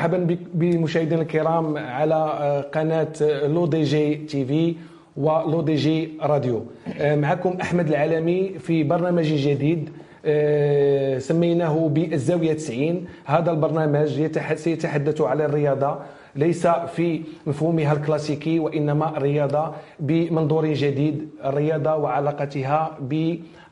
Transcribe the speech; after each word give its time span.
مرحبا 0.00 0.36
بمشاهدينا 0.54 1.22
الكرام 1.22 1.78
على 1.78 2.14
آه، 2.14 2.60
قناة 2.60 3.12
Le 3.46 3.66
DJ 3.66 4.14
TV 4.16 4.74
و 5.16 5.31
Le 5.31 5.60
DJ 5.62 6.08
Radio. 6.22 6.64
آه، 7.00 7.16
معكم 7.16 7.58
أحمد 7.60 7.88
العالمي 7.88 8.58
في 8.58 8.82
برنامج 8.82 9.24
جديد 9.24 9.90
آه، 10.24 11.18
سميناه 11.18 11.88
بالزاوية 11.88 12.52
90 12.52 13.04
هذا 13.24 13.50
البرنامج 13.50 14.08
سيتحدث 14.54 15.20
على 15.20 15.44
الرياضة 15.44 15.98
ليس 16.36 16.66
في 16.66 17.22
مفهومها 17.46 17.92
الكلاسيكي 17.92 18.58
وإنما 18.58 19.16
الرياضة 19.16 19.72
بمنظور 20.00 20.66
جديد 20.66 21.28
الرياضة 21.44 21.96
وعلاقتها 21.96 22.98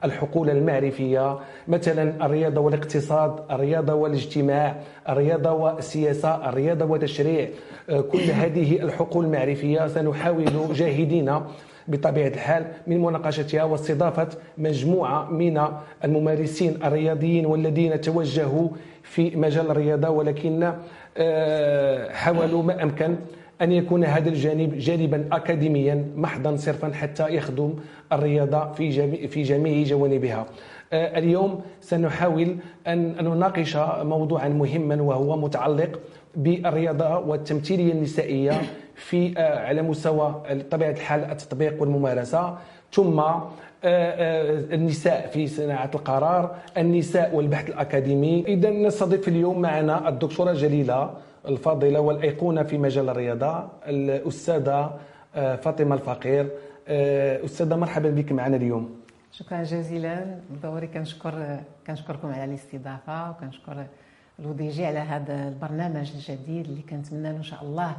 بالحقول 0.02 0.51
المعرفية 0.51 1.38
مثلا 1.69 2.27
الرياضة 2.27 2.61
والاقتصاد 2.61 3.41
الرياضة 3.51 3.95
والاجتماع 3.95 4.77
الرياضة 5.09 5.52
والسياسة 5.52 6.48
الرياضة 6.48 6.84
والتشريع 6.84 7.48
آه، 7.91 8.01
كل 8.01 8.20
هذه 8.42 8.83
الحقول 8.83 9.25
المعرفية 9.25 9.87
سنحاول 9.87 10.75
جاهدين 10.75 11.41
بطبيعة 11.89 12.29
الحال 12.29 12.66
من 12.87 13.03
مناقشتها 13.03 13.65
واستضافة 13.65 14.29
مجموعة 14.59 15.30
من 15.30 15.62
الممارسين 16.05 16.78
الرياضيين 16.84 17.47
والذين 17.47 18.01
توجهوا 18.01 18.69
في 19.03 19.36
مجال 19.36 19.70
الرياضة 19.70 20.08
ولكن 20.08 20.73
آه، 21.17 22.12
حاولوا 22.12 22.62
ما 22.62 22.83
أمكن 22.83 23.17
أن 23.62 23.73
يكون 23.73 24.05
هذا 24.05 24.28
الجانب 24.28 24.78
جانبا 24.78 25.25
اكاديميا 25.33 26.05
محضا 26.17 26.56
صرفا 26.56 26.92
حتى 26.95 27.34
يخدم 27.34 27.75
الرياضة 28.12 28.73
في 28.73 28.89
جميع 28.89 29.27
في 29.27 29.42
جميع 29.42 29.83
جوانبها. 29.83 30.47
آه، 30.92 31.19
اليوم 31.19 31.61
سنحاول 31.81 32.56
أن 32.86 33.25
نناقش 33.25 33.77
موضوعا 34.03 34.48
مهما 34.48 35.03
وهو 35.03 35.36
متعلق 35.36 36.01
بالرياضة 36.36 37.19
والتمثيلية 37.19 37.92
النسائية 37.92 38.62
في 38.95 39.39
آه، 39.39 39.59
على 39.67 39.83
مستوى 39.83 40.42
طبيعة 40.70 40.91
الحال 40.91 41.25
التطبيق 41.25 41.83
والممارسة 41.83 42.59
ثم 42.92 43.23
النساء 43.84 45.31
في 45.33 45.47
صناعة 45.47 45.91
القرار، 45.95 46.55
النساء 46.77 47.34
والبحث 47.34 47.69
الأكاديمي، 47.69 48.45
اذا 48.47 48.70
نستضيف 48.70 49.29
اليوم 49.29 49.61
معنا 49.61 50.09
الدكتورة 50.09 50.53
جليلة 50.53 51.11
الفاضلة 51.47 52.00
والأيقونة 52.00 52.62
في 52.62 52.78
مجال 52.78 53.08
الرياضة 53.08 53.69
الأستاذة 53.86 54.98
آه، 55.34 55.56
فاطمة 55.56 55.95
الفقير. 55.95 56.48
آه، 56.89 57.45
أستاذة 57.45 57.77
مرحبا 57.77 58.11
بك 58.11 58.33
معنا 58.33 58.56
اليوم. 58.56 59.00
شكرا 59.33 59.62
جزيلا. 59.62 60.39
دوري 60.62 60.86
كنشكر 60.86 61.56
كنشكركم 61.86 62.28
على 62.28 62.45
الاستضافة 62.45 63.30
وكنشكر 63.30 63.86
لو 64.39 64.53
دي 64.53 64.69
جي 64.69 64.86
على 64.86 64.98
هذا 64.98 65.48
البرنامج 65.48 66.12
الجديد 66.14 66.64
اللي 66.64 66.83
كنتمنى 66.83 67.22
له 67.33 67.36
إن 67.36 67.42
شاء 67.42 67.62
الله 67.62 67.97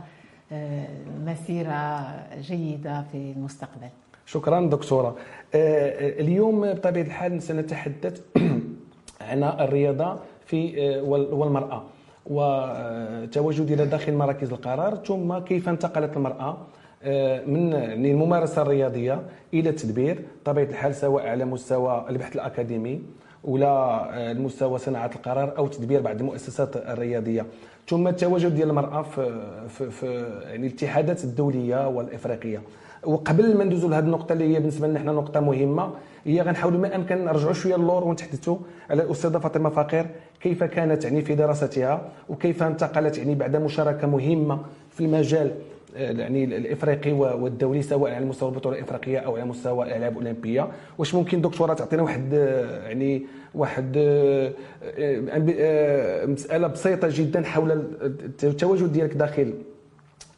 آه، 0.52 0.88
مسيرة 1.26 2.12
جيدة 2.40 3.04
في 3.12 3.18
المستقبل. 3.18 3.90
شكرا 4.26 4.70
دكتورة. 4.70 5.16
اليوم 5.56 6.74
بطبيعة 6.74 7.04
الحال 7.04 7.42
سنتحدث 7.42 8.22
عن 9.30 9.44
الرياضة 9.44 10.20
في 10.46 10.80
والمرأة. 11.32 11.84
وتواجد 12.26 13.72
إلى 13.72 13.86
داخل 13.86 14.14
مراكز 14.14 14.52
القرار 14.52 14.96
ثم 14.96 15.38
كيف 15.38 15.70
انتقلت 15.70 16.18
المرأة 16.18 16.58
آه، 17.04 17.46
من 17.46 17.74
الممارسة 17.74 18.62
الرياضية 18.62 19.22
إلى 19.54 19.70
التدبير 19.70 20.20
طبيعة 20.46 20.66
الحال 20.66 20.96
سواء 20.96 21.28
على 21.28 21.46
مستوى 21.46 22.06
البحث 22.10 22.36
الأكاديمي 22.36 23.02
ولا 23.44 23.68
آه، 23.68 24.32
المستوى 24.32 24.80
صناعة 24.80 25.12
القرار 25.16 25.58
أو 25.58 25.68
تدبير 25.68 26.02
بعض 26.02 26.20
المؤسسات 26.20 26.78
الرياضية. 26.78 27.46
ثم 27.90 28.08
التواجد 28.08 28.56
ديال 28.56 28.70
المرأة 28.70 29.02
في 29.02 29.42
في, 29.70 29.92
في 29.92 30.06
يعني 30.44 30.68
الاتحادات 30.68 31.24
الدولية 31.24 31.88
والإفريقية. 31.88 32.62
وقبل 33.04 33.58
ما 33.58 33.64
ندوزو 33.64 33.90
لهذه 33.90 34.04
النقطة 34.04 34.34
اللي 34.34 34.56
هي 34.56 34.60
بالنسبة 34.60 34.88
لنا 34.88 35.00
حنا 35.00 35.12
نقطة 35.12 35.40
مهمة 35.40 35.92
هي 36.26 36.42
غنحاولوا 36.42 36.80
ما 36.80 36.96
امكن 36.96 37.26
نرجعوا 37.26 37.54
شوية 37.54 37.76
للور 37.76 38.04
ونتحدثوا 38.04 38.58
على 38.90 39.04
الأستاذة 39.04 39.38
فاطمة 39.38 39.70
فقير 39.70 40.06
كيف 40.42 40.64
كانت 40.64 41.04
يعني 41.04 41.22
في 41.22 41.36
دراستها 41.36 42.10
وكيف 42.30 42.64
انتقلت 42.64 43.18
يعني 43.18 43.36
بعد 43.36 43.56
مشاركة 43.56 44.08
مهمة 44.08 44.60
في 44.92 45.06
المجال 45.06 45.52
آه، 45.96 46.12
يعني 46.12 46.44
الإفريقي 46.44 47.12
والدولي 47.12 47.82
سواء 47.82 48.14
على 48.14 48.26
مستوى 48.26 48.50
البطولة 48.50 48.78
الإفريقية 48.78 49.18
أو 49.18 49.36
على 49.36 49.46
مستوى 49.46 49.86
الألعاب 49.86 50.12
الأولمبية. 50.12 50.68
واش 50.98 51.16
ممكن 51.16 51.42
دكتورة 51.42 51.74
تعطينا 51.74 52.04
واحد 52.04 52.34
آه، 52.34 52.88
يعني 52.88 53.26
واحد 53.56 53.94
آه، 53.98 54.52
مسألة 56.26 56.68
بسيطة 56.68 57.08
جدا 57.12 57.44
حول 57.44 57.72
التواجد 58.44 58.94
ديالك 58.94 59.14
داخل 59.14 59.54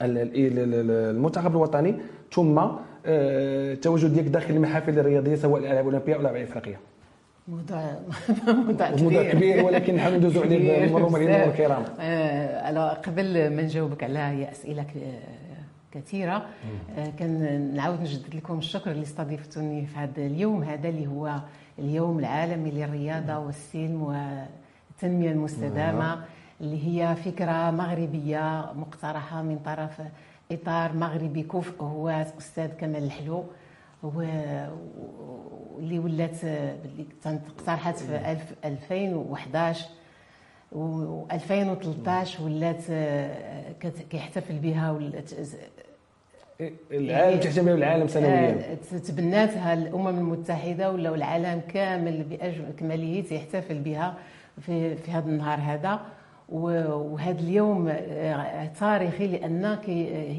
المنتخب 0.01 1.51
الوطني. 1.51 1.95
ثم 2.33 2.61
التواجد 3.05 4.13
ديالك 4.13 4.27
داخل 4.27 4.53
المحافل 4.53 4.99
الرياضية 4.99 5.35
سواء 5.35 5.59
الألعاب 5.61 5.87
الأولمبية 5.87 6.13
أو 6.15 6.19
الألعاب 6.19 6.35
الإفريقية. 6.35 6.79
موضوع 7.47 7.95
موضوع 8.47 8.87
كبير, 8.91 9.31
كبير 9.31 9.63
ولكن 9.65 9.95
نحاول 9.95 10.15
ندوزو 10.15 10.41
عليه 10.41 10.87
بمرور 10.87 11.09
مريم 11.09 11.29
الكرام 11.29 11.83
آه 11.99 12.93
قبل 12.93 13.55
ما 13.55 13.61
نجاوبك 13.61 14.03
على 14.03 14.19
هي 14.19 14.51
أسئلة 14.51 14.85
كثيرة 15.91 16.45
آه 16.97 17.09
كان 17.19 17.61
نعاود 17.75 18.01
نجدد 18.01 18.35
لكم 18.35 18.57
الشكر 18.57 18.91
اللي 18.91 19.03
استضفتوني 19.03 19.85
في 19.85 19.97
هذا 19.97 20.21
اليوم. 20.25 20.63
هذا 20.63 20.89
اللي 20.89 21.07
هو 21.07 21.35
اليوم 21.79 22.19
العالمي 22.19 22.71
للرياضة 22.71 23.37
والسلم 23.37 24.01
والتنمية 24.03 25.31
المستدامة 25.31 26.19
اللي 26.61 26.87
هي 26.87 27.15
فكرة 27.15 27.71
مغربية 27.71 28.71
مقترحة 28.75 29.41
من 29.41 29.59
طرف 29.65 30.01
إطار 30.51 30.93
مغربي 30.93 31.43
كفء 31.43 31.83
هو 31.83 32.09
أستاذ 32.09 32.67
كمال 32.67 33.03
الحلو 33.03 33.43
واللي 34.03 35.99
ولات 35.99 36.43
اللي 36.43 37.05
اقترحت 37.25 37.97
في 37.97 38.37
2011 38.65 39.85
و 40.71 41.25
2013 41.31 42.43
ولات 42.43 42.83
كيحتفل 44.09 44.59
بها 44.59 44.91
ولات 44.91 45.31
العالم 46.91 47.39
تحتفل 47.39 47.65
بها 47.65 47.73
العالم 47.73 48.07
سنويا. 48.07 48.77
آه، 48.93 48.97
تبناتها 48.97 49.73
الأمم 49.73 50.07
المتحدة 50.07 50.91
ولا 50.91 51.15
العالم 51.15 51.61
كامل 51.73 52.23
باكمله 52.23 53.23
تحتفل 53.29 53.79
بها 53.79 54.15
في 54.61 54.95
في 54.95 55.11
هذا 55.11 55.29
النهار 55.29 55.59
هذا. 55.59 55.99
وهذا 56.51 57.39
اليوم 57.39 57.87
آه، 57.87 58.65
تاريخي 58.79 59.27
لأن 59.27 59.77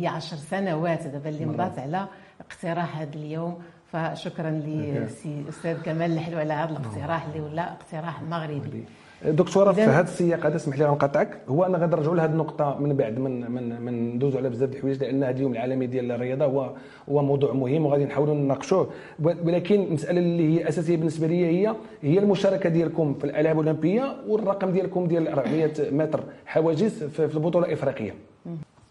هي 0.00 0.06
عشر 0.06 0.36
سنوات 0.36 1.06
دابا 1.06 1.28
اللي 1.28 1.46
مضات 1.46 1.78
على 1.78 2.06
اقتراح 2.40 2.98
هذا 2.98 3.14
اليوم. 3.14 3.58
فشكرا 3.92 4.50
لسي 4.50 5.44
أستاذ 5.48 5.82
كمال 5.82 6.12
الحلو 6.12 6.38
على 6.38 6.52
هذا 6.52 6.70
الاقتراح 6.70 7.26
اللي 7.26 7.40
ولا 7.40 7.72
اقتراح 7.72 8.22
مغربي. 8.22 8.84
دكتورة 9.24 9.72
في 9.72 9.80
هذا 9.80 10.00
السياق 10.00 10.46
هذا 10.46 10.56
اسمح 10.56 10.78
لي 10.78 10.84
غنقطعك. 10.84 11.38
هو 11.48 11.64
أنا 11.64 11.78
غادي 11.78 11.96
نرجعوا 11.96 12.16
لهذه 12.16 12.30
النقطة 12.30 12.78
من 12.80 12.96
بعد 12.96 13.18
من 13.18 13.50
من 13.50 13.80
من 13.82 14.14
ندوزوا 14.14 14.38
على 14.38 14.48
بزاف 14.48 14.70
د 14.70 14.74
الحوايج 14.74 15.00
لأن 15.00 15.24
هذا 15.24 15.36
اليوم 15.36 15.52
العالمي 15.52 15.86
ديال 15.86 16.12
الرياضة 16.12 16.44
هو 16.44 16.70
هو 17.08 17.22
موضوع 17.22 17.52
مهم 17.52 17.86
وغادي 17.86 18.04
نحاولوا 18.04 18.34
نناقشوه. 18.34 18.90
ولكن 19.22 19.82
المسألة 19.82 20.20
اللي 20.20 20.60
هي 20.60 20.68
أساسية 20.68 20.96
بالنسبة 20.96 21.26
لي 21.26 21.46
هي 21.46 21.74
هي 22.02 22.18
المشاركة 22.18 22.68
ديالكم 22.68 23.14
في 23.14 23.24
الألعاب 23.24 23.60
الأولمبية 23.60 24.16
والرقم 24.28 24.70
ديالكم 24.70 25.06
ديال 25.06 25.28
400 25.28 25.72
متر 25.90 26.24
حواجز 26.46 27.04
في 27.04 27.34
البطولة 27.34 27.66
الإفريقية. 27.66 28.14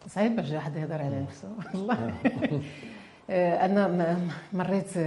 صعيب 0.08 0.36
باش 0.36 0.52
واحد 0.52 0.76
يهضر 0.76 1.02
على 1.02 1.22
نفسه 1.22 1.48
والله. 1.74 1.98
آه، 3.30 3.66
أنا 3.66 4.18
مريت 4.54 4.98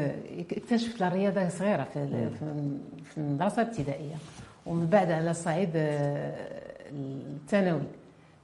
اكتشفت 0.53 1.03
الرياضه 1.03 1.49
صغيرة 1.49 1.85
في 1.95 2.29
في 3.05 3.19
المدرسة 3.19 3.63
الابتدائية. 3.63 4.15
ومن 4.67 4.87
بعد 4.87 5.11
على 5.11 5.31
الصعيد 5.31 5.71
آه، 5.77 6.35
الثانوي. 6.91 7.81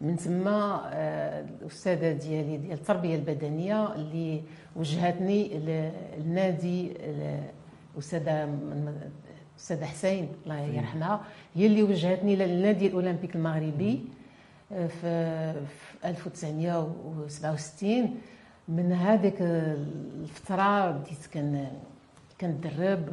من 0.01 0.17
ثم 0.17 0.49
آه، 0.49 1.45
الأستاذة 1.63 2.13
ديالي 2.13 2.57
ديال 2.57 2.73
التربية 2.73 3.15
البدنية 3.17 3.95
اللي 3.95 4.43
وجهتني 4.77 5.49
للنادي 5.59 6.93
الأستاذة 7.97 8.49
الأستاذة 9.55 9.85
حسين 9.85 10.29
الله 10.45 10.61
يرحمها. 10.61 11.21
هي 11.55 11.67
اللي 11.67 11.83
وجهتني 11.83 12.37
للنادي 12.37 12.87
الأولمبيك 12.87 13.37
المغربي 13.37 14.01
في 14.71 15.55
1967 16.05 18.15
من 18.69 18.93
هذيك 18.93 19.35
الفترة 19.41 20.91
بديت 20.91 21.27
كان 21.33 21.69
كندرب 22.41 23.09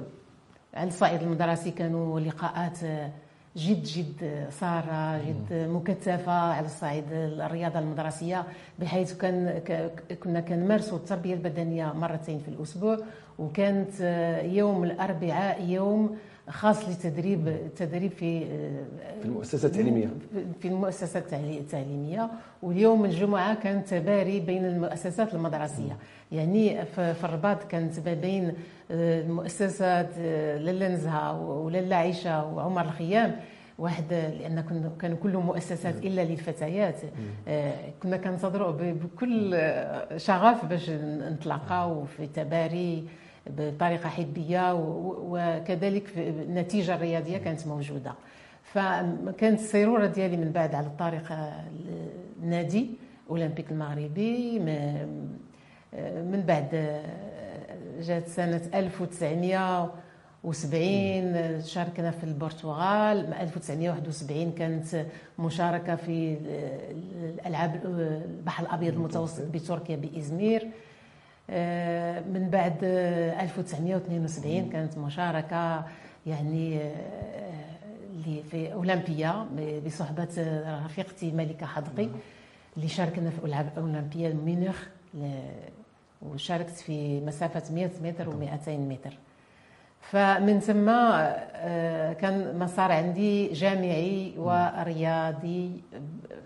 على 0.77 0.87
الصعيد 0.87 1.21
المدرسي 1.21 1.71
كانوا 1.71 2.19
لقاءات 2.19 2.79
جد 3.57 3.83
جد 3.83 4.47
صارة 4.51 5.17
جد 5.17 5.53
مكثفة 5.69 6.31
على 6.31 6.65
الصعيد 6.65 7.03
الرياضة 7.11 7.79
المدرسية 7.79 8.43
بحيث 8.79 9.13
كان 9.13 9.61
كنا 10.23 10.39
كنمارسوا 10.39 10.97
التربية 10.97 11.33
البدنية 11.33 11.93
مرتين 11.93 12.39
في 12.39 12.47
الأسبوع 12.47 12.97
وكانت 13.39 14.01
يوم 14.43 14.83
الأربعاء 14.83 15.63
يوم 15.65 16.17
خاص 16.49 16.89
لتدريب 16.89 17.47
التدريب 17.47 18.11
في 18.11 18.45
في 19.21 19.25
المؤسسة 19.25 19.67
التعليمية. 19.67 20.07
في 20.61 20.67
المؤسسة 20.67 21.23
التعليمية. 21.59 22.29
واليوم 22.63 23.05
الجمعة 23.05 23.55
كانت 23.55 23.87
تباري 23.87 24.39
بين 24.39 24.65
المؤسسات 24.65 25.33
المدرسية. 25.33 25.97
يعني 26.31 26.85
في 26.85 27.23
الرباط 27.23 27.63
كانت 27.63 27.99
بين 27.99 28.53
المؤسسات 28.91 30.17
لاله 30.17 30.87
نزهه 30.87 31.41
ولاله 31.41 31.95
عيشه 31.95 32.45
وعمر 32.45 32.81
الخيام. 32.81 33.35
واحد 33.79 34.13
لأن 34.13 34.89
كانوا 35.01 35.17
كلهم 35.17 35.45
مؤسسات 35.45 35.95
إلا 35.97 36.21
للفتيات. 36.21 36.95
آه، 37.47 37.73
كنا 38.03 38.17
كنتظروا 38.17 38.71
بكل 38.71 39.57
شغف 40.17 40.65
باش 40.65 40.89
نتلاقاو 41.31 42.05
في 42.05 42.27
تباري 42.27 43.03
بطريقة 43.49 44.09
حبية 44.09 44.73
وكذلك 44.73 46.17
النتيجة 46.17 46.95
الرياضية 46.95 47.37
كانت 47.37 47.67
موجودة. 47.67 48.13
فكانت 48.63 49.59
السيرورة 49.59 50.05
ديالي 50.05 50.37
من 50.37 50.51
بعد 50.51 50.75
على 50.75 50.87
الطريق 50.87 51.33
النادي 52.43 52.89
أولمبيك 53.29 53.71
المغربي 53.71 54.59
من 56.03 56.43
بعد 56.47 57.01
جات 58.01 58.27
سنة 58.27 58.61
1900 58.73 59.91
و70 60.47 60.75
شاركنا 61.65 62.11
في 62.11 62.23
البرتغال. 62.23 63.33
1971 63.33 64.51
كانت 64.51 65.05
مشاركة 65.39 65.95
في 65.95 66.37
الألعاب 67.39 67.81
البحر 67.85 68.63
الأبيض 68.63 68.93
المتوسط 68.93 69.45
بتركيا 69.53 69.95
بإزمير. 69.95 70.67
من 72.29 72.49
بعد 72.51 72.83
1972 72.83 74.69
كانت 74.69 74.97
مشاركة 74.97 75.85
يعني 76.25 76.81
آه، 76.81 78.41
في 78.51 78.73
أولمبيا 78.73 79.47
بصحبة 79.85 80.27
رفيقتي 80.85 81.31
ملكة 81.31 81.65
حدقي 81.65 82.09
اللي 82.77 82.87
شاركنا 82.87 83.29
في 83.29 83.45
العاب 83.45 83.69
أولمبيا 83.77 84.29
ميونخ 84.29 84.87
وشاركت 86.21 86.69
في 86.69 87.19
مسافة 87.19 87.73
100 87.73 87.89
متر 88.03 88.25
و200 88.25 88.69
متر. 88.69 89.17
فمن 90.01 90.59
ثم 90.59 90.89
آه، 90.89 92.13
كان 92.13 92.59
مسار 92.59 92.91
عندي 92.91 93.53
جامعي 93.53 94.33
ورياضي 94.37 95.81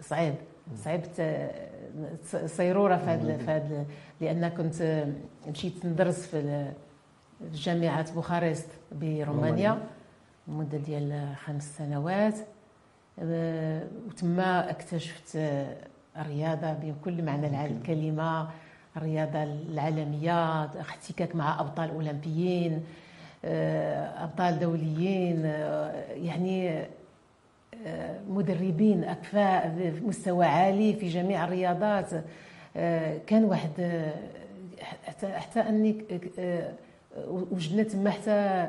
صعيب 0.02 0.36
صعيب 0.76 1.02
صيرورة 2.46 2.98
في 2.98 3.52
هذا 3.52 3.86
لأن 4.22 4.48
كنت 4.48 5.06
مشيت 5.48 5.86
ندرس 5.86 6.26
في 6.26 6.72
جامعة 7.54 8.14
بوخارست 8.14 8.68
برومانيا 8.92 9.78
مدة 10.48 10.78
ديال 10.78 11.36
خمس 11.46 11.78
سنوات. 11.78 12.36
آه، 13.20 13.82
وتما 14.08 14.70
اكتشفت 14.70 15.38
الرياضه 16.18 16.74
بكل 16.74 17.24
معنى 17.24 17.66
الكلمة 17.66 18.48
الرياضه 18.98 19.44
العالمية 19.44 20.66
احتكاك 20.66 21.36
مع 21.36 21.60
أبطال 21.60 21.90
أولمبيين 21.90 22.84
آه، 23.46 24.24
أبطال 24.24 24.60
دوليين 24.60 25.42
آه، 25.46 25.92
يعني 26.14 26.86
مدربين 28.30 29.04
أكفاء 29.04 29.76
بمستوى 29.78 30.46
عالي 30.46 30.94
في 30.94 31.08
جميع 31.08 31.44
الرياضات. 31.44 32.10
كان 33.28 33.44
واحد 33.44 33.70
حتى 35.06 35.28
حتى 35.28 35.60
أني 35.60 36.06
وجدنا 37.28 37.84
تما 37.84 38.10
حتى 38.10 38.68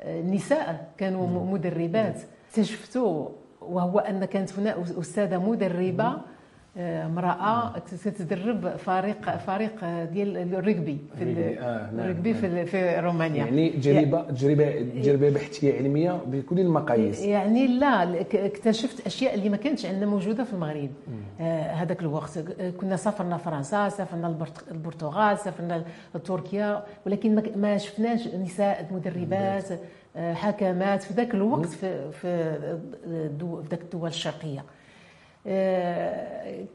النساء 0.00 0.90
كانوا 0.98 1.52
مدربات. 1.52 2.20
اكتشفتوا 2.50 3.28
وهو 3.60 3.98
أن 3.98 4.24
كانت 4.24 4.58
هنا 4.58 4.82
أستاذة 5.00 5.38
مدربة 5.38 6.16
امرأة 6.76 7.78
تتدرب 7.78 8.68
فريق 8.76 9.36
فريق 9.36 9.84
ديال 10.04 10.54
الرجبي 10.54 10.98
في 11.18 11.24
آه 11.24 11.90
نعم، 11.90 12.00
الرجبي 12.00 12.34
في 12.34 12.66
في 12.66 12.98
رومانيا. 13.00 13.44
يعني 13.44 13.70
تجربه 13.70 14.22
تجربه 14.22 14.70
تجربه 14.80 15.30
بحثية 15.30 15.78
علمية 15.78 16.20
بكل 16.26 16.60
المقاييس. 16.60 17.20
يعني 17.22 17.66
لا 17.66 18.20
اكتشفت 18.20 19.06
أشياء 19.06 19.34
اللي 19.34 19.48
ما 19.48 19.56
كانتش 19.56 19.86
عندنا 19.86 20.06
موجودة 20.06 20.44
في 20.44 20.52
المغرب. 20.52 20.90
آه 21.40 21.72
هذاك 21.72 22.00
الوقت. 22.00 22.38
كنا 22.80 22.96
سافرنا 22.96 23.36
فرنسا 23.36 23.88
سافرنا 23.88 24.36
البرتغال 24.70 25.38
سافرنا 25.38 25.84
تركيا 26.24 26.82
ولكن 27.06 27.42
ما 27.56 27.78
شفناش 27.78 28.28
نساء 28.28 28.88
مدربات 28.90 29.64
آه 30.16 30.34
حكمات 30.34 31.02
في 31.02 31.14
ذاك 31.14 31.34
الوقت 31.34 31.66
في 31.66 32.10
في 32.12 32.58
ذاك 33.70 33.80
الدول 33.82 34.08
الشرقية. 34.08 34.64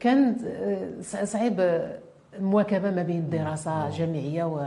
كان 0.00 0.36
آه، 0.46 0.88
صعيب 1.24 1.80
المواكبه 2.38 2.90
ما 2.90 3.02
بين 3.02 3.18
الدراسه 3.18 3.86
الجامعيه 3.88 4.44
و 4.44 4.66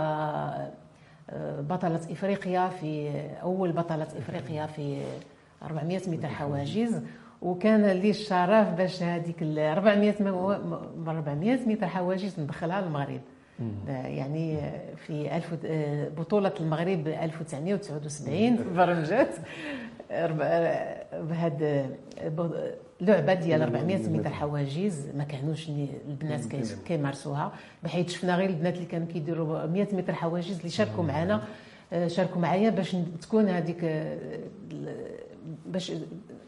بطلة 1.60 2.00
إفريقيا 2.10 2.68
في 2.68 3.10
أول 3.42 3.72
بطلة 3.72 4.06
إفريقيا 4.18 4.66
في 4.66 5.02
400 5.62 6.10
متر 6.10 6.28
حواجز. 6.28 7.00
وكان 7.44 7.86
لي 7.86 8.10
الشرف 8.10 8.68
باش 8.68 9.02
هذيك 9.02 9.42
ال 9.42 9.58
400 9.58 10.14
400 11.08 11.58
متر 11.66 11.86
حواجز 11.86 12.40
ندخلها 12.40 12.80
للمغرب 12.80 13.20
يعني 13.88 14.58
في 14.96 15.36
ألف 15.36 15.54
بطولة 16.18 16.52
المغرب 16.60 17.08
1979 17.08 18.56
برمجات 18.76 19.28
بهاد 21.12 21.86
لعبة 23.00 23.34
ديال 23.34 23.62
400 23.62 24.08
متر 24.08 24.30
حواجز 24.30 25.06
ما 25.16 25.24
كانوش 25.24 25.68
البنات 26.08 26.40
كيمارسوها. 26.86 27.52
بحيث 27.82 28.10
شفنا 28.10 28.36
غير 28.36 28.50
البنات 28.50 28.74
اللي 28.74 28.86
كانوا 28.86 29.06
كيديروا 29.06 29.66
100 29.66 29.88
متر 29.92 30.12
حواجز 30.12 30.58
اللي 30.58 30.70
شاركوا 30.70 31.04
معنا. 31.04 31.42
شاركوا 32.06 32.40
معايا 32.40 32.70
باش 32.70 32.96
تكون 33.22 33.48
هذيك 33.48 33.84
باش 35.66 35.92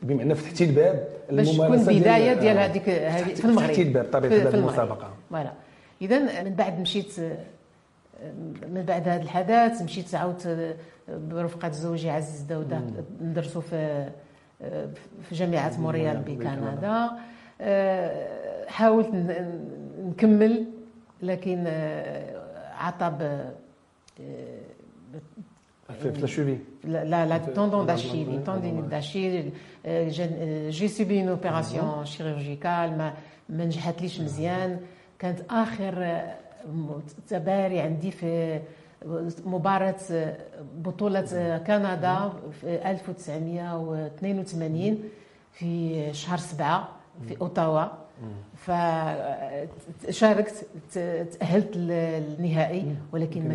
بمعنى 0.02 0.34
فتحتي 0.34 0.64
الباب 0.64 1.08
باش 1.30 1.50
تكون 1.50 1.84
بداية 1.84 2.34
ديال 2.34 2.58
هذيك 2.58 2.82
في 3.34 3.44
المغرب. 3.44 3.66
فتحتي 3.66 3.82
الباب 3.82 4.06
بطبيعه 4.06 4.54
المسابقة. 4.54 5.10
فوالا. 5.30 5.52
اذا 6.02 6.42
من 6.42 6.54
بعد 6.54 6.80
مشيت 6.80 7.20
من 8.72 8.84
بعد 8.88 9.08
هذا 9.08 9.22
الحدث 9.22 9.82
مشيت 9.82 10.14
عاودت 10.14 10.76
برفقة 11.08 11.70
زوجي 11.70 12.10
عزيز 12.10 12.40
داوده 12.40 12.80
ندرسوا 13.22 13.60
في 13.60 14.08
في 15.22 15.34
جامعة 15.34 15.80
مونتريال 15.80 16.16
بكندا. 16.16 17.10
حاولت 18.68 19.10
نكمل 20.04 20.64
لكن 21.22 21.66
عطب 22.78 23.40
في 25.92 26.10
la 26.20 26.26
cheville 26.26 26.58
لا 26.84 27.26
لا 27.26 27.38
tendon 27.38 27.86
d'Achille 27.86 28.44
tendinite 28.46 28.90
d'Achille 28.92 29.50
j'ai 30.70 30.88
subi 30.88 31.20
une 31.20 31.28
opération 31.28 32.04
chirurgicale 32.04 32.98
ما 32.98 33.14
ما 33.48 33.64
نجحتليش 33.64 34.20
مزيان 34.20 34.80
كانت 35.18 35.40
اخر 35.50 36.22
تباري 37.28 37.80
عندي 37.80 38.10
في 38.10 38.60
مباراة 39.44 39.96
بطولة 40.76 41.58
كندا 41.66 42.32
في 42.60 42.90
1982 42.90 44.98
في 45.52 46.02
شهر 46.14 46.38
سبعة 46.38 46.88
في 47.28 47.40
اوتاوا 47.40 48.05
فشاركت 50.06 50.66
تأهلت 51.38 51.76
للنهائي 51.76 52.96
ولكن 53.12 53.48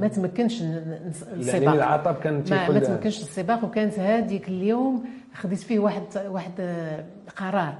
ما 0.00 0.08
تمكنش 0.08 0.62
السباق. 0.62 1.62
يعني 1.62 1.76
العطب 1.76 2.14
كانت 2.14 2.52
ما, 2.52 2.70
ما 2.70 2.78
تمكنش 2.78 3.20
السباق 3.20 3.64
وكانت 3.64 3.98
هذيك 3.98 4.48
اليوم 4.48 5.04
خديت 5.34 5.58
فيه 5.58 5.78
واحد 5.78 6.02
واحد 6.26 6.52
قرار. 7.36 7.74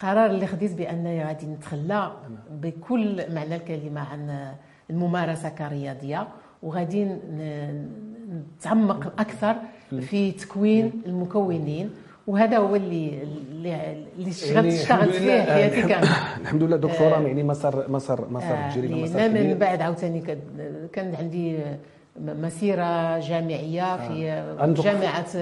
قرار 0.00 0.30
اللي 0.30 0.46
خديت 0.46 0.74
بأنني 0.74 1.24
غادي 1.24 1.46
نتخلى 1.46 2.12
بكل 2.50 3.34
معنى 3.34 3.56
الكلمة 3.56 4.00
عن 4.00 4.52
الممارسة 4.90 5.48
كرياضية 5.48 6.28
وغادي 6.62 7.04
نتعمق 8.58 9.20
أكثر 9.20 9.56
في 10.00 10.32
تكوين 10.32 11.02
المكونين. 11.06 11.90
وهذا 12.26 12.58
هو 12.58 12.76
اللي 12.76 13.22
اللي 14.18 14.30
اشتغلت 14.30 14.54
يعني 14.54 14.68
اشتغلت 14.68 15.14
فيه 15.14 15.42
حياتي 15.42 15.82
كامله 15.82 16.10
الحمد 16.40 16.62
لله 16.62 16.76
دكتورة 16.76 17.16
آه 17.16 17.20
يعني 17.20 17.42
مسار 17.42 17.90
مسار 17.90 18.28
مسار 18.30 18.56
آه 18.56 18.70
تجربه 18.70 19.02
مسار 19.02 19.28
من 19.30 19.54
بعد 19.58 19.80
عاوتاني 19.82 20.20
كان 20.92 21.14
عندي 21.14 21.58
مسيرة 22.20 23.18
جامعية 23.18 24.08
في 24.08 24.30
آه. 24.30 24.66
جامعة 24.66 25.36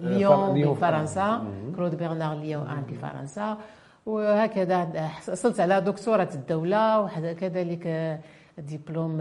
ليون 0.00 0.72
بفرنسا 0.72 1.44
كلود 1.76 1.98
برنار 1.98 2.36
ليون 2.36 2.84
في 2.88 2.94
فرنسا 2.94 3.58
وهكذا 4.06 5.08
حصلت 5.08 5.60
على 5.60 5.80
دكتوراه 5.80 6.28
الدولة 6.34 7.00
وكذلك 7.00 8.18
دبلوم 8.58 9.20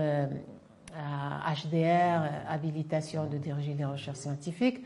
HDR 1.45 2.29
habilitation 2.45 3.29
de 3.29 3.37
diriger 3.37 3.62
les 3.62 3.73
recherches 3.73 4.17
scientifiques 4.17 4.81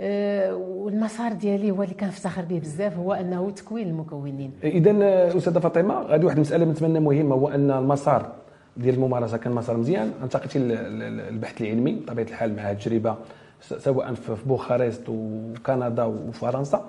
والمسار 0.00 1.32
ديالي 1.32 1.70
هو 1.70 1.82
اللي 1.82 1.94
كنفتخر 1.94 2.42
به 2.42 2.58
بزاف 2.58 2.96
هو 2.96 3.12
أنه 3.12 3.50
تكوين 3.50 3.88
المكونين. 3.88 4.50
إذا 4.64 4.92
أستاذة 5.36 5.58
فاطمة 5.58 6.02
غادي 6.02 6.26
واحد 6.26 6.36
المساله 6.36 6.64
نتمنى 6.64 7.00
مهمة 7.00 7.34
هو 7.34 7.48
أن 7.48 7.70
المسار 7.70 8.32
ديال 8.76 8.94
الممارسة 8.94 9.36
كان 9.36 9.52
مسار 9.52 9.76
مزيان. 9.76 10.10
انتقلتي 10.22 10.58
للبحث 10.58 11.62
العلمي 11.62 11.92
بطبيعه 11.92 12.26
الحال 12.26 12.56
مع 12.56 12.72
تجربه 12.72 13.14
سواء 13.60 14.14
في 14.14 14.36
بوخارست 14.46 15.02
وكندا 15.08 16.04
وفرنسا. 16.04 16.84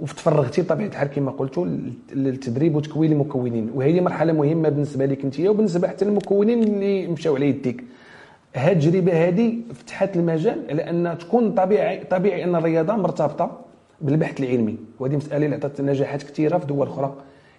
وتفرغتي 0.00 0.62
بطبيعه 0.62 0.88
الحال 0.88 1.08
كما 1.08 1.30
قلتوا 1.30 1.66
للتدريب 2.12 2.76
وتكوين 2.76 3.12
المكونين. 3.12 3.70
وهي 3.74 4.00
مرحلة 4.00 4.32
مهمة 4.32 4.68
بالنسبة 4.68 5.06
لك 5.06 5.24
أنت 5.24 5.40
وبالنسبة 5.40 5.88
حتى 5.88 6.04
للمكونين 6.04 6.62
اللي 6.62 7.06
مشاو 7.06 7.34
على 7.36 7.48
يديك. 7.48 7.84
هاد 8.56 8.76
التجربه 8.76 9.28
هذه 9.28 9.58
فتحت 9.74 10.16
المجال 10.16 10.66
على 10.70 10.90
ان 10.90 11.18
تكون 11.18 11.52
طبيعي 11.52 12.04
طبيعي 12.04 12.44
أن 12.44 12.54
الرياضة 12.54 12.96
مرتبطة 12.96 13.60
بالبحث 14.00 14.40
العلمي. 14.40 14.76
وهذه 15.00 15.16
مسألة 15.16 15.44
اللي 15.44 15.56
عطات 15.56 15.80
نجاحات 15.80 16.22
كثيرة 16.22 16.58
في 16.58 16.66
دول 16.66 16.86
أخرى. 16.86 17.14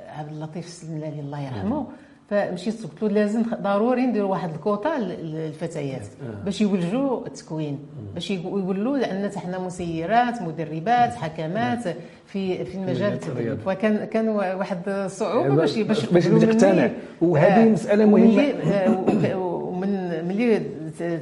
عبد 0.08 0.32
اللطيف 0.32 0.66
السلملالي 0.66 1.20
الله 1.20 1.40
يرحمه. 1.40 1.86
فمشيت 2.30 2.82
قلت 2.82 3.02
له 3.02 3.08
لازم 3.08 3.42
ضروري 3.62 4.06
نديروا 4.06 4.30
واحد 4.30 4.54
الكوطا 4.54 4.98
للفتيات 4.98 6.00
آه. 6.00 6.44
باش 6.44 6.60
يولجوا 6.60 7.26
التكوين 7.26 7.78
باش 8.14 8.30
يولوا 8.30 9.06
عندنا 9.06 9.38
حنا 9.38 9.58
مسيرات 9.58 10.42
مدربات 10.42 11.14
حكمات 11.14 11.88
في 12.26 12.64
في 12.64 12.74
المجال 12.74 13.18
فكان 13.66 14.04
كان 14.04 14.28
واحد 14.28 14.78
الصعوبه 14.88 15.54
باش 15.54 15.78
باش 15.78 16.06
باش 16.06 16.24
تقتنع 16.26 16.90
وهذه 17.20 17.62
آه. 17.62 17.68
مسألة 17.68 18.04
مهمة. 18.04 18.42
آه، 18.42 19.36
ومن 19.36 20.24
ملي 20.28 20.60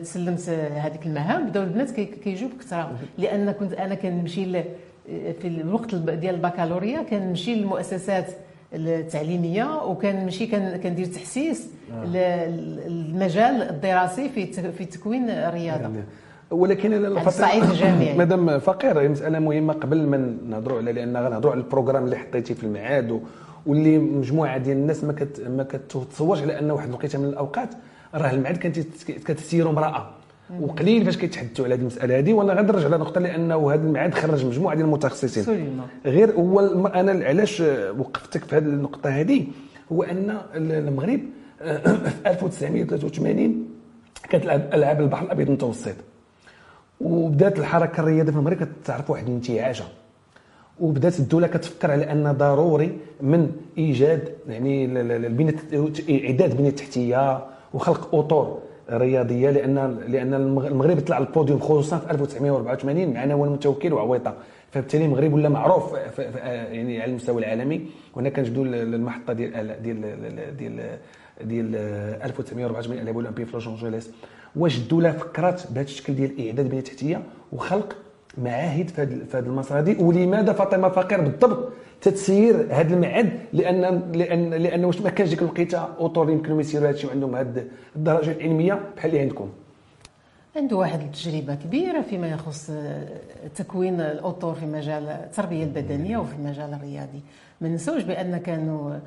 تسلمت 0.03 0.49
هذيك 0.77 1.07
المهام 1.07 1.47
بداو 1.47 1.63
البنات 1.63 1.91
كيجيو 1.91 2.49
بكثرة. 2.49 2.93
لأن 3.19 3.51
كنت 3.51 3.73
أنا 3.73 3.95
كنمشي 3.95 4.63
في 5.41 5.45
الوقت 5.49 5.95
ديال 5.95 6.35
البكالوريا 6.35 7.03
كنمشي 7.03 7.55
للمؤسسات 7.55 8.27
التعليمية 8.75 9.85
وكنمشي 9.85 10.47
كندير 10.79 11.07
تحسيس 11.07 11.69
آه. 11.93 12.05
للمجال 12.05 13.63
الدراسي 13.63 14.29
في 14.29 14.47
في 14.73 14.85
تكوين 14.85 15.31
الرياضة. 15.31 15.83
يعني 15.83 16.05
ولكن 16.51 17.05
على 17.05 17.27
الصعيد 17.27 17.65
الجامعي 17.65 18.15
مادام 18.19 18.59
فقير 18.59 19.09
مسألة 19.09 19.39
مهمة 19.39 19.73
قبل 19.73 20.07
ما 20.07 20.37
نهضروا 20.49 20.79
على 20.79 20.93
لأن 20.93 21.17
غنهضروا 21.17 21.53
على 21.53 21.61
ال 21.61 21.65
programme 21.65 22.05
اللي 22.05 22.17
حطيتي 22.17 22.55
في 22.55 22.65
المعهد 22.65 23.21
واللي 23.67 23.99
مجموعة 23.99 24.59
ديال 24.59 24.77
الناس 24.77 25.05
ما 25.05 25.13
كت 25.13 25.41
ما 25.49 25.63
كتصورش 25.63 26.43
على 26.43 26.59
أن 26.59 26.71
واحد 26.71 26.89
الوقيتة 26.89 27.19
من 27.19 27.25
الأوقات 27.29 27.69
راه 28.15 28.31
المعاد 28.31 28.57
كانت 28.57 28.79
كتسيروا 29.07 29.73
امرأة. 29.73 30.11
وقليل 30.61 31.05
فاش 31.05 31.17
كيتحدثوا 31.17 31.65
على 31.65 31.75
هذه 31.75 31.81
المسألة 31.81 32.19
هذه. 32.19 32.33
وأنا 32.33 32.53
غادي 32.53 32.73
نرجع 32.73 32.89
لنقطة 32.89 33.21
لأنه 33.21 33.73
هذا 33.73 33.83
المعهد 33.83 34.15
خرج 34.15 34.47
مجموعة 34.47 34.75
ديال 34.75 34.87
المتخصصين. 34.87 35.81
غير 36.07 36.31
هو 36.31 36.61
أنا 36.87 37.25
علاش 37.25 37.61
وقفتك 37.99 38.45
في 38.45 38.57
هذه 38.57 38.63
النقطة 38.63 39.11
هذه؟ 39.11 39.47
هو 39.93 40.03
أن 40.03 40.39
المغرب 40.55 41.21
في 42.23 42.27
1983 42.27 43.69
كانت 44.31 44.45
العاب 44.75 45.01
البحر 45.01 45.25
الأبيض 45.25 45.47
المتوسط. 45.47 45.95
وبدات 47.01 47.59
الحركة 47.59 48.01
الرياضية 48.01 48.33
في 48.33 48.39
المغرب 48.39 48.69
كتعرف 48.83 49.11
واحد 49.11 49.27
الانتعاشه 49.27 49.85
وبدات 50.81 51.19
الدولة 51.19 51.47
كتفكر 51.47 51.91
على 51.91 52.13
أن 52.13 52.33
ضروري 52.33 52.99
من 53.21 53.51
إيجاد 53.79 54.35
يعني 54.49 54.87
البنية 55.27 55.55
إعداد 56.11 56.51
البنيه 56.51 56.69
التحتيه 56.69 57.47
وخلق 57.75 58.15
أطر. 58.15 58.59
رياضية 58.91 59.51
لأن 59.51 59.99
لأن 60.09 60.35
المغرب 60.35 61.01
طلع 61.01 61.19
البوديوم 61.19 61.59
خصوصا 61.61 61.99
في 61.99 62.11
1984 62.11 63.15
مع 63.15 63.25
نوال 63.25 63.49
المتوكل 63.49 63.93
وعويطة. 63.93 64.35
فبالتالي 64.71 65.05
المغرب 65.05 65.33
ولا 65.33 65.49
معروف 65.49 65.93
يعني 66.49 67.03
على 67.03 67.11
المستوى 67.11 67.39
العالمي. 67.39 67.87
وهنا 68.15 68.29
كنجبدوا 68.29 68.65
المحطه 68.65 69.33
ديال 69.33 69.83
ديال 69.83 70.57
ديال 70.57 70.99
ديال 71.41 71.75
1984 72.25 72.99
اللي 72.99 73.11
الاولمبي 73.11 73.45
في 73.45 73.53
لوس 73.53 73.67
انجلوس 73.67 74.11
واش 74.57 74.79
الدولة 74.79 75.13
فكرت 75.13 75.73
بهذا 75.73 75.87
الشكل 75.87 76.15
ديال 76.15 76.47
اعداد 76.47 76.59
البنيه 76.59 76.79
التحتيه 76.79 77.23
وخلق 77.53 77.97
معاهد 78.39 78.89
في 78.89 79.03
هذه 79.33 79.47
المسار 79.47 79.79
هذه 79.79 80.03
ولماذا 80.03 80.53
فاطمة 80.53 80.89
فقير 80.89 81.21
بالضبط 81.21 81.69
تتسير 82.05 82.67
هذا 82.71 82.95
المعهد 82.95 83.39
لأن 83.53 84.03
لأن 84.15 84.51
لأن 84.51 84.85
واش 84.85 85.01
ما 85.01 85.11
كانش 85.11 85.31
ديك 85.31 85.43
الوقيتة 85.43 85.79
أطر 85.79 86.31
يمكنهم 86.31 86.61
يسيروا 86.61 86.89
هذا 86.89 86.95
الشيء 86.95 87.11
وعندهم 87.11 87.37
هذه 87.37 87.65
الدرجة 87.97 88.31
العلمية 88.31 88.81
بحال 88.97 89.11
اللي 89.11 89.23
عندكم. 89.23 89.49
عنده 90.57 90.77
واحد 90.77 91.01
التجربة 91.01 91.55
كبيرة 91.55 92.01
فيما 92.01 92.29
يخص 92.29 92.71
تكوين 93.57 94.01
الأطر 94.01 94.55
في 94.55 94.67
مجال 94.67 95.09
التربية 95.09 95.65
البدنية 95.65 96.19
وفي 96.19 96.35
المجال 96.35 96.75
الرياضي. 96.75 97.21
ما 97.61 97.69
ننساوش 97.69 98.03
بأن 98.03 98.37
كانوا 98.37 98.99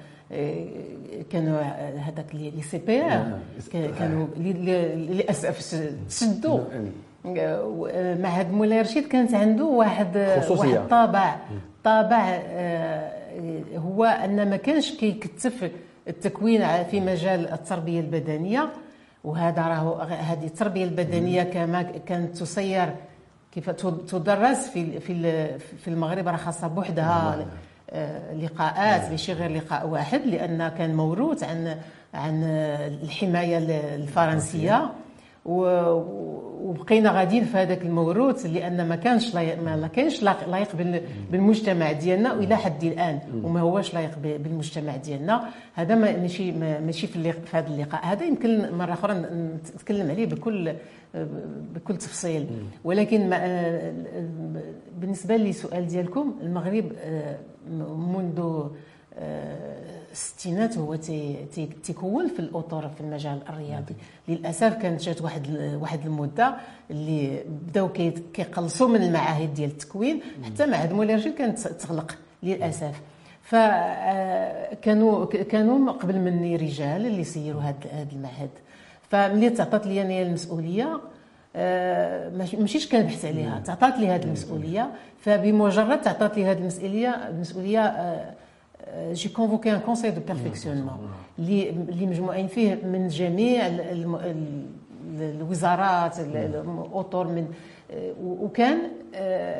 كانوا 1.31 1.61
هذاك 1.97 2.25
les 2.33 2.77
CPR 2.77 3.39
كانوا 3.99 4.27
للأسف 4.37 5.75
تسدوا 6.07 6.59
معهد 8.21 8.51
مولاي 8.51 8.81
رشيد 8.81 9.07
كانت 9.07 9.33
عنده 9.33 9.65
واحد 9.65 10.37
خصوصية. 10.39 10.77
واحد 10.77 10.89
طابع. 10.89 11.35
طابع 11.87 12.39
آه، 12.45 13.11
هو 13.77 14.03
أن 14.05 14.49
ما 14.49 14.57
كانش 14.57 14.91
كيكتف 14.91 15.71
التكوين 16.07 16.83
في 16.83 16.99
مجال 16.99 17.53
التربية 17.53 17.99
البدنية 17.99 18.69
وهذا 19.23 19.61
راه 19.61 20.03
هذه 20.03 20.45
التربية 20.45 20.83
البدنية 20.83 21.43
كما 21.43 21.81
كانت 21.81 22.37
تسير 22.37 22.95
كيف 23.51 23.69
تدرس 23.69 24.67
في 24.69 24.99
في 24.99 25.47
في 25.57 25.87
المغرب 25.87 26.27
راه 26.27 26.35
خاصة 26.35 26.67
بوحدها 26.67 27.45
آه، 27.89 28.33
لقاءات 28.33 29.11
ماشي 29.11 29.33
غير 29.33 29.51
لقاء 29.51 29.87
واحد 29.87 30.21
لأن 30.25 30.67
كان 30.67 30.95
موروث 30.95 31.43
عن 31.43 31.77
عن 32.13 32.43
الحماية 33.03 33.57
الفرنسية. 33.95 34.91
وبقينا 35.47 37.11
غاديين 37.11 37.45
في 37.45 37.57
هذاك 37.57 37.81
الموروث 37.81 38.45
لأن 38.45 38.87
ما 38.87 38.95
كانش 38.95 39.35
ما 39.35 39.89
كانش 39.93 40.23
لايق 40.23 40.75
بالمجتمع 41.31 41.91
ديالنا 41.91 42.33
والى 42.33 42.55
حد 42.55 42.83
الآن 42.83 43.19
وما 43.43 43.61
هوش 43.61 43.93
لايق 43.93 44.17
بالمجتمع 44.23 44.95
ديالنا. 44.95 45.49
هذا 45.73 45.95
ماشي 45.95 46.51
ماشي 46.51 47.07
في 47.07 47.33
هذا 47.51 47.67
اللقاء. 47.67 48.05
هذا 48.05 48.25
يمكن 48.25 48.73
مرة 48.73 48.93
أخرى 48.93 49.13
نتكلم 49.75 50.09
عليه 50.09 50.25
بكل 50.25 50.73
بكل 51.75 51.97
تفصيل. 51.97 52.47
ولكن 52.83 53.29
بالنسبة 54.97 55.35
للسؤال 55.37 55.87
ديالكم 55.87 56.35
المغرب 56.41 56.91
آه، 56.99 57.37
منذ 57.95 58.69
الستينات 60.17 60.77
هو 60.77 60.95
تيكون 61.83 62.27
في 62.27 62.39
الأطر 62.39 62.89
في 62.89 63.01
المجال 63.01 63.39
الرياضي. 63.49 63.95
للأسف 64.27 64.73
كانت 64.73 65.01
جات 65.01 65.21
واحد 65.21 65.77
واحد 65.81 66.05
المدة 66.05 66.55
اللي 66.91 67.43
بداو 67.47 67.89
كيقلصوا 68.33 68.87
من 68.87 69.03
المعاهد 69.03 69.53
ديال 69.53 69.69
التكوين 69.69 70.21
حتى 70.43 70.65
معهد 70.65 70.93
مولاي 70.93 71.15
رشيد 71.15 71.33
كانت 71.33 71.59
تغلق 71.59 72.17
للأسف. 72.43 73.01
فكانوا 73.41 75.25
كانوا 75.25 75.91
قبل 75.91 76.19
مني 76.19 76.55
رجال 76.55 77.05
اللي 77.05 77.23
سيروا 77.23 77.61
هذا 77.61 78.07
المعهد. 78.11 78.49
فملي 79.09 79.49
تعطات 79.49 79.87
لي 79.87 80.01
أنا 80.01 80.21
المسؤولية 80.21 80.99
آه، 81.55 82.29
ماشيش 82.59 82.89
كنبحث 82.89 83.25
عليها 83.25 83.59
تعطات 83.59 83.97
لي 83.99 84.07
هذه 84.07 84.23
المسؤولية. 84.23 84.89
فبمجرد 85.21 86.01
تعطات 86.01 86.37
لي 86.37 86.45
هذه 86.45 86.57
المسؤولية 86.57 87.09
المسؤولية 87.09 87.85
آه، 87.85 88.33
j'ai 89.11 89.29
convoqué 89.29 89.71
un 89.73 89.79
conseil 89.79 90.11
de 90.11 90.21
perfectionnement 90.27 91.09
اللي 91.39 92.05
مجموعين 92.05 92.47
فيه 92.47 92.75
من 92.83 93.07
جميع 93.07 93.67
الوزارات 95.19 96.19
الاطر 96.19 97.27
من 97.27 97.47
وكان 98.23 98.77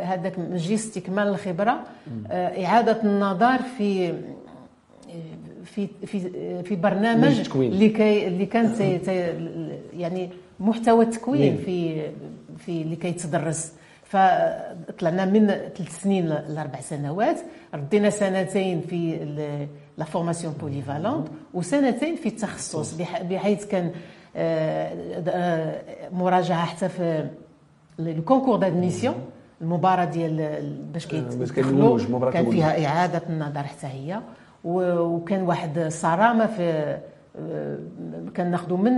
هذاك 0.04 0.40
مجلس 0.40 0.88
استكمال 0.88 1.28
الخبره 1.28 1.84
اعاده 2.32 3.04
النظر 3.04 3.58
في 3.78 4.14
في 5.64 5.88
في 6.06 6.20
في 6.64 6.76
برنامج 6.76 7.50
اللي 7.56 7.90
كي 7.90 8.28
اللي 8.28 8.46
كان 8.46 9.00
يعني 9.98 10.30
محتوى 10.60 11.06
التكوين 11.06 11.58
في 11.58 12.02
في 12.58 12.82
اللي 12.82 12.96
كيتدرس 12.96 13.72
فطلعنا 14.10 15.26
من 15.26 15.48
ثلاث 15.48 16.02
سنين 16.02 16.28
لأربع 16.28 16.80
سنوات 16.80 17.40
ردينا 17.74 18.10
سنتين 18.10 18.82
في 18.82 19.26
la 19.98 20.06
formation 20.06 20.54
polyvalente 20.54 21.28
وسنتين 21.54 22.16
في 22.16 22.30
التخصص 22.30 22.94
بحيث 23.22 23.66
كان 23.66 23.92
آه، 24.36 25.22
آه، 25.28 25.82
مراجعة 26.12 26.66
حتى 26.66 26.90
في 26.90 27.28
ال 28.00 28.06
concours 28.06 28.58
d'admission 28.58 29.16
المباراة 29.62 30.06
ديال 30.06 30.62
باش 30.94 31.08
كيدخلوا 31.08 32.32
كان 32.32 32.50
فيها 32.50 32.86
إعادة 32.86 33.22
النظر 33.30 33.64
حتى 33.64 33.88
هي 33.88 34.20
وكان 34.64 35.42
واحد 35.42 35.78
الصرامه 35.78 36.46
في 36.46 36.98
آه، 37.40 37.78
كناخذوا 38.38 38.78
من 38.78 38.94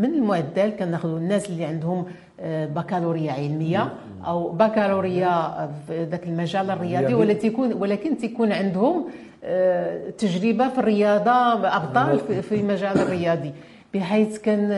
من 0.00 0.14
المعدل 0.14 0.70
كناخذوا 0.70 1.18
الناس 1.18 1.50
اللي 1.50 1.64
عندهم 1.64 1.98
آه، 1.98 2.29
بكالوريا 2.44 3.32
علمية 3.32 3.92
أو 4.26 4.48
بكالوريا 4.52 5.70
في 5.86 6.04
ذاك 6.04 6.24
المجال 6.26 6.70
الرياضي 6.70 7.14
ولا 7.14 7.32
تيكون 7.32 7.72
ولكن 7.72 8.18
تيكون 8.18 8.52
عندهم 8.52 9.06
آه، 9.44 10.10
تجربة 10.10 10.68
في 10.68 10.78
الرياضة 10.78 11.30
أبطال 11.76 12.42
في 12.42 12.54
المجال 12.54 12.98
الرياضي. 12.98 13.52
بحيث 13.94 14.38
كان 14.38 14.70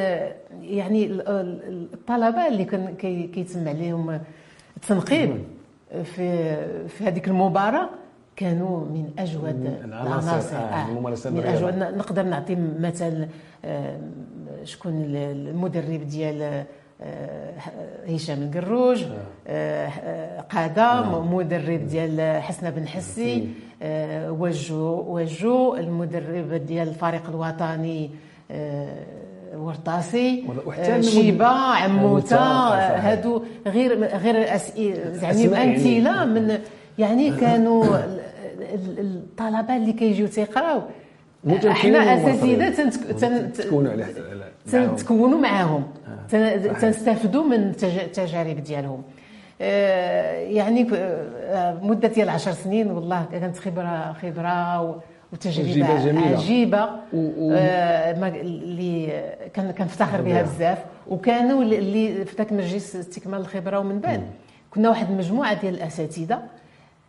يعني 0.63 1.09
الطلبة 1.11 2.49
اللي 2.49 2.65
كان 2.65 2.95
كيتم 3.35 3.69
عليهم 3.69 4.21
التنقيب 4.77 5.37
في 6.05 6.57
في 6.89 7.05
هذيك 7.05 7.29
المباراة 7.29 7.89
كانوا 8.37 8.81
من 8.81 9.11
أجود 9.19 9.77
العناصر. 9.85 10.57
آه 10.57 11.31
من 11.31 11.43
أجود. 11.47 11.75
نقدر 11.75 12.23
نعطي 12.23 12.57
مثل 12.81 13.27
آه 13.65 14.01
شكون 14.65 14.93
المدرب 15.15 16.09
ديال 16.09 16.43
آه 16.43 16.65
هشام 18.09 18.43
القروج 18.43 19.05
آه, 19.47 19.87
آه، 19.89 20.69
نعم. 20.77 21.35
مدرب 21.35 21.87
ديال 21.87 22.43
حسنه 22.43 22.71
بن 22.71 22.89
حسي 22.89 23.49
آه، 23.83 24.33
وجو 24.33 25.05
وجو 25.09 25.77
المدرب 25.77 26.55
ديال 26.55 26.89
الفريق 26.89 27.29
الوطني 27.29 28.11
آه، 28.51 28.95
ورطاسي 29.57 30.45
شيبة 31.01 31.47
عموتة 31.47 32.37
هادو 32.37 33.43
غير 33.67 34.05
غير 34.05 34.35
يعني 34.37 35.47
امثله 35.47 36.17
يعني. 36.17 36.41
من 36.41 36.59
يعني 36.99 37.31
كانوا 37.31 37.85
الطلبة 38.99 39.77
اللي 39.77 39.93
كيجيو 39.93 40.27
تيقراو. 40.27 40.83
إحنا 41.51 41.99
اساتذه 41.99 42.71
تنتكونوا 43.13 44.05
تنتكونوا 44.73 45.39
معاهم. 45.39 45.85
آه. 46.33 46.57
تنستافدوا 46.57 47.45
من 47.45 47.69
التجارب 47.83 48.65
ديالهم. 48.65 49.03
آه، 49.61 50.33
يعني 50.33 50.87
آه، 50.95 51.79
مدة 51.83 52.09
ديال 52.09 52.29
10 52.29 52.53
سنين 52.53 52.91
والله 52.91 53.27
كانت 53.33 53.57
خبره 53.59 54.13
خبرة 54.23 54.81
وتجربة 55.33 56.05
جميلة. 56.05 56.37
عجيبة. 56.37 56.89
اللي 58.41 59.23
كنفتخر 59.79 60.21
بها 60.23 60.43
بزاف. 60.43 60.79
وكانوا 61.09 61.63
اللي 61.63 62.25
في 62.25 62.37
ذاك 62.37 62.53
المجلس 62.53 62.97
استكمال 62.97 63.41
الخبرة 63.41 63.79
ومن 63.79 63.99
بعد. 64.01 64.23
كنا 64.71 64.89
واحد 64.89 65.11
المجموعه 65.11 65.61
ديال 65.61 65.75
الأساتذة 65.75 66.39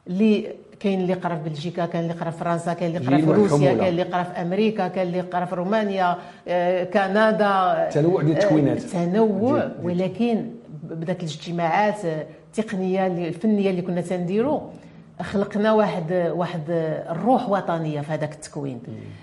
اللي 0.07 0.47
كاين 0.83 1.01
اللي 1.01 1.13
قرا 1.13 1.35
في 1.35 1.49
بلجيكا 1.49 1.85
كاين 1.85 2.03
اللي 2.03 2.13
قرا 2.13 2.29
في 2.29 2.37
فرنسا 2.37 2.73
كاين 2.73 2.95
اللي 2.95 3.07
قرا 3.07 3.17
في 3.17 3.31
روسيا 3.31 3.73
كاين 3.73 3.87
اللي 3.89 4.03
قرا 4.03 4.23
في 4.23 4.41
أمريكا 4.41 4.87
كاين 4.87 5.07
اللي 5.07 5.21
قرا 5.21 5.45
في 5.45 5.55
رومانيا 5.55 6.17
آه، 6.47 6.83
كندا 6.83 7.89
تنوع 7.93 8.21
ديال 8.21 8.37
التكوينات. 8.37 8.95
آه، 8.95 9.05
تنوع. 9.05 9.71
ولكن 9.83 10.45
بدات 10.83 11.19
الاجتماعات 11.19 11.99
التقنية 12.05 13.07
الفنية 13.07 13.69
اللي 13.69 13.81
كنا 13.81 14.01
تنديروا 14.01 14.59
خلقنا 15.21 15.73
واحد 15.73 16.31
واحد 16.35 16.61
الروح 17.09 17.49
وطنية 17.49 18.01
في 18.01 18.11
هذاك 18.11 18.33
التكوين. 18.33 18.79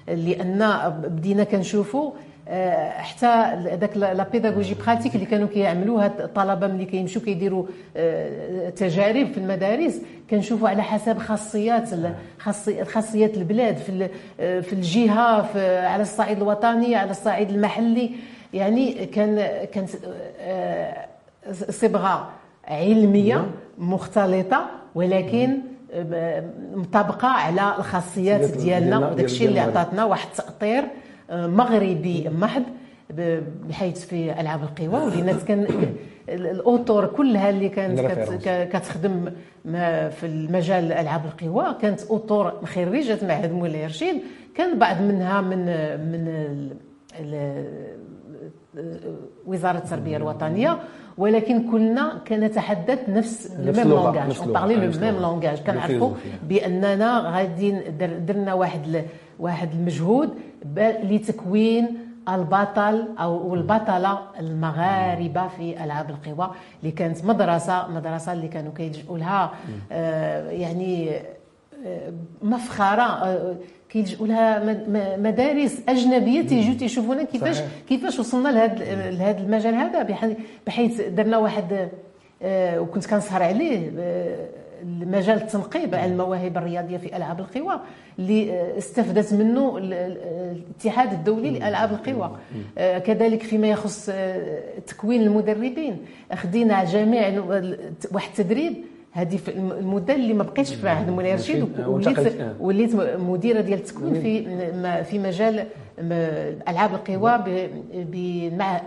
لأن 0.08 0.90
بدينا 1.02 1.44
كنشوفوا 1.44 2.10
آه، 2.10 2.12
حتى 2.96 3.56
داك 3.80 3.96
la 3.96 4.26
pédagogie 4.32 4.74
pratique 4.74 5.14
اللي 5.14 5.26
كانوا 5.26 5.48
كيعملوها 5.48 6.06
الطلبة 6.06 6.66
ملي 6.66 6.84
كيمشيو 6.84 7.22
كيديروا 7.22 7.64
آه، 7.96 8.70
تجارب 8.70 9.32
في 9.32 9.38
المدارس 9.38 10.00
كنشوفوا 10.30 10.68
على 10.68 10.82
حسب 10.82 11.18
خاصيات 11.18 11.88
خاصيات 12.86 13.36
البلاد 13.36 13.76
في 13.76 14.08
آه، 14.40 14.60
في 14.60 14.72
الجهة 14.72 15.42
في 15.42 15.78
على 15.78 16.02
الصعيد 16.02 16.36
الوطني 16.36 16.96
على 16.96 17.10
الصعيد 17.10 17.50
المحلي. 17.50 18.10
يعني 18.54 19.06
كان 19.06 19.48
كان 19.72 19.86
صبغة 21.70 22.28
علمية 22.68 23.46
مختلطة 23.78 24.66
ولكن 24.94 25.58
مطابقة 26.74 27.28
على 27.28 27.74
الخاصيات 27.78 28.40
ديالنا 28.40 28.98
وداك 28.98 29.24
الشيء 29.24 29.48
اللي 29.48 29.60
عطاتنا 29.60 30.04
واحد 30.04 30.28
التاطير 30.38 30.84
مغربي 31.30 32.30
محض 32.38 32.62
بحيث 33.68 34.04
في 34.04 34.40
ألعاب 34.40 34.62
القوى 34.62 35.04
ولينات 35.04 35.42
كان 35.42 35.66
الأطر 36.28 37.06
كلها 37.06 37.50
اللي 37.50 37.68
كانت 37.68 38.00
كتخدم 38.72 39.24
في 40.10 40.24
المجال 40.26 40.92
ألعاب 40.92 41.22
القوى. 41.24 41.74
كانت 41.82 42.02
أطر 42.02 42.52
خريجه 42.64 43.18
معهد 43.26 43.52
مولاي 43.52 43.86
رشيد. 43.86 44.16
كان 44.54 44.78
بعض 44.78 45.02
منها 45.02 45.40
من 45.40 45.66
من 46.12 46.70
وزارة 49.46 49.78
التربية 49.78 50.16
الوطنية. 50.16 50.78
ولكن 51.18 51.70
كلنا 51.70 52.18
كنتحدث 52.28 53.08
نفس 53.08 53.56
ال 53.58 53.64
même 53.64 53.88
langage 53.88 54.38
on 54.38 54.52
parlait 54.52 54.74
le 54.74 55.00
même 55.00 55.22
langage 55.22 55.58
كنعرفوا 55.58 56.10
بأننا 56.48 57.18
غادي 57.18 57.70
درنا 58.26 58.54
واحد 58.54 59.04
واحد 59.38 59.72
المجهود. 59.72 60.30
لتكوين 61.02 62.10
البطل 62.28 63.08
أو 63.18 63.54
البطلة 63.54 64.18
المغاربة 64.40 65.48
في 65.48 65.84
ألعاب 65.84 66.10
القوى 66.10 66.50
اللي 66.82 66.92
كانت 66.92 67.24
مدرسة 67.24 67.88
مدرسة 67.88 68.32
اللي 68.32 68.48
كانوا 68.48 68.72
كيلجؤوا 68.72 69.18
لها 69.18 69.52
آه، 69.92 70.50
يعني 70.50 71.10
آه، 71.86 72.12
مفخرة 72.42 73.02
آه، 73.02 73.56
كيلجؤوا 73.88 74.26
لها 74.26 74.58
مدارس 75.16 75.78
أجنبية 75.88 76.42
تيجوا 76.42 76.74
تيشوفونا 76.74 77.22
كيفاش. 77.22 77.60
كيفاش 77.88 78.18
وصلنا 78.18 78.48
لهذا 78.48 79.10
لهذا 79.10 79.38
المجال 79.38 79.74
هذا 79.74 80.36
بحيث 80.66 81.00
درنا 81.00 81.38
واحد 81.38 81.88
وكنت 82.78 83.06
كنسهر 83.06 83.42
عليه 83.42 83.90
مجال 84.84 85.36
التنقيب 85.42 85.94
على 85.94 86.12
المواهب 86.12 86.56
الرياضية 86.56 86.96
في 86.96 87.16
ألعاب 87.16 87.40
القوى 87.40 87.80
اللي 88.18 88.62
استفدت 88.78 89.34
منه 89.34 89.78
الاتحاد 89.78 91.12
الدولي 91.12 91.50
لألعاب 91.50 91.92
القوى. 91.92 92.36
كذلك 92.76 93.42
فيما 93.42 93.68
يخص 93.68 94.10
تكوين 94.86 95.22
المدربين. 95.22 95.96
خدينا 96.34 96.84
جميع 96.84 97.42
واحد 98.12 98.28
التدريب 98.38 98.74
هذه 99.12 99.36
في 99.36 99.50
المدة 99.50 100.14
اللي 100.14 100.34
ما 100.34 100.42
بقيتش 100.42 100.74
في 100.74 100.88
عهد 100.88 101.10
مولاي 101.10 101.34
رشيد 101.34 101.68
وليت 101.86 102.36
وليت 102.60 102.94
مديرة 103.18 103.60
ديال 103.60 103.78
التكوين 103.78 104.14
في 104.14 104.44
في 105.04 105.18
مجال 105.18 105.66
ألعاب 106.68 106.94
القوى 106.94 107.44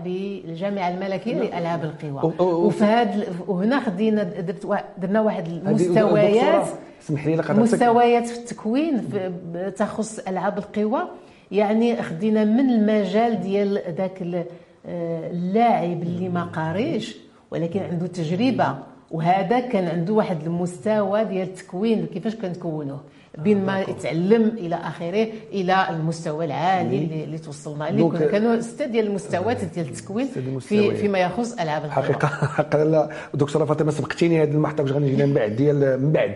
بالجامعة 0.03 0.89
الملكية 0.89 1.35
لألعاب 1.35 1.83
القوى. 1.83 2.33
وفي 2.39 2.83
هذا 2.83 3.25
وهنا 3.47 3.79
خدينا 3.79 4.23
درنا 4.97 5.21
واحد 5.21 5.47
المستويات. 5.47 6.67
اسمح 7.01 7.27
لي 7.27 7.43
مستويات 7.49 8.27
في 8.27 8.39
التكوين 8.39 9.09
تخص 9.77 10.19
ألعاب 10.19 10.57
القوى. 10.57 11.01
يعني 11.51 12.01
خدينا 12.01 12.43
من 12.43 12.69
المجال 12.69 13.41
ديال 13.41 13.81
ذاك 13.97 14.45
اللاعب 14.85 16.01
اللي 16.01 16.29
ما 16.29 16.43
قاريش 16.43 17.17
ولكن 17.51 17.79
عنده 17.79 18.07
تجربة. 18.07 18.75
وهذا 19.13 19.59
كان 19.59 19.87
عنده 19.87 20.13
واحد 20.13 20.43
المستوى 20.45 21.23
ديال 21.23 21.47
التكوين 21.47 22.05
كيفاش 22.05 22.35
كنكونوه 22.35 22.99
بين 23.37 23.65
ما 23.65 23.81
يتعلم 23.81 24.43
إلى 24.57 24.75
آخره 24.75 25.27
إلى 25.51 25.87
المستوى 25.89 26.45
العالي 26.45 26.97
اللي, 26.97 27.23
اللي 27.23 27.37
توصلنا 27.37 27.83
له 27.83 28.09
كانوا 28.09 28.61
ستة 28.61 28.85
ديال 28.85 29.07
المستويات 29.07 29.63
ديال 29.63 29.87
التكوين 29.87 30.27
في 30.59 30.95
فيما 30.95 31.19
يخص 31.19 31.53
ألعاب 31.53 31.89
حقيقة. 31.89 32.27
حقيقة 32.57 32.83
لا. 32.83 33.09
دكتورة 33.33 33.65
فاطمة 33.65 33.91
سبقتيني 33.91 34.43
هذه 34.43 34.51
المحطة 34.51 34.83
باش 34.83 34.91
غنجي 34.91 35.25
من 35.25 35.33
بعد 35.33 35.51
ديال 35.51 36.01
من 36.01 36.11
بعد. 36.11 36.35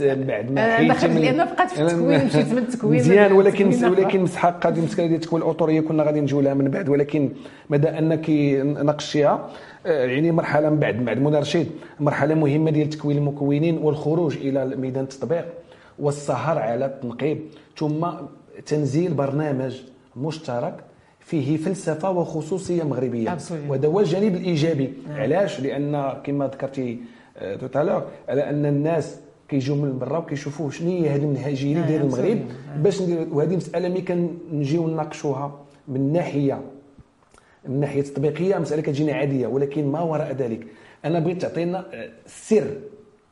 بعد 0.00 0.52
ما 0.52 0.88
دخلت 0.88 1.12
لأن 1.12 1.36
بقات 1.36 1.70
في 1.70 1.82
التكوين 1.82 2.24
مشيت 2.26 2.52
من 2.52 2.58
التكوين 2.58 3.00
مزيان 3.00 3.32
ولكن 3.32 3.84
ولكن 3.84 4.20
مسحق 4.20 4.66
هذه 4.66 4.78
المساله 4.78 5.06
ديال 5.06 5.20
التكوين 5.20 5.42
الاوتوريه 5.42 5.80
كنا 5.80 6.02
غادي 6.02 6.20
نجيو 6.20 6.40
لها 6.40 6.54
من 6.54 6.68
بعد 6.68 6.88
ولكن 6.88 7.30
ماذا 7.70 7.98
أنك 7.98 8.30
ناقشتيها 8.84 9.48
آه، 9.86 10.06
يعني 10.06 10.30
مرحلة 10.30 10.70
من 10.70 10.78
بعد 10.78 11.04
بعد 11.04 11.18
منى 11.18 11.38
رشيد 11.38 11.70
مرحلة 12.00 12.34
مهمة 12.34 12.70
ديال 12.70 12.90
تكوين 12.90 13.18
المكونين 13.18 13.78
والخروج 13.78 14.36
إلى 14.36 14.76
ميدان 14.76 15.04
التطبيق 15.04 15.44
والسهر 15.98 16.58
على 16.58 16.86
التنقيب. 16.86 17.38
ثم 17.76 18.06
تنزيل 18.66 19.14
برنامج 19.14 19.80
مشترك 20.16 20.74
فيه 21.20 21.56
فلسفة 21.56 22.10
وخصوصية 22.10 22.82
مغربية. 22.82 23.38
وهذا 23.68 23.88
هو 23.88 24.00
الجانب 24.00 24.34
الإيجابي. 24.34 24.92
نعم. 25.08 25.20
علاش؟ 25.20 25.60
لأن 25.60 26.12
كما 26.24 26.46
ذكرتي 26.46 26.98
tout 27.60 27.74
à 27.74 27.77
l'heure 27.77 28.02
على 28.28 28.50
أن 28.50 28.66
الناس 28.66 29.16
كيجيو 29.52 29.74
من 29.74 29.98
برا 29.98 30.18
وكيشوفوا 30.18 30.70
شنو 30.70 30.90
هي 30.90 31.08
هذه 31.08 31.22
المنهجيه 31.22 31.72
اللي 31.72 31.86
داير 31.86 32.00
المغرب 32.00 32.38
باش 32.76 33.02
ندير 33.02 33.26
وهذه 33.32 33.56
مسألة 33.56 33.88
ملي 33.88 34.00
كنجيو 34.00 34.88
نناقشوها 34.88 35.46
من 35.88 36.12
ناحيه 36.12 36.60
من 37.68 37.80
ناحية 37.80 38.00
التطبيقيه 38.00 38.58
مسألة 38.58 38.82
كتجينا 38.82 39.12
عادية 39.12 39.46
ولكن 39.46 39.86
ما 39.86 40.00
وراء 40.00 40.32
ذلك. 40.32 40.66
أنا 41.04 41.18
بغيت 41.18 41.42
تعطينا 41.42 41.86
السر. 42.26 42.76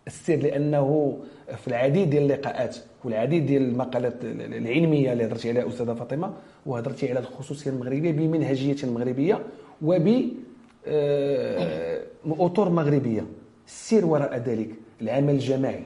السر 0.06 0.36
لأنه 0.36 1.18
في 1.56 1.68
العديد 1.68 2.10
ديال 2.10 2.22
اللقاءات 2.22 2.76
والعديد 3.04 3.46
ديال 3.46 3.62
المقالات 3.62 4.14
العلمية 4.24 5.12
اللي 5.12 5.24
هضرتي 5.26 5.48
عليها 5.48 5.68
أستاذة 5.68 5.94
فاطمة 5.94 6.32
وهضرتي 6.66 7.10
على 7.10 7.18
الخصوصية 7.18 7.70
المغربية 7.70 8.12
بمنهجية 8.12 8.88
مغربيه 8.88 9.42
وب 9.82 10.22
آه، 10.86 12.02
أطر 12.46 12.68
مغربية. 12.68 13.26
السير 13.66 14.06
وراء 14.06 14.36
ذلك 14.36 14.70
العمل 15.02 15.34
الجماعي. 15.34 15.82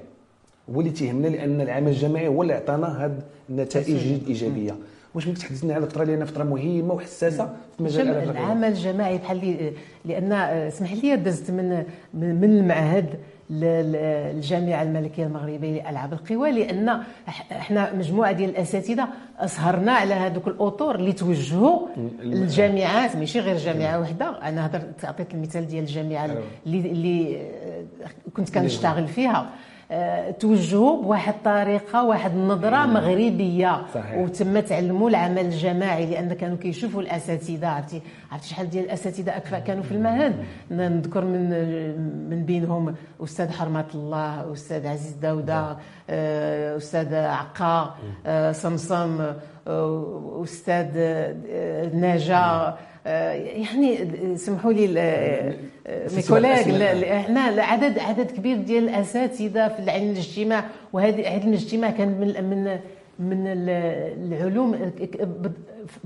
هو 0.71 0.81
اللي 0.81 0.91
تيهمنا 0.91 1.29
لأن 1.29 1.61
العمل 1.61 1.89
الجماعي 1.89 2.29
هو 2.29 2.43
اللي 2.43 2.53
عطانا 2.55 3.05
هذه 3.05 3.19
النتائج 3.51 4.13
الإيجابية. 4.13 4.75
واش 5.15 5.27
ممكن 5.27 5.39
تحدثنا 5.41 5.75
على 5.75 5.85
الفترة 5.85 6.05
لأن 6.05 6.25
فترة 6.25 6.45
مهمة 6.45 6.95
وحساسة 6.95 7.53
في 7.77 7.83
مجال 7.83 8.09
العمل 8.09 8.69
الجماعي 8.69 9.19
بحال 9.19 9.73
لأن 10.05 10.33
اسمح 10.33 10.93
لي 10.93 11.17
دزت 11.17 11.51
من 11.51 11.85
من 12.15 12.45
المعهد 12.45 13.07
للجامعه 13.51 14.83
الملكية 14.83 15.25
المغربية 15.27 15.83
لألعاب 15.83 16.13
القوى 16.13 16.51
لأن 16.53 17.01
إحنا 17.53 17.95
مجموعة 17.95 18.33
ديال 18.33 18.51
الأساتذة 18.51 19.09
أسهرنا 19.39 19.93
على 19.93 20.15
هذوك 20.15 20.49
الاطور 20.49 20.95
اللي 20.95 21.13
توجهوا 21.13 21.87
للجامعات 22.23 23.17
ماشي 23.17 23.41
غير 23.41 23.57
جامعة 23.57 24.01
واحدة 24.01 24.49
أنا 24.49 24.67
هضرت 24.67 25.05
عطيت 25.05 25.35
المثال 25.35 25.67
ديال 25.67 25.83
الجامعة 25.85 26.25
اللي 26.67 26.91
اللي 26.91 27.43
كنت 28.37 28.55
كنشتغل 28.55 29.09
فيها. 29.09 29.51
توجهوا 30.41 31.03
بواحد 31.03 31.35
الطريقة 31.35 32.05
واحد 32.05 32.31
النظرة 32.31 32.87
مغربية. 32.87 33.83
صحيح. 33.95 34.19
وتم 34.19 34.61
تعلموا 34.61 35.11
العمل 35.11 35.39
الجماعي 35.39 36.07
لأن 36.07 36.33
كانوا 36.33 36.57
كيشوفوا 36.57 37.03
الأساتذة. 37.03 37.69
عرفتي؟ 37.69 38.03
عرفتي 38.33 38.49
شحال 38.49 38.71
ديال 38.71 38.85
الأساتذة 38.85 39.37
اكفاء 39.37 39.61
كانوا 39.61 39.83
في 39.83 39.93
المعهد 39.93 40.35
نذكر 40.71 41.25
من 41.25 41.51
من 42.31 42.45
بينهم 42.45 42.95
أستاذ 43.25 43.51
حرمة 43.51 43.85
الله 43.95 44.53
أستاذ 44.53 44.87
عزيز 44.87 45.13
داودة 45.13 45.77
آه، 46.11 46.77
أستاذ 46.77 47.15
عقا 47.15 47.95
آه، 48.27 48.53
صمصم 48.53 49.21
أستاذ 50.43 50.89
نجا 51.95 52.77
يعني 53.05 53.99
سمحوا 54.37 54.73
لي 54.73 54.87
مي 56.17 56.23
كوليغ 56.29 57.13
إحنا 57.17 57.41
عدد 57.63 57.99
عدد 57.99 58.31
كبير 58.31 58.57
ديال 58.57 58.89
الأساتذة 58.89 59.69
في 59.69 59.91
علم 59.91 60.11
الاجتماع 60.11 60.65
وهذا 60.93 61.29
علم 61.29 61.49
الاجتماع 61.49 61.91
كان 61.91 62.09
من 62.09 62.45
من 62.51 62.79
من 63.19 63.45
العلوم 63.47 64.73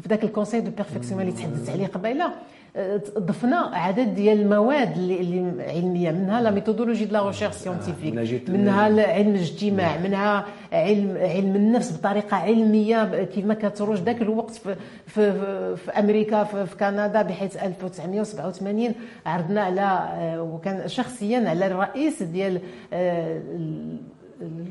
في 0.03 0.09
ذاك 0.09 0.25
ال 0.25 0.30
conseil 0.30 0.65
de 0.65 0.71
perfectionnement 0.71 1.21
اللي 1.21 1.33
تحدثت 1.33 1.71
عليه 1.71 1.87
قبيلة 1.87 2.33
ضفنا 3.19 3.57
عدد 3.57 4.15
ديال 4.15 4.41
المواد 4.41 4.97
اللي 4.97 5.63
علمية 5.63 6.11
منها 6.11 6.43
la 6.43 6.51
méthodologie 6.51 7.05
de 7.05 7.13
la 7.13 7.27
recherche 7.27 7.55
scientifique 7.55 8.15
منها 8.49 8.83
علم 9.03 9.35
الاجتماع 9.35 9.99
منها 9.99 10.45
علم 10.73 11.17
علم 11.21 11.57
النفس 11.57 11.99
بطريقة 11.99 12.37
علمية 12.37 13.25
كيف 13.25 13.45
ما 13.45 13.55
كتروج 13.55 13.99
ذاك 13.99 14.23
الوقت 14.23 14.51
في, 14.51 14.77
في, 15.07 15.33
في 15.77 15.91
أمريكا 15.99 16.45
في, 16.45 16.67
في 16.67 16.77
كندا 16.77 17.23
بحيث 17.23 17.57
1987 17.57 18.93
عرضنا 19.27 19.61
على 19.63 20.09
وكان 20.41 20.89
شخصيا 20.89 21.49
على 21.49 21.67
الرئيس 21.67 22.23
ديال 22.23 22.61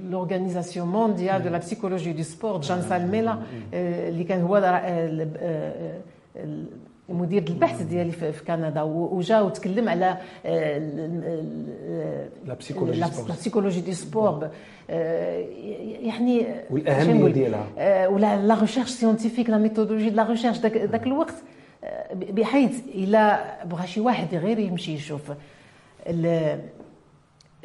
l'organisation 0.10 0.88
mondiale 0.88 1.44
de 1.44 1.50
la 1.50 1.58
psychologie 1.58 2.14
du 2.14 2.24
sport 2.24 2.62
جان 2.62 2.82
سالميلا 2.82 3.38
اللي 3.74 4.24
كان 4.24 4.42
هو 4.42 4.58
مدير 7.10 7.44
البحث 7.50 7.82
ديالي 7.82 8.12
في 8.12 8.32
كندا 8.48 8.82
وجا 8.82 9.42
وتكلم 9.42 9.90
على 9.90 10.18
la 12.46 12.54
psychologie 12.60 13.00
la 13.00 13.08
psychologie 13.30 13.82
des 13.82 13.94
sports 13.94 14.48
يعني 14.90 16.46
والاهميه 16.72 17.34
ديالها 17.34 18.08
ولا 18.08 18.42
la 18.48 18.60
recherche 18.62 18.90
scientifique 18.90 19.50
la 19.50 19.58
méthodologie 19.58 20.10
la 20.10 20.24
recherche 20.30 20.60
ذاك 20.60 21.04
الوقت 21.08 21.34
بحيث 22.14 22.80
إلى 22.96 23.40
بغى 23.66 23.88
شي 23.88 24.00
واحد 24.02 24.36
غير 24.36 24.60
يمشي 24.60 24.94
يشوف 24.94 25.32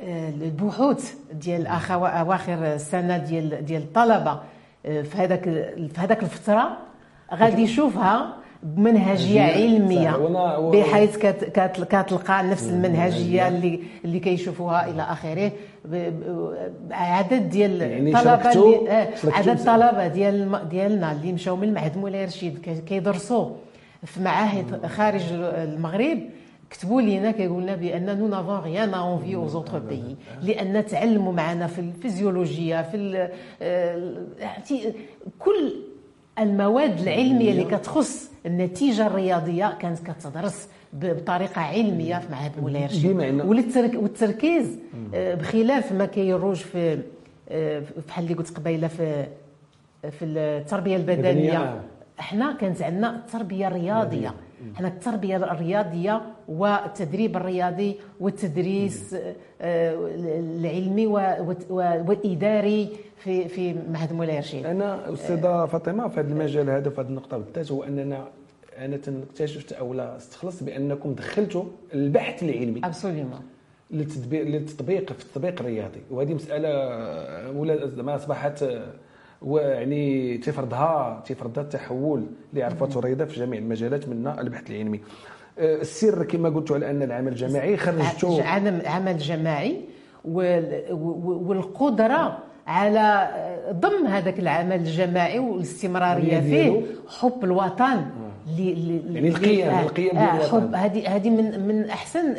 البحوث 0.03 1.15
ديال 1.33 1.67
أواخر 1.67 2.75
السنة 2.75 3.19
ديال 3.19 3.65
ديال 3.65 3.83
الطلبه 3.83 4.41
في 4.83 5.17
هذاك 5.17 5.45
في 5.45 5.95
هذاك 5.97 6.23
الفترة 6.23 6.79
غادي 7.35 7.63
يشوفها 7.63 8.37
بمنهجية 8.63 9.41
علمية 9.41 10.11
بحيث 10.71 11.17
كتلقى 11.17 12.43
نفس 12.43 12.69
المنهجية 12.69 13.49
اللي 13.49 13.81
اللي 14.05 14.19
كيشوفوها 14.21 14.91
إلى 14.91 15.03
آخره. 15.03 15.53
عدد 16.91 17.49
ديال 17.49 17.81
يعني 17.81 18.11
الطلبه 18.11 18.91
آه، 18.91 19.09
عدد 19.25 19.49
الطلبه 19.49 20.07
ديال 20.07 20.69
ديالنا 20.69 21.13
اللي 21.13 21.33
مشاو 21.33 21.57
من 21.57 21.69
المعهد 21.69 21.99
مولاي 21.99 22.25
رشيد 22.25 22.83
كيدرسوا 22.87 23.51
في 24.05 24.21
معاهد 24.21 24.87
خارج 24.87 25.23
المغرب. 25.33 26.19
كتبوا 26.73 27.03
لنا 27.03 27.31
كيقول 27.31 27.63
لنا 27.63 27.75
بان 27.77 28.19
nous 28.19 28.29
n'avons 28.29 28.59
rien 28.61 28.88
à 28.88 28.95
envier 28.95 29.49
aux 29.49 29.59
autres 29.59 29.79
pays 29.79 30.17
لأن 30.43 30.87
تعلموا 30.87 31.33
معنا 31.33 31.67
في 31.67 31.79
الفيزيولوجيا 31.79 32.83
في 32.83 33.29
آه، 33.63 34.13
كل 35.39 35.73
المواد 36.39 37.01
العلمية 37.01 37.51
اللي 37.51 37.65
كتخص 37.65 38.31
النتيجة 38.47 39.07
الرياضية 39.07 39.79
كانت 39.81 39.99
كتدرس 40.11 40.69
بطريقة 40.93 41.61
علمية 41.61 42.19
في 42.19 42.33
معهد 42.33 42.53
مولاي 42.61 42.87
رشيد. 42.87 43.07
والتركيز 43.97 44.79
آه، 45.15 45.35
بخلاف 45.35 45.93
ما 45.93 46.07
كيروج 46.07 46.57
في 46.57 46.99
بحال 48.09 48.25
اللي 48.25 48.35
قلت 48.35 48.57
قبيلة 48.59 48.89
في 48.89 49.27
في 50.11 50.25
التربية 50.25 50.97
البدنية. 50.97 51.81
إحنا 52.21 52.53
كانت 52.53 52.83
عندنا 52.83 53.17
التربيه 53.17 53.69
الرياضيه 53.69 54.35
إحنا 54.75 54.89
التربية 54.89 55.37
الرياضية 55.37 56.23
والتدريب 56.49 57.37
الرياضي 57.37 57.97
والتدريس 58.21 59.15
آه، 59.61 59.97
العلمي 60.61 61.07
والإداري 61.71 62.89
في 63.17 63.49
في 63.49 63.75
معهد 63.91 64.13
مولاي 64.13 64.39
رشيد. 64.39 64.67
أنا 64.67 65.13
أستاذة 65.13 65.67
فاطمة 65.67 66.09
في 66.09 66.21
هذا 66.21 66.33
المجال 66.33 66.71
هذا 66.71 66.91
في 66.91 67.01
هذه 67.01 67.07
النقطه 67.07 67.39
بالذات 67.39 67.73
هو 67.73 67.85
اننا 67.85 68.29
أنا 68.79 68.99
اكتشفت 69.31 69.73
أو 69.73 69.95
استخلصت 69.95 70.63
بأنكم 70.63 71.15
دخلتوا 71.15 71.65
البحث 71.95 72.43
العلمي. 72.43 72.81
ابسوليومون 72.85 73.41
للتطبيق 73.91 74.43
للتطبيق 74.43 75.13
في 75.13 75.25
التطبيق 75.25 75.61
الرياضي. 75.61 76.01
وهذه 76.11 76.35
مسألة 76.35 76.71
ولا 77.51 78.03
ما 78.03 78.15
أصبحت 78.15 78.65
ويعني 79.45 80.39
تفرضها 80.39 81.23
تفرضها 81.27 81.63
التحول 81.65 82.27
اللي 82.53 82.63
عرفته 82.63 83.01
رياضه 83.01 83.25
في 83.25 83.41
جميع 83.41 83.59
المجالات 83.59 84.09
منها 84.09 84.41
البحث 84.41 84.71
العلمي. 84.71 85.01
أه، 85.59 85.81
السر 85.81 86.25
كما 86.25 86.49
قلت 86.49 86.73
على 86.73 86.91
أن 86.91 87.03
العمل 87.03 87.33
الجماعي 87.33 87.77
خرجته 87.77 88.45
عمل 88.89 89.19
جماعي 89.19 89.81
والقدرة 91.31 92.39
على 92.67 93.29
ضم 93.73 94.07
هذاك 94.07 94.39
العمل 94.39 94.77
الجماعي 94.77 95.39
والاستمرارية 95.39 96.41
فيه 96.41 96.81
حب 97.21 97.45
الوطن 97.45 98.05
يعني 98.59 99.29
القيم 99.29 99.69
آه 99.69 99.83
القيم 99.83 100.17
آه 100.17 100.49
حب 100.49 100.75
هذه 100.75 101.17
هذه 101.17 101.31
من 101.31 101.69
من 101.69 101.91
أحسن 101.91 102.35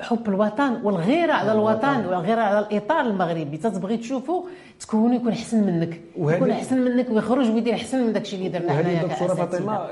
حب 0.00 0.28
الوطن 0.28 0.80
والغيرة 0.82 1.32
على 1.32 1.52
الوطن. 1.52 2.06
والغيرة 2.06 2.40
على 2.40 2.58
الإطار 2.58 3.00
المغربي. 3.00 3.56
تتبغي 3.56 3.96
تشوفوا 3.96 4.42
تكون 4.80 5.14
يكون 5.14 5.32
أحسن 5.32 5.66
منك. 5.66 6.00
يكون 6.16 6.50
أحسن 6.50 6.78
منك 6.78 7.10
ويخرج 7.10 7.50
ويدير 7.50 7.74
أحسن 7.74 8.06
من 8.06 8.12
داك 8.12 8.22
الشيء 8.22 8.38
اللي 8.38 8.58
درنا 8.58 8.72
حنايا 8.72 9.02
الدكتورة 9.02 9.34
فاطمة 9.34 9.88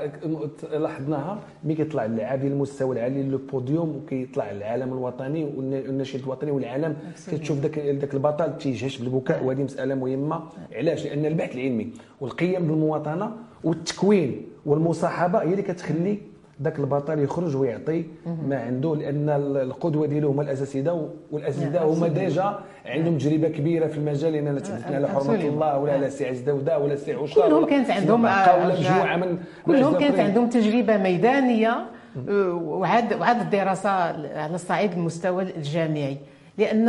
لاحظناها. 0.73 1.39
ملي 1.63 1.75
كيطلع 1.75 2.05
اللاعب 2.05 2.39
ديال 2.39 2.51
المستوى 2.51 2.95
العالي 2.95 3.23
le 3.23 3.37
podium 3.37 4.01
وكيطلع 4.03 4.51
العلم 4.51 4.93
الوطني 4.93 5.43
والنشيد 5.43 6.21
الوطني 6.21 6.51
والعلم 6.51 6.95
كتشوف 7.31 7.59
ذاك 7.59 7.79
ذاك 7.79 8.13
البطل 8.13 8.57
تيجهش 8.57 8.97
بالبكاء 8.97 9.43
وهذه 9.43 9.61
مسألة 9.73 9.95
مهمة. 9.95 10.39
علاش؟ 10.75 11.05
لأن 11.05 11.25
البحث 11.25 11.55
العلمي 11.55 11.87
والقيم 12.21 12.67
بالمواطنة 12.67 13.31
والتكوين 13.63 14.41
والمصاحبة 14.65 15.39
هي 15.39 15.51
اللي 15.51 15.61
كتخلي 15.61 16.17
ذاك 16.61 16.79
البطل 16.79 17.19
يخرج 17.19 17.55
ويعطي 17.55 18.05
ما 18.47 18.59
عنده 18.61 18.95
لأن 18.95 19.29
القدوة 19.57 20.07
ديالو 20.07 20.29
هما 20.31 20.41
الاساتذه 20.41 21.09
والأساتذة 21.31 21.83
هما 21.83 22.07
déjà 22.07 22.59
عندهم 22.85 23.17
تجربة 23.17 23.47
كبيرة 23.47 23.87
في 23.87 23.97
المجال 23.97 24.33
لأن 24.33 24.63
تحدثنا 24.63 24.95
على 24.95 25.07
حرمة 25.07 25.35
الله 25.35 25.77
ولا 25.77 25.93
على 25.93 26.09
سي 26.09 26.27
عزيز 26.29 26.39
داودة 26.39 26.79
ولا 26.79 26.95
سي 26.95 27.13
عشار 27.13 27.47
كلهم 27.47 27.65
كانت 27.65 27.91
عندهم 27.91 28.21
مجموعة 28.21 29.17
من 29.17 29.37
كلهم 29.65 29.97
كانت 29.97 30.19
عندهم 30.19 30.49
تجربة 30.49 30.97
ميدانية 30.97 31.85
وعاد 32.29 33.13
وعاد 33.13 33.41
الدراسة 33.41 33.89
على 33.89 34.55
الصعيد 34.55 34.91
المستوى 34.91 35.43
الجامعي. 35.43 36.17
لأن 36.57 36.85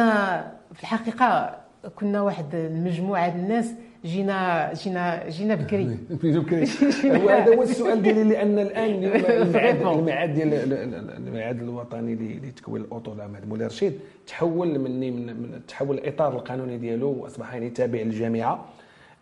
في 0.75 0.83
الحقيقة 0.83 1.57
كنا 1.97 2.23
واحد 2.23 2.55
المجموعة 2.55 3.29
الناس 3.29 3.73
جينا 4.05 4.73
جينا 4.75 5.29
جينا 5.29 5.55
بكري. 5.55 5.85
بكري. 6.23 6.67
وهذا 7.25 7.57
هو 7.57 7.63
السؤال 7.63 8.03
ديالي 8.03 8.25
لأن 8.25 8.59
الآن 8.59 8.91
المعهد 9.99 10.35
ديال 10.35 10.73
الميعاد 11.27 11.63
الوطني 11.63 12.15
لتكوين 12.15 12.83
الاطو 12.83 13.15
لعماد 13.15 13.49
مولاي 13.49 13.67
رشيد 13.67 13.93
تحول 14.27 14.79
من 14.79 15.01
من 15.27 15.61
تحول 15.69 15.99
الإطار 15.99 16.33
القانوني 16.37 16.79
ديالو 16.79 17.09
وأصبح 17.09 17.55
يعني 17.55 17.71
تابع 17.71 18.01
للجامعة. 18.01 18.65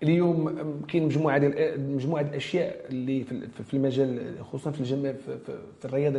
اليوم 0.02 0.54
كاين 0.88 1.04
مجموعة 1.04 1.38
ديال 1.38 1.94
مجموعة 1.94 2.20
الأشياء 2.20 2.76
اللي 2.90 3.24
في 3.64 3.74
المجال 3.74 4.34
خصوصا 4.44 4.70
في 4.70 4.80
الجامعة 4.80 5.12
في 5.80 5.84
الرياضة 5.84 6.18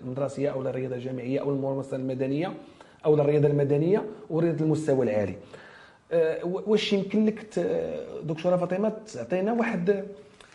المدرسية 0.00 0.48
أو 0.50 0.62
الرياضة 0.62 0.94
الجامعية 0.96 1.40
أو 1.40 1.50
الممارسة 1.50 1.96
المدنية 1.96 2.52
أو 3.04 3.14
الرياضة 3.14 3.48
المدنية 3.48 4.04
ورياضه 4.30 4.64
المستوى 4.64 5.04
العالي. 5.04 5.34
واش 6.44 6.92
يمكن 6.92 7.24
لك 7.26 7.58
دكتورة 8.24 8.56
فاطمة 8.56 8.92
تعطينا 9.14 9.52
واحد 9.52 10.04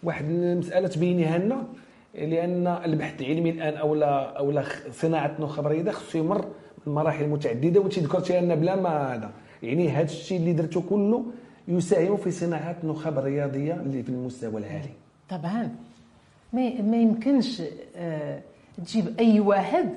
واحد 0.03 0.25
المسألة 0.29 0.87
تبينيها 0.87 1.37
لنا؟ 1.37 1.63
لأن 2.15 2.67
البحث 2.67 3.21
العلمي 3.21 3.49
الآن 3.49 3.73
أو 3.73 3.95
لا 3.95 4.37
أو 4.37 4.51
لا 4.51 4.63
صناعة 4.91 5.35
النخب 5.39 5.65
الرياضيه 5.65 5.91
خصو 5.91 6.17
يمر 6.17 6.45
من 6.87 6.93
مراحل 6.93 7.27
متعددة 7.27 7.79
وانت 7.79 7.99
ذكرتي 7.99 8.41
لنا 8.41 8.55
بلا 8.55 8.75
ما 8.75 9.15
هذا. 9.15 9.31
يعني 9.63 9.89
هذا 9.89 10.03
الشيء 10.03 10.37
اللي 10.39 10.53
درته 10.53 10.81
كله 10.89 11.25
يساهم 11.67 12.17
في 12.17 12.31
صناعة 12.31 12.75
النخب 12.83 13.17
الرياضية 13.17 13.73
اللي 13.73 14.03
في 14.03 14.09
المستوى 14.09 14.57
العالي. 14.61 14.89
طبعا. 15.29 15.75
ما 16.53 16.81
ما 16.81 16.97
يمكنش 16.97 17.61
آه، 17.95 18.41
تجيب 18.85 19.19
أي 19.19 19.39
واحد 19.39 19.89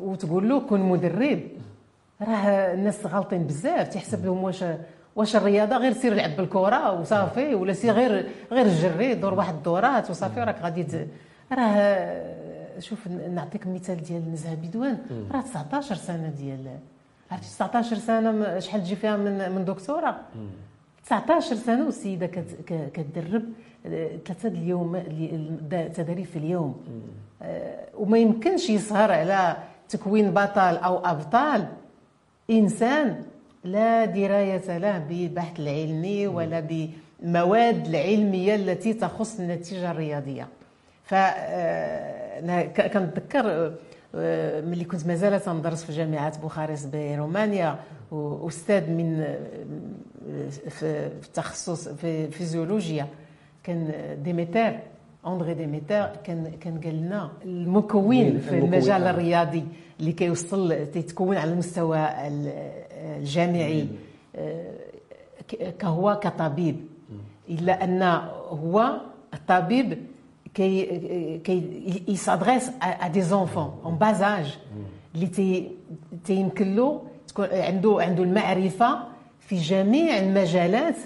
وتقول 0.00 0.48
له 0.48 0.60
كن 0.60 0.80
مدرب. 0.80 1.40
راه 2.22 2.74
الناس 2.74 3.06
غالطين 3.06 3.46
بزاف 3.46 3.88
تيحسب 3.88 4.24
لهم 4.24 4.42
واش 4.44 4.64
واش 5.16 5.36
الرياضة؟ 5.36 5.76
غير 5.76 5.92
سير 5.92 6.14
لعب 6.14 6.36
بالكرة 6.36 7.00
وصافي 7.00 7.54
ولا 7.54 7.72
سير 7.72 7.92
غير 7.92 8.26
غير 8.52 8.68
جري 8.68 9.14
دور 9.14 9.34
واحد 9.34 9.54
الدورات 9.54 10.10
وصافي 10.10 10.40
راك 10.40 10.62
غادي 10.62 10.86
راه 11.52 12.34
شوف 12.78 13.08
نعطيك 13.08 13.66
مثال 13.66 14.02
ديال 14.02 14.32
نزهه 14.32 14.54
بدوان 14.54 14.98
راه 15.32 15.40
19 15.40 15.94
سنة 15.94 16.28
ديال 16.28 16.78
عرفتي 17.30 17.48
19 17.48 17.96
سنة 17.96 18.58
شحال 18.58 18.82
تجي 18.82 18.96
فيها 18.96 19.16
من 19.16 19.52
من 19.52 19.64
دكتورة؟ 19.64 20.16
19 21.04 21.56
سنة 21.56 21.84
والسيدة 21.84 22.26
كتدرب 22.66 23.42
ثلاثة 24.26 24.48
اليوم 24.48 24.98
تدريب 25.94 26.26
في 26.26 26.36
اليوم. 26.38 26.80
آه، 27.42 27.88
وما 27.98 28.18
يمكنش 28.18 28.70
يسهر 28.70 29.12
على 29.12 29.56
تكوين 29.88 30.30
بطل 30.30 30.76
أو 30.76 30.98
أبطال. 30.98 31.66
إنسان 32.50 33.22
لا 33.64 34.04
دراية 34.04 34.78
له 34.78 34.98
بالبحث 34.98 35.60
العلمي 35.60 36.26
ولا 36.26 36.60
بالمواد 36.60 37.86
العلمية 37.86 38.54
التي 38.54 38.94
تخص 38.94 39.40
النتيجة 39.40 39.90
الرياضية. 39.90 40.48
ف 41.04 41.14
آه، 41.14 42.62
كنتذكر 42.66 43.72
آه، 44.14 44.60
ملي 44.60 44.84
كنت 44.84 45.06
مازال 45.06 45.40
تندرس 45.40 45.84
في 45.84 45.92
جامعة 45.92 46.40
بوخارست 46.40 46.88
برومانيا 46.92 47.78
واستاذ 48.10 48.90
من 48.90 49.20
آه، 49.20 49.38
في 50.68 51.06
التخصص 51.26 51.88
في 51.88 52.28
فيزيولوجيا 52.30 53.06
كان 53.62 53.92
ديميتر 54.24 54.78
أندري 55.26 55.54
ديميتر 55.54 56.10
كان 56.24 56.52
كان 56.60 56.80
قال 56.80 56.94
لنا 57.00 57.30
المكون 57.44 58.38
في 58.38 58.58
المجال 58.58 59.02
الرياضي. 59.02 59.64
اللي 60.00 60.12
كيوصل 60.12 60.86
تيتكون 60.92 61.36
على 61.36 61.52
المستوى 61.52 62.08
الجامعي 63.16 63.86
آه، 64.36 64.74
كهو 65.78 66.20
كطبيب. 66.22 66.76
إلا 67.50 67.84
أن 67.84 68.02
هو 68.48 69.00
الطبيب 69.34 69.98
كي 70.54 71.38
كي 71.38 72.02
s'adresse 72.08 72.70
à 72.82 73.08
des 73.08 73.22
enfants 73.22 73.80
en 73.84 73.94
bas 73.94 74.26
âge 74.26 74.58
اللي 75.14 75.26
تي 75.26 75.70
تيمكن 76.24 76.76
له 76.76 77.02
تكون 77.28 77.46
عنده 77.52 77.96
عنده 78.00 78.22
المعرفة 78.22 78.98
في 79.40 79.56
جميع 79.56 80.18
المجالات 80.18 80.96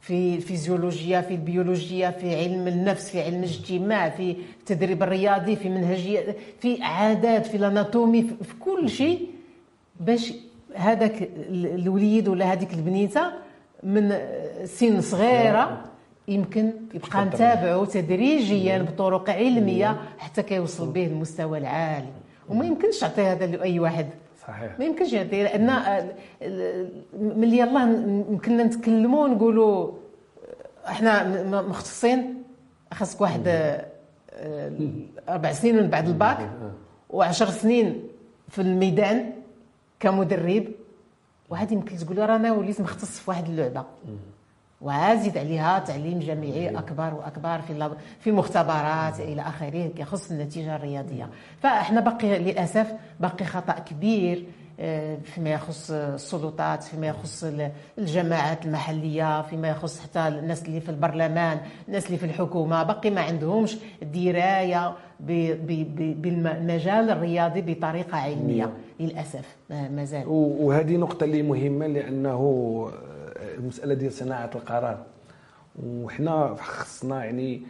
في 0.00 0.34
الفيزيولوجيا 0.34 1.20
في 1.20 1.34
البيولوجيا 1.34 2.10
في 2.10 2.36
علم 2.36 2.68
النفس 2.68 3.10
في 3.10 3.22
علم 3.22 3.38
الاجتماع 3.38 4.08
في 4.10 4.36
التدريب 4.60 5.02
الرياضي 5.02 5.56
في 5.56 5.68
منهجيه 5.68 6.36
في 6.60 6.82
عادات 6.82 7.46
في 7.46 7.56
ال 7.56 7.63
anatomie 7.63 8.22
في 8.22 8.54
كل 8.60 8.90
شيء 8.90 9.26
باش 10.00 10.32
هذاك 10.74 11.28
الوليد 11.50 12.28
ولا 12.28 12.52
هذيك 12.52 12.72
البنيتة 12.74 13.32
من 13.82 14.18
سن 14.64 15.00
صغيرة 15.00 15.84
يمكن 16.28 16.72
يبقى 16.94 17.24
نتابعه 17.24 17.84
تدريجيا 17.84 18.78
بطرق 18.78 19.30
علمية 19.30 19.96
حتى 20.18 20.42
كيوصل 20.42 20.90
به 20.92 21.06
المستوى 21.06 21.58
العالي. 21.58 22.08
وما 22.48 22.66
يمكنش 22.66 22.98
تعطي 22.98 23.22
هذا 23.22 23.46
لأي 23.46 23.80
واحد. 23.80 24.06
صحيح. 24.48 24.78
ما 24.78 24.84
يمكنش 24.84 25.12
يعطي 25.12 25.42
لأن 25.42 25.66
ملي 27.20 27.58
يلاه 27.58 27.82
يمكننا 28.30 28.64
نتكلموا 28.64 29.24
ونقولوا 29.24 29.92
إحنا 30.86 31.42
مختصين 31.62 32.42
خاصك 32.94 33.20
واحد 33.20 33.42
آه، 33.46 33.86
أربع 35.28 35.52
سنين 35.52 35.76
من 35.76 35.88
بعد 35.90 36.08
الباك 36.08 36.50
وعشر 37.10 37.46
سنين 37.46 38.02
في 38.48 38.62
الميدان 38.62 39.32
كمدرب 40.00 40.64
وهذه 41.50 41.72
يمكن 41.72 41.96
تقول 41.96 42.18
رانا 42.18 42.52
وليت 42.52 42.80
مختص 42.80 43.18
في 43.20 43.30
واحد 43.30 43.48
اللعبة. 43.48 43.84
وزيد 44.80 45.38
عليها 45.38 45.78
تعليم 45.78 46.18
جامعي 46.18 46.68
أكبر 46.78 47.14
وأكبر 47.14 47.60
في 47.60 47.90
في 48.20 48.32
مختبرات 48.32 49.20
إلى 49.20 49.42
آخره 49.42 49.90
يخص 49.96 50.30
النتيجة 50.30 50.76
الرياضية. 50.76 51.28
فإحنا 51.62 52.00
باقي 52.00 52.38
للأسف 52.38 52.92
باقي 53.20 53.44
خطأ 53.44 53.72
كبير 53.72 54.44
آه، 54.80 55.16
فيما 55.24 55.50
يخص 55.50 55.90
السلطات 55.90 56.82
فيما 56.82 57.06
يخص 57.06 57.44
الجماعات 57.98 58.64
المحلية 58.66 59.42
فيما 59.42 59.68
يخص 59.68 60.00
حتى 60.00 60.28
الناس 60.28 60.62
اللي 60.64 60.80
في 60.80 60.88
البرلمان 60.88 61.58
الناس 61.88 62.06
اللي 62.06 62.18
في 62.18 62.26
الحكومة. 62.26 62.82
باقي 62.82 63.10
ما 63.10 63.20
عندهمش 63.20 63.76
دراية 64.02 64.94
بالمجال 65.20 67.10
الرياضي 67.10 67.62
بطريقة 67.74 68.18
علمية. 68.18 68.72
للأسف 69.00 69.56
مازال 69.70 70.24
وهذه 70.26 70.96
نقطة 70.96 71.24
اللي 71.24 71.42
مهمة 71.42 71.86
لأنه 71.86 72.38
المسألة 73.58 73.94
ديال 73.94 74.12
صناعة 74.12 74.50
القرار. 74.54 75.06
وحنا 75.86 76.54
خصنا 76.54 77.24
يعني 77.24 77.62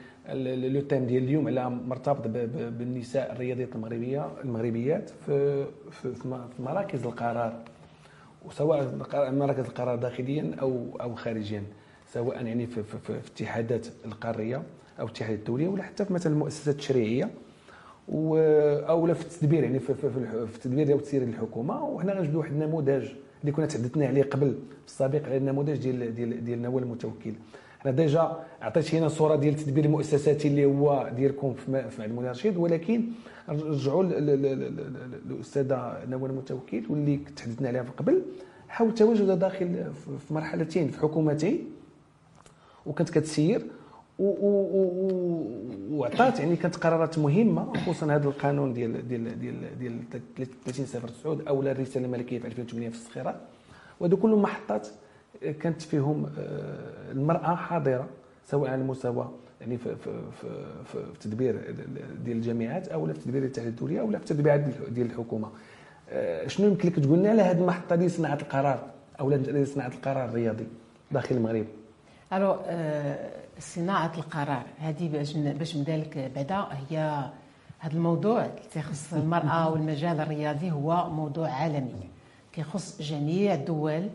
لو 0.69 0.81
تيم 0.81 1.07
ديال 1.07 1.23
اليوم 1.25 1.49
على 1.49 1.71
مرتبط 1.71 2.29
بالنساء 2.79 3.33
الرياضيات 3.33 3.75
المغربيه 3.75 4.29
المغربيات 4.45 5.11
في 5.27 5.65
في, 5.91 6.41
مراكز 6.59 7.05
القرار. 7.07 7.63
وسواء 8.45 8.95
مراكز 9.33 9.65
القرار 9.65 9.97
داخليا 9.97 10.55
أو 10.61 10.97
أو 11.01 11.15
خارجيا. 11.15 11.63
سواء 12.13 12.45
يعني 12.45 12.67
في, 12.67 12.83
في, 12.83 12.99
في, 12.99 13.19
اتحادات 13.33 13.87
القارية 14.05 14.63
أو 15.01 15.07
الاتحادات 15.07 15.39
الدوليه 15.39 15.69
ولا 15.69 15.83
حتى 15.83 16.05
في 16.05 16.13
مثلا 16.13 16.33
المؤسسات 16.33 16.75
التشريعيه 16.75 17.31
أو 18.09 19.15
في 19.15 19.23
التدبير 19.23 19.65
يعني 19.65 19.79
في, 19.79 19.95
في, 19.95 20.11
في 20.11 20.55
التدبير 20.57 20.87
ديال 20.87 21.01
تسيير 21.01 21.23
الحكومة. 21.23 21.85
وحنا 21.85 22.13
غنجبدوا 22.13 22.41
واحد 22.41 22.53
النموذج 22.53 23.09
اللي 23.41 23.53
كنا 23.53 23.67
تحدثنا 23.67 24.07
عليه 24.07 24.23
قبل 24.23 24.51
في 24.81 24.87
السابق 24.87 25.25
على 25.25 25.37
النموذج 25.37 25.77
ديال 25.77 26.15
ديال 26.15 26.45
ديال 26.45 26.63
نوال 26.63 26.83
المتوكل. 26.83 27.33
أنا 27.87 27.93
ديجا 27.93 28.45
عطيت 28.63 29.05
صورة 29.05 29.37
ديال 29.37 29.55
التدبير 29.55 29.85
المؤسساتي 29.85 30.49
اللي 30.49 30.65
هو 30.65 31.11
ديالكم 31.17 31.55
في 31.55 31.71
معهد 31.71 32.01
المناشد 32.01 32.57
ولكن 32.57 33.05
رجعوا 33.49 34.05
الاستاذه 35.31 35.99
نوال 36.09 36.31
المتوكل 36.31 36.83
واللي 36.91 37.21
تحدثنا 37.37 37.69
عليها 37.69 37.83
قبل 37.83 38.23
حاول 38.69 38.95
تواجد 38.95 39.39
داخل 39.39 39.93
في 40.29 40.35
مرحلتين 40.35 40.89
في 40.89 41.01
حكومتين 41.01 41.71
وكانت 42.87 43.11
كتسير. 43.11 43.67
وعطات. 45.91 46.41
يعني 46.41 46.57
كانت 46.57 46.77
قرارات 46.77 47.19
مهمة 47.19 47.73
خصوصا 47.77 48.15
هذا 48.15 48.29
القانون 48.29 48.73
ديال 48.73 49.09
ديال 49.09 49.39
ديال 49.39 49.79
ديال 49.79 50.51
30 50.65 50.87
صفر 50.87 51.09
9 51.09 51.39
أو 51.49 51.63
الرساله 51.63 52.07
الملكيه 52.07 52.39
في 52.39 52.47
2008 52.47 52.89
في 52.89 52.97
الصخيرات 52.97 53.37
وهذو 54.01 54.17
كلهم 54.17 54.43
محطات 54.43 54.89
كانت 55.61 55.83
فيهم 55.83 56.27
آه، 56.39 57.13
المرأة 57.13 57.55
حاضرة 57.55 58.07
سواء 58.47 58.71
على 58.71 58.81
المستوى 58.81 59.29
يعني 59.61 59.79
في 59.79 59.97
في 59.97 60.21
في, 60.41 60.65
في, 60.85 61.05
تدبير 61.21 61.75
ديال 62.25 62.37
الجامعات 62.37 62.89
أو 62.89 63.07
في 63.07 63.13
تدبير 63.13 63.43
الاتحاد 63.43 63.67
الدولي 63.67 64.01
أو 64.01 64.11
في 64.11 64.19
تدبيرات 64.19 64.61
ديال 64.89 65.07
الحكومة. 65.07 65.49
آه، 66.11 66.47
شنو 66.47 66.67
يمكن 66.67 66.89
لك 66.89 67.01
تقول 67.01 67.19
لنا 67.19 67.31
على 67.31 67.43
هذه 67.43 67.59
المحطة 67.59 67.97
ديال 67.97 68.11
صناعه 68.11 68.35
القرار 68.35 68.81
أو 69.21 69.39
صناعه 69.65 69.89
القرار 69.89 70.25
الرياضي 70.25 70.67
داخل 71.11 71.37
المغرب؟ 71.37 71.67
ألو 72.33 72.57
آه، 72.67 73.38
صناعة 73.59 74.13
القرار. 74.19 74.63
هذه 74.81 75.09
باش 75.09 75.33
باش 75.33 75.77
نبدا 75.77 75.97
لك 75.97 76.31
بعدا 76.35 76.67
هي 76.91 76.99
هذا 77.79 77.95
الموضوع 77.95 78.45
اللي 78.45 78.61
تيخص 78.73 79.13
المرأة 79.13 79.69
والمجال 79.73 80.21
الرياضي 80.21 80.71
هو 80.71 81.11
موضوع 81.11 81.51
عالمي. 81.51 82.09
كيخص 82.53 83.03
جميع 83.03 83.55
الدول 83.55 84.09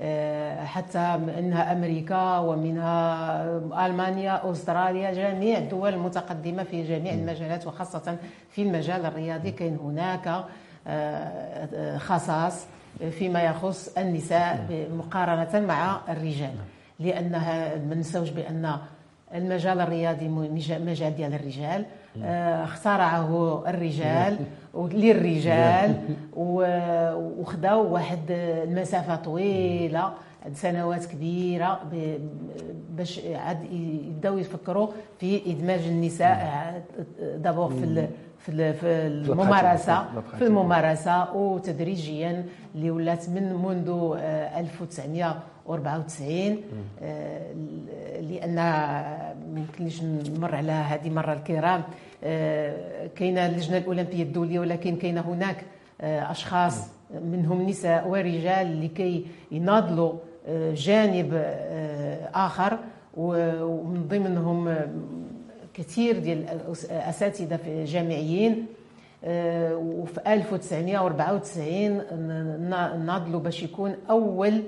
آه، 0.00 0.64
حتى 0.64 0.98
انها 1.38 1.72
أمريكا 1.72 2.38
ومنها 2.38 3.86
ألمانيا 3.86 4.50
أستراليا 4.52 5.12
جميع 5.12 5.58
الدول 5.58 5.94
المتقدمة 5.94 6.62
في 6.62 6.82
جميع 6.82 7.12
المجالات 7.12 7.66
وخاصة 7.66 8.18
في 8.50 8.62
المجال 8.62 9.06
الرياضي. 9.06 9.50
كاين 9.50 9.76
هناك 9.76 10.44
آه، 10.86 11.98
خصاص 11.98 12.66
فيما 13.10 13.42
يخص 13.42 13.98
النساء 13.98 14.88
مقارنة 14.92 15.66
مع 15.66 16.00
الرجال. 16.08 16.54
لأنها 16.98 17.76
ما 17.76 17.94
ننساوش 17.94 18.30
بأن 18.30 18.76
المجال 19.34 19.80
الرياضي 19.80 20.28
مجال 20.28 21.16
ديال 21.16 21.34
الرجال. 21.34 21.84
آه، 22.22 22.64
اخترعه 22.64 23.62
الرجال 23.68 24.38
للرجال. 24.92 25.94
وخداو 26.36 27.92
واحد 27.94 28.18
المسافة 28.30 29.16
طويلة 29.16 30.12
سنوات 30.54 31.04
كبيرة 31.06 31.80
باش 32.90 33.20
عاد 33.34 33.64
يبداو 33.72 34.38
يفكروا 34.38 34.88
في 35.20 35.52
إدماج 35.52 35.80
النساء 35.80 36.82
دابور 37.36 37.70
في 37.70 38.08
في 38.38 38.72
في 38.72 38.86
الممارسة 38.86 40.04
في 40.38 40.44
الممارسة. 40.44 41.34
وتدريجيا 41.34 42.44
اللي 42.74 42.90
ولات 42.90 43.28
من 43.30 43.52
منذ 43.54 44.14
آه، 44.18 44.60
1900 44.60 45.36
و94 45.68 46.22
آه، 47.02 47.52
لأن 48.20 48.54
ما 48.54 49.34
يمكنليش 49.56 50.02
نمر 50.02 50.54
على 50.54 50.72
هذه 50.72 51.10
مره 51.10 51.32
الكرام 51.32 51.82
آه، 52.24 53.06
كاينة 53.06 53.46
اللجنة 53.46 53.78
الأولمبية 53.78 54.22
الدولية 54.22 54.60
ولكن 54.60 54.96
كاين 54.96 55.18
هناك 55.18 55.64
آه، 56.00 56.30
أشخاص 56.30 56.86
منهم 57.24 57.68
نساء 57.68 58.08
ورجال 58.08 58.84
لكي 58.84 59.26
يناضلوا 59.52 60.12
جانب 60.74 61.34
آخر 62.34 62.78
ومن 63.16 64.08
ضمنهم 64.08 64.76
كثير 65.74 66.18
ديال 66.18 66.44
الاساتذه 66.90 67.56
في 67.56 67.84
جامعيين 67.84 68.66
وفي 69.74 70.20
1994 70.26 73.06
ناضلوا 73.06 73.40
باش 73.40 73.62
يكون 73.62 73.94
أول 74.10 74.62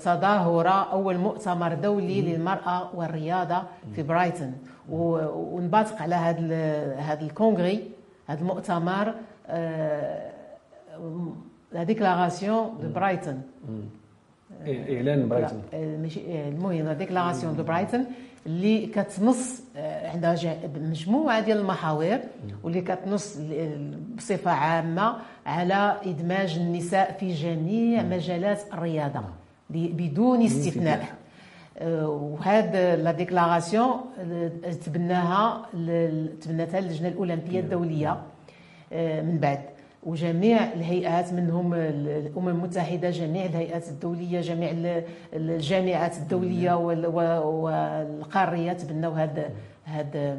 تظاهرة 0.00 0.92
أول 0.92 1.18
مؤتمر 1.18 1.74
دولي 1.74 2.22
للمرأة 2.22 2.90
والرياضة 2.94 3.62
في 3.94 4.02
برايتون. 4.02 4.54
ونباتق 4.90 6.02
على 6.02 6.14
هذا 6.14 6.94
هذا 6.94 7.24
الكونغري 7.24 7.90
هذا 8.26 8.40
المؤتمر 8.40 9.14
la 11.72 11.82
déclaration 11.82 12.78
de 12.82 12.88
Brighton 12.88 13.42
إعلان 14.66 15.28
برايتون 15.28 15.62
المهم 15.72 16.84
la 16.84 16.92
déclaration 16.92 17.56
de 17.56 17.62
Brighton 17.62 18.06
اللي 18.46 18.86
كتنص 18.86 19.62
آه، 19.69 19.69
عندها 20.04 20.36
مجموعه 20.76 21.40
ديال 21.40 21.58
المحاور 21.58 22.18
واللي 22.62 22.80
كتنص 22.80 23.36
بصفة 24.16 24.50
عامة 24.50 25.16
على 25.46 25.96
إدماج 26.04 26.56
النساء 26.58 27.16
في 27.20 27.32
جميع 27.32 28.02
مجالات 28.02 28.60
الرياضة 28.72 29.20
بدون 29.70 30.42
استثناء. 30.42 31.04
آه، 31.78 32.08
وهذا 32.08 32.96
la 32.96 33.12
déclaration 33.12 33.90
آه، 34.18 34.72
تبناها 34.86 35.66
تبناتها 36.40 36.78
اللجنه 36.78 37.08
الأولمبية 37.08 37.60
الدولية 37.60 38.16
من 39.22 39.38
بعد. 39.42 39.60
وجميع 40.06 40.72
الهيئات 40.72 41.32
منهم 41.32 41.74
الأمم 41.74 42.48
المتحدة 42.48 43.10
جميع 43.10 43.44
الهيئات 43.44 43.88
الدولية 43.88 44.40
جميع 44.40 44.70
الجامعات 45.32 46.16
الدولية 46.16 46.72
والقاريه 47.48 48.72
تبنوا 48.72 49.12
هذا 49.14 49.50
هذا 49.84 50.38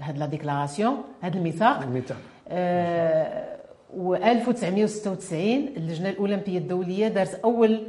هاد 0.00 0.18
لا 0.18 0.26
ديكلاراسيون 0.26 0.96
هذا 1.20 1.38
الميثاق. 1.38 1.82
الميثاق. 1.82 2.16
آه 2.48 3.58
و 3.96 4.14
1996 4.14 5.68
اللجنة 5.76 6.08
الأولمبية 6.08 6.58
الدولية 6.58 7.08
دارت 7.08 7.34
أول 7.44 7.82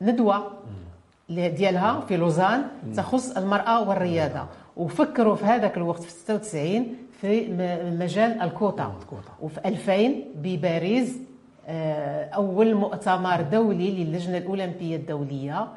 ندوة 0.00 0.50
ديالها 1.28 2.00
في 2.00 2.16
لوزان 2.16 2.62
تخص 2.96 3.36
المرأة 3.36 3.88
والرياضة. 3.88 4.46
وفكروا 4.76 5.34
في 5.34 5.44
هذاك 5.44 5.76
الوقت 5.76 6.02
في 6.02 6.10
96 6.10 6.86
في 7.24 7.48
مجال 8.00 8.40
الكوتا 8.42 8.94
وفي 9.40 9.60
2000 9.64 10.14
بباريس 10.34 11.16
آه، 11.66 12.24
أول 12.24 12.74
مؤتمر 12.74 13.42
دولي 13.42 14.04
للجنة 14.04 14.38
الأولمبية 14.38 14.96
الدولية 14.96 15.68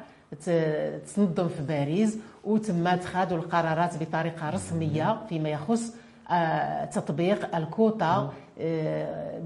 تنظم 1.14 1.48
في 1.48 1.62
باريس 1.68 2.18
وتم 2.44 2.86
اتخاذ 2.86 3.32
القرارات 3.32 4.02
بطريقة 4.02 4.50
رسمية 4.50 5.20
فيما 5.28 5.48
يخص 5.48 5.94
آه، 6.30 6.84
تطبيق 6.84 7.56
الكوتا 7.56 8.32
آه، 8.60 9.42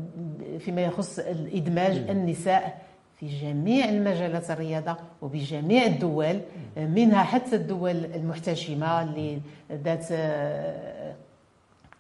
فيما 0.59 0.81
يخص 0.81 1.19
ادماج 1.55 1.97
النساء 2.11 2.83
في 3.21 3.27
جميع 3.27 3.89
المجالات 3.89 4.51
الرياضة 4.51 4.97
وبجميع 5.23 5.87
الدول 5.87 6.41
منها 6.77 7.23
حتى 7.23 7.57
الدول 7.57 8.05
المحتشمة 8.05 9.03
اللي 9.03 9.41
ذات 9.73 10.07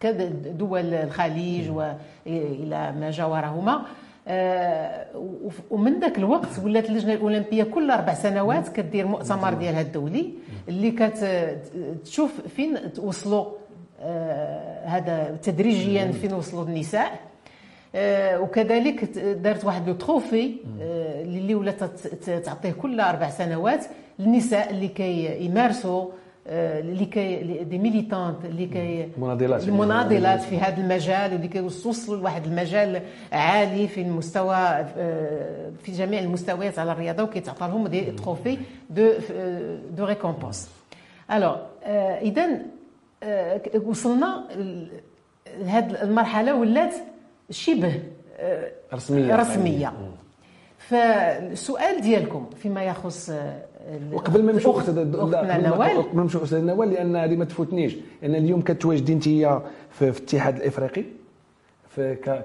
دول 0.07 0.95
الخليج 0.95 1.71
والى 1.71 2.93
ما 3.01 3.11
جاورهما. 3.11 3.83
آه، 4.29 5.07
ومن 5.71 6.01
ذاك 6.01 6.19
الوقت 6.19 6.59
ولات 6.65 6.89
اللجنة 6.91 7.13
الأولمبية 7.15 7.65
كل 7.65 7.91
أربع 7.91 8.15
سنوات 8.15 8.69
كدير 8.69 9.07
مؤتمر 9.07 9.55
ديالها 9.55 9.81
الدولي 9.81 10.31
اللي 10.69 10.91
كتشوف 10.91 12.41
فين 12.57 12.93
توصلوا 12.93 13.45
آه، 14.01 14.87
هذا 14.87 15.37
تدريجيا 15.43 16.13
فين 16.13 16.33
وصلوا 16.35 16.65
النساء. 16.65 17.21
آه، 17.95 18.41
وكذلك 18.41 19.05
دارت 19.19 19.65
واحد 19.65 19.89
لو 19.89 19.95
تروفي 19.95 20.55
اللي 21.21 21.55
ولات 21.55 21.85
تعطيه 22.45 22.73
كل 22.73 23.01
أربع 23.01 23.31
سنوات 23.31 23.85
للنساء 24.19 24.71
اللي 24.71 24.89
كيمارسوا 24.89 26.03
اللي 26.03 26.13
كي 27.07 27.43
des 27.65 27.79
militantes 27.79 28.45
اللي 28.45 28.67
كي 28.67 29.09
مناضلات 29.19 29.65
المناضلات 29.69 30.41
في 30.43 30.59
هذا 30.59 30.77
المجال 30.83 31.33
واللي 31.33 31.49
كيوصلوا 31.49 32.19
لواحد 32.19 32.47
المجال 32.47 33.03
عالي 33.33 33.89
في 33.89 34.01
المستوى 34.01 34.85
في 35.83 35.93
جميع 35.93 36.21
المستويات 36.21 36.79
على 36.79 36.93
الرياضة 36.93 37.23
وكيتعطى 37.23 37.67
لهم 37.69 37.87
des 37.89 38.01
trophées 38.01 38.59
de 38.91 39.13
de 39.91 40.05
récompense 40.05 40.71
alors 41.33 41.57
اذا 42.23 42.49
وصلنا 43.85 44.45
لهذه 45.59 46.03
المرحلة 46.03 46.55
ولات 46.55 46.95
شبه 47.51 48.01
رسمية 48.95 49.37
رسمية. 49.37 49.93
فالسؤال 50.79 52.01
ديالكم 52.01 52.51
فيما 52.57 52.85
يخص 52.85 53.31
وقبل 54.13 54.43
ما 54.43 54.53
نمشيو 54.53 54.73
قبل 54.73 54.97
ما 56.15 56.23
نمشيو 56.23 56.45
أستاذ 56.45 56.65
نوال 56.65 56.91
لأن 56.91 57.17
هذه 57.17 57.37
ما 57.37 57.45
تفوتنيش. 57.45 57.97
لأن 58.23 58.35
اليوم 58.35 58.61
كتواجدي 58.61 59.13
انت 59.13 59.25
في 59.91 60.03
الاتحاد 60.03 60.57
الإفريقي 60.57 61.05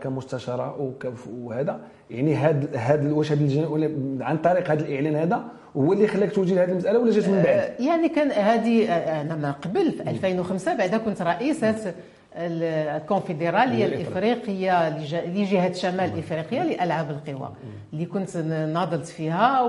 كمستشارة 0.01 0.93
وهذا 1.41 1.79
يعني 2.11 2.35
هاد 2.35 2.75
هاد 2.75 3.11
واش 3.11 3.31
هاد 3.31 4.21
عن 4.21 4.37
طريق 4.37 4.71
هذا 4.71 4.85
الإعلان 4.85 5.15
هذا 5.15 5.43
هو 5.77 5.93
اللي 5.93 6.07
خلاك 6.07 6.31
توجي 6.31 6.55
لهذه 6.55 6.71
المسألة 6.71 6.99
ولا 6.99 7.11
جات 7.11 7.29
من 7.29 7.41
بعد؟ 7.43 7.57
أه، 7.57 7.81
يعني 7.81 8.09
كان 8.09 8.31
هذه 8.31 8.85
أنا 9.21 9.35
ما 9.35 9.51
قبل 9.51 9.91
في 9.91 10.09
2005 10.09 10.73
بعد 10.73 10.95
كنت 10.95 11.21
رئيسة 11.21 11.93
الكونفدرالية 12.37 13.85
الإفريقية 13.85 14.89
لجهة 15.25 15.73
شمال 15.73 16.19
إفريقيا 16.19 16.63
لألعاب 16.63 17.09
القوى 17.11 17.53
اللي 17.93 18.05
كنت 18.05 18.37
ناضلت 18.73 19.05
فيها 19.05 19.61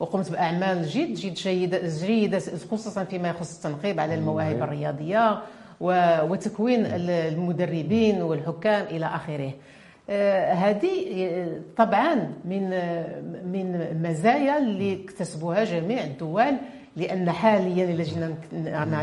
وقمت 0.00 0.30
بأعمال 0.32 0.86
جد 0.86 1.14
جد 1.14 1.34
جيده 1.34 1.80
جيدة 2.06 2.38
خصوصا 2.70 3.04
فيما 3.04 3.28
يخص 3.28 3.56
التنقيب 3.66 4.00
على 4.00 4.14
المواهب 4.14 4.62
الرياضية 4.62 5.38
وتكوين 6.30 6.86
المدربين 6.86 8.22
والحكام 8.22 8.86
إلى 8.86 9.06
آخره. 9.06 9.52
آه، 10.10 10.52
هذه 10.52 10.90
طبعا 11.76 12.14
من 12.44 12.70
من 13.52 13.86
مزايا 14.02 14.58
اللي 14.58 15.04
اكتسبوها 15.04 15.64
جميع 15.64 16.04
الدول 16.04 16.52
لأن 16.96 17.30
حاليا 17.30 17.84
الا 17.84 18.04
جينا 18.04 18.34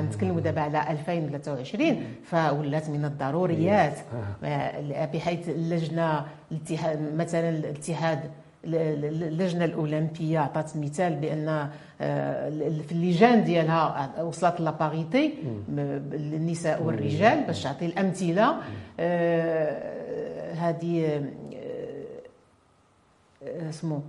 نتكلموا 0.02 0.42
دابا 0.42 0.62
على 0.62 0.92
2023 0.92 2.04
فولات 2.24 2.90
من 2.90 3.06
الضروريات. 3.06 3.98
آه، 4.44 5.06
بحيث 5.06 5.50
اللجنة 5.50 6.26
الاتحاد 6.52 7.14
مثلا 7.16 7.50
الاتحاد 7.50 8.20
اللجنة 8.66 9.66
الأولمبية 9.66 10.40
عطات 10.40 10.78
مثال 10.78 11.16
بأن 11.16 11.70
آه، 12.02 12.50
في 12.88 12.92
اللجان 12.92 13.44
ديالها 13.44 14.22
وصلت 14.24 14.62
لاباريتي 14.62 15.34
النساء 16.14 16.84
والرجال 16.84 17.44
باش 17.44 17.64
تعطي 17.64 17.86
الأمثلة. 17.86 18.56
هذه 20.58 21.22
اسمه 23.70 24.02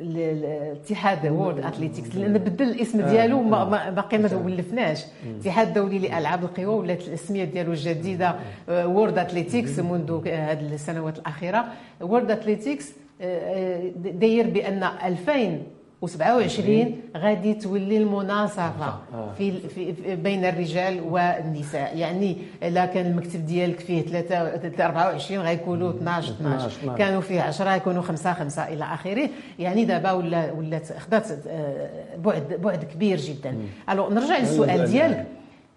الاتحاد 0.00 1.26
World 1.26 1.58
Athletics 1.58 2.14
لأن 2.14 2.38
بدل 2.38 2.70
الاسم 2.70 3.00
ديالو 3.00 3.42
باقي 3.90 4.18
ما 4.18 4.36
ولفناش. 4.44 5.04
الاتحاد 5.26 5.66
الدولي 5.66 5.98
لألعاب 5.98 6.44
القوى 6.44 6.66
ولات 6.66 7.08
الاسمية 7.08 7.44
ديالو 7.44 7.72
الجديدة 7.72 8.34
World 8.68 9.18
Athletics 9.18 9.78
منذ 9.78 10.28
هذه 10.28 10.60
السنوات 10.60 11.18
الأخيرة. 11.18 11.64
World 12.00 12.30
Athletics 12.30 12.92
داير 13.96 14.50
بأن 14.50 14.82
2000 15.04 15.62
و27 16.06 16.70
غادي 17.16 17.54
تولي 17.54 17.96
المناصفة 17.96 18.84
آه، 18.84 19.00
آه. 19.14 19.32
في, 19.38 19.68
في 19.68 20.16
بين 20.16 20.44
الرجال 20.44 21.00
والنساء. 21.00 21.96
يعني 21.96 22.36
إلا 22.62 22.86
كان 22.86 23.06
المكتب 23.06 23.46
ديالك 23.46 23.80
فيه 23.80 24.02
3 24.02 24.84
24 24.86 25.40
غيكونوا 25.44 25.90
12 25.90 26.32
12 26.32 26.96
كانوا 26.96 27.20
فيه 27.20 27.40
10 27.40 27.74
يكونوا 27.74 28.02
5 28.02 28.32
5 28.32 28.68
إلى 28.68 28.84
آخره. 28.84 29.28
يعني 29.58 29.84
دابا 29.84 30.12
ولا 30.12 30.52
ولات 30.52 30.92
خدات 30.92 31.26
آه، 31.48 31.88
بعد 32.16 32.54
بعد 32.62 32.84
كبير 32.84 33.18
جدا. 33.18 33.56
ألو 33.90 34.10
نرجع 34.10 34.38
للسؤال 34.38 34.86
ديالك. 34.86 35.26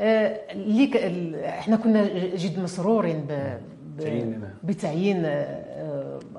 اللي 0.02 1.50
إحنا 1.50 1.76
كنا 1.76 2.08
جد 2.36 2.60
مسرورين 2.60 3.26
بتعيين 4.64 5.24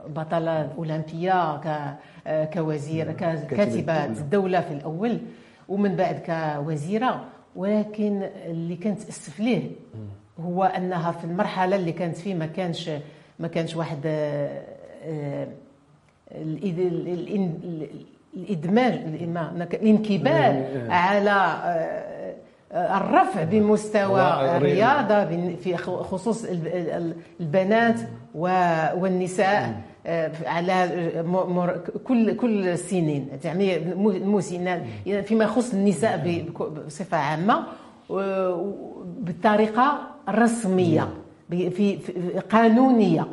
بطلة 0.09 0.69
أولمبية 0.79 1.61
كوزير 2.55 3.13
كاتبة 3.13 4.05
الدولة 4.05 4.61
في 4.61 4.73
الأول 4.75 5.19
ومن 5.69 5.97
بعد 5.97 6.19
كوزيرة. 6.27 7.25
ولكن 7.57 8.23
اللي 8.47 8.77
كانت 8.77 9.03
تأسف 9.03 9.41
ليه 9.41 9.71
هو 10.41 10.65
أنها 10.65 11.13
في 11.13 11.25
المرحلة 11.25 11.77
اللي 11.77 11.93
كانت 11.93 12.17
فيه 12.17 12.35
ما 12.35 12.47
كانش 12.47 12.91
ما 13.39 13.49
كانش 13.49 13.77
واحد 13.77 13.99
آه، 14.07 15.47
الادماج 18.35 18.93
الانكبار 19.75 20.65
على 20.91 21.31
آه، 21.31 22.97
الرفع 22.97 23.45
بمستوى 23.45 24.21
الرياضة 24.57 25.25
في 25.57 25.77
خصوص 25.77 26.45
البنات 27.41 28.01
والنساء. 28.35 29.63
آه، 29.65 29.75
على 30.47 30.89
كل 32.05 32.37
كل 32.37 32.69
السنين. 32.69 33.29
يعني 33.45 33.77
المسنات 33.97 34.83
فيما 35.25 35.45
يخص 35.45 35.73
النساء 35.75 36.45
بصفة 36.87 37.17
عامة 37.17 37.65
بالطريقة 39.21 39.99
الرسمية 40.29 41.09
في 41.51 41.99
قانونية 42.51 43.27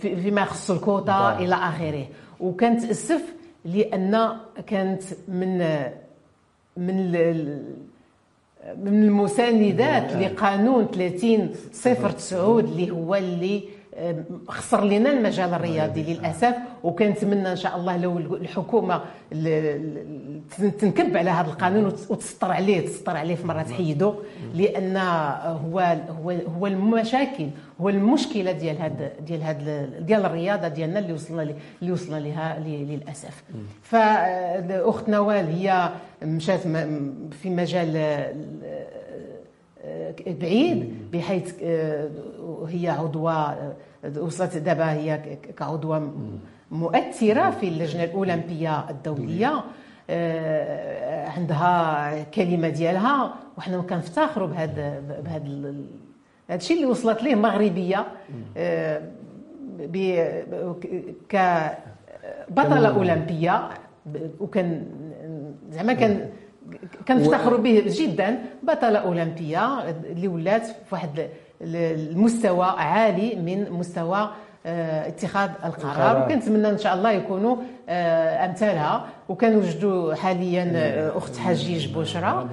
فيما 0.00 0.40
يخص 0.42 0.70
الكوتا 0.70 1.38
إلى 1.38 1.54
آخره. 1.54 2.06
وكانت 2.40 2.84
تاسف 2.84 3.22
لأن 3.64 4.30
كانت 4.66 5.02
من 5.28 5.58
من 6.76 7.12
من 8.84 9.02
المساندات 9.04 10.12
لقانون 10.12 10.86
30 10.86 11.50
صفر 11.72 12.10
9 12.10 12.58
اللي 12.58 12.90
هو 12.90 13.14
اللي 13.14 13.62
خسر 14.48 14.84
لنا 14.84 15.10
المجال 15.10 15.54
الرياضي 15.54 16.02
للأسف 16.02 16.54
وكنتمنى 16.84 17.50
إن 17.50 17.56
شاء 17.56 17.76
الله 17.76 17.96
لو 17.96 18.18
الحكومة 18.18 19.00
تنكب 20.78 21.16
على 21.16 21.30
هذا 21.30 21.46
القانون 21.50 21.84
وتسطر 21.84 22.52
عليه 22.52 22.80
تسطر 22.86 23.16
عليه 23.16 23.34
في 23.34 23.46
مرة 23.46 23.62
تحيده 23.62 24.14
لأن 24.54 24.96
هو 24.96 25.96
هو 26.24 26.30
هو 26.30 26.66
المشاكل 26.66 27.46
هو 27.80 27.88
المشكلة 27.88 28.52
ديال 28.52 28.78
هاد 28.78 29.12
ديال 29.26 29.42
هاد 29.42 29.90
ديال 30.06 30.24
الرياضة 30.26 30.68
ديالنا 30.68 30.98
اللي 30.98 31.12
وصلنا 31.12 31.42
اللي 31.82 31.92
وصلنا 31.92 32.16
لها 32.20 32.58
للأسف. 32.58 33.42
فالاخت 33.82 35.08
نوال 35.08 35.46
هي 35.46 35.90
مشات 36.22 36.60
في 37.42 37.50
مجال 37.50 37.96
بعيد 40.26 41.10
بحيث 41.12 41.62
هي 42.68 42.88
عضوة 42.88 43.56
وصلت 44.18 44.56
دابا 44.56 44.92
هي 44.92 45.36
كعضوة 45.56 46.12
مؤثرة 46.70 47.50
في 47.50 47.68
اللجنة 47.68 48.04
الأولمبية 48.04 48.90
الدولية. 48.90 49.64
آه، 50.10 51.28
عندها 51.28 52.22
كلمة 52.22 52.68
ديالها 52.68 53.34
وحنا 53.58 53.82
كنفتخروا 53.82 54.48
بهذا 54.48 55.00
بهذا 55.24 55.74
هذا 56.48 56.58
الشيء 56.58 56.76
اللي 56.76 56.88
وصلت 56.88 57.22
ليه 57.22 57.34
مغربية. 57.34 58.06
آه، 58.56 59.02
كبطله 61.28 62.88
أولمبية 62.88 63.68
وكان 64.40 64.86
زعما 65.70 65.92
كان 65.92 66.28
كنفتخروا 67.08 67.58
به 67.58 67.82
جدا 67.86 68.38
بطله 68.62 68.98
اولمبيه 68.98 69.90
اللي 69.90 70.28
ولات 70.28 70.66
في 70.66 70.72
واحد 70.92 71.28
المستوى 71.62 72.66
عالي 72.66 73.36
من 73.36 73.70
مستوى 73.70 74.30
آه، 74.66 75.08
اتخاذ 75.08 75.50
القرار. 75.64 76.26
وكنتمنى 76.26 76.68
إن 76.68 76.78
شاء 76.78 76.94
الله 76.94 77.10
يكونوا 77.12 77.56
آه، 77.88 78.46
أمثالها. 78.46 79.06
وكنوجدوا 79.28 80.14
حاليا 80.14 80.72
آه، 80.74 81.18
أخت 81.18 81.36
حجيج 81.36 81.94
بشرى 81.94 82.48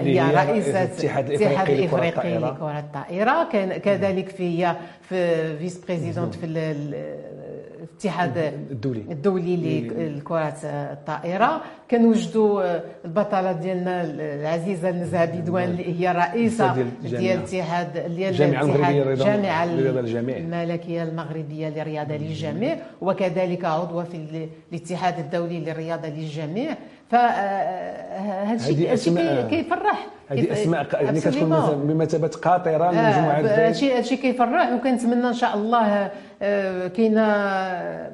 هي 0.00 0.34
رئيسة 0.34 0.82
الاتحاد 0.82 1.70
الإفريقي 1.70 2.38
لكرة 2.38 2.78
الطائرة. 2.78 3.44
كذلك 3.78 4.28
في 4.28 4.64
هي 4.64 4.76
في 5.02 5.56
vice-présidente 5.58 6.34
في 6.34 6.46
الاتحاد 7.92 8.38
الدولي. 8.70 9.00
الدولي 9.10 9.80
لكرة 10.16 10.58
الطائرة. 10.64 11.60
كنوجدوا 11.90 12.80
البطلة 13.04 13.52
ديالنا 13.52 14.04
العزيزة 14.04 14.88
النزهة 14.88 15.24
بدوان 15.24 15.70
اللي 15.70 16.00
هي 16.00 16.12
رئيسة 16.12 16.86
ديال 17.02 17.42
الجامعة. 17.96 18.62
المغربية 18.62 19.02
الجامعة 19.02 19.66
للجميع 19.66 20.36
الملكية 20.36 21.02
المغربية 21.02 21.68
للرياضة 21.68 22.16
للجميع. 22.16 22.76
وكذلك 23.00 23.64
عضوة 23.64 24.04
في 24.04 24.48
الاتحاد 24.72 25.18
الدولي 25.18 25.60
للرياضة 25.60 26.08
للجميع. 26.08 26.76
فهذا 27.10 28.54
الشيء 28.54 28.92
الشيء 28.92 29.46
كيفرح 29.50 30.06
هذه 30.30 30.52
أسماء 30.52 30.86
يعني 31.04 31.20
كتكون 31.20 31.86
بمثابه 31.86 32.28
قاطره 32.28 32.90
من 32.90 33.08
مجموعه 33.08 33.40
هذا 33.40 33.68
الشيء 33.68 34.18
كيفرح 34.18 34.72
وكنتمنى 34.72 35.28
إن 35.28 35.32
شاء 35.32 35.54
الله 35.56 36.10
آه، 36.42 36.88
كاينة 36.88 37.20
آه، 37.20 38.10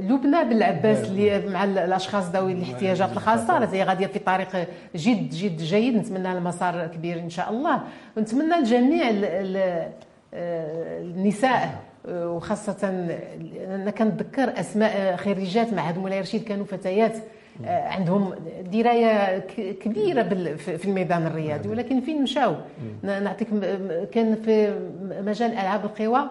لبنى 0.00 0.44
بالعباس 0.44 1.08
اللي 1.08 1.46
مع 1.46 1.64
الأشخاص 1.64 2.30
ذوي 2.30 2.52
الاحتياجات 2.52 3.12
الخاصة. 3.12 3.58
راهي 3.58 3.82
غادية 3.82 4.06
في 4.06 4.18
طريق 4.18 4.56
جد 4.96 5.30
جد 5.30 5.56
جيد. 5.56 5.96
نتمنى 5.96 6.32
المسار 6.32 6.86
كبير 6.86 7.18
إن 7.18 7.30
شاء 7.30 7.50
الله. 7.50 7.80
ونتمنى 8.16 8.54
لجميع 8.54 9.10
آه، 10.34 11.00
النساء. 11.00 11.91
وخاصة 12.08 12.88
أنا 13.68 13.90
كنتذكر 13.90 14.60
أسماء 14.60 15.16
خريجات 15.16 15.72
معهد 15.72 15.98
مولاي 15.98 16.20
رشيد 16.20 16.44
كانوا 16.44 16.64
فتيات 16.64 17.16
آه، 17.64 17.88
عندهم 17.88 18.34
دراية 18.72 19.38
كبيرة 19.72 20.22
في 20.56 20.84
الميدان 20.84 21.26
الرياضي 21.26 21.68
ولكن 21.68 22.00
فين 22.00 22.22
مشاو؟ 22.22 22.54
نعطيك 23.02 23.48
كان 24.12 24.34
في 24.34 24.74
مجال 25.26 25.50
ألعاب 25.52 25.84
القوى 25.84 26.30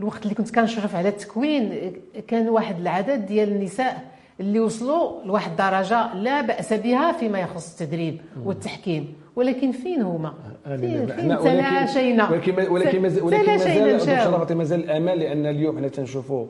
الوقت 0.00 0.22
اللي 0.22 0.34
كنت 0.34 0.54
كنشرف 0.54 0.94
على 0.96 1.08
التكوين 1.08 1.92
كان 2.28 2.48
واحد 2.48 2.80
العدد 2.80 3.26
ديال 3.26 3.48
النساء 3.48 4.04
اللي 4.40 4.60
وصلوا 4.60 5.22
لواحد 5.24 5.50
الدرجة 5.50 6.14
لا 6.14 6.40
بأس 6.40 6.72
بها 6.72 7.12
فيما 7.12 7.38
يخص 7.38 7.80
التدريب 7.80 8.20
والتحكيم. 8.44 9.14
ولكن 9.36 9.72
فين 9.72 10.02
هما؟ 10.02 10.34
فين, 10.64 11.06
فين 11.06 11.38
تلاشينا 11.38 12.30
ولكن 12.30 12.68
ولكن 12.68 13.02
مازال 13.02 13.24
ولكن 13.24 13.46
مازال 13.46 14.56
مازال 14.56 14.84
الأمل 14.84 15.18
لأن 15.18 15.46
اليوم 15.46 15.78
حنا 15.78 15.88
تنشوفوا 15.88 16.46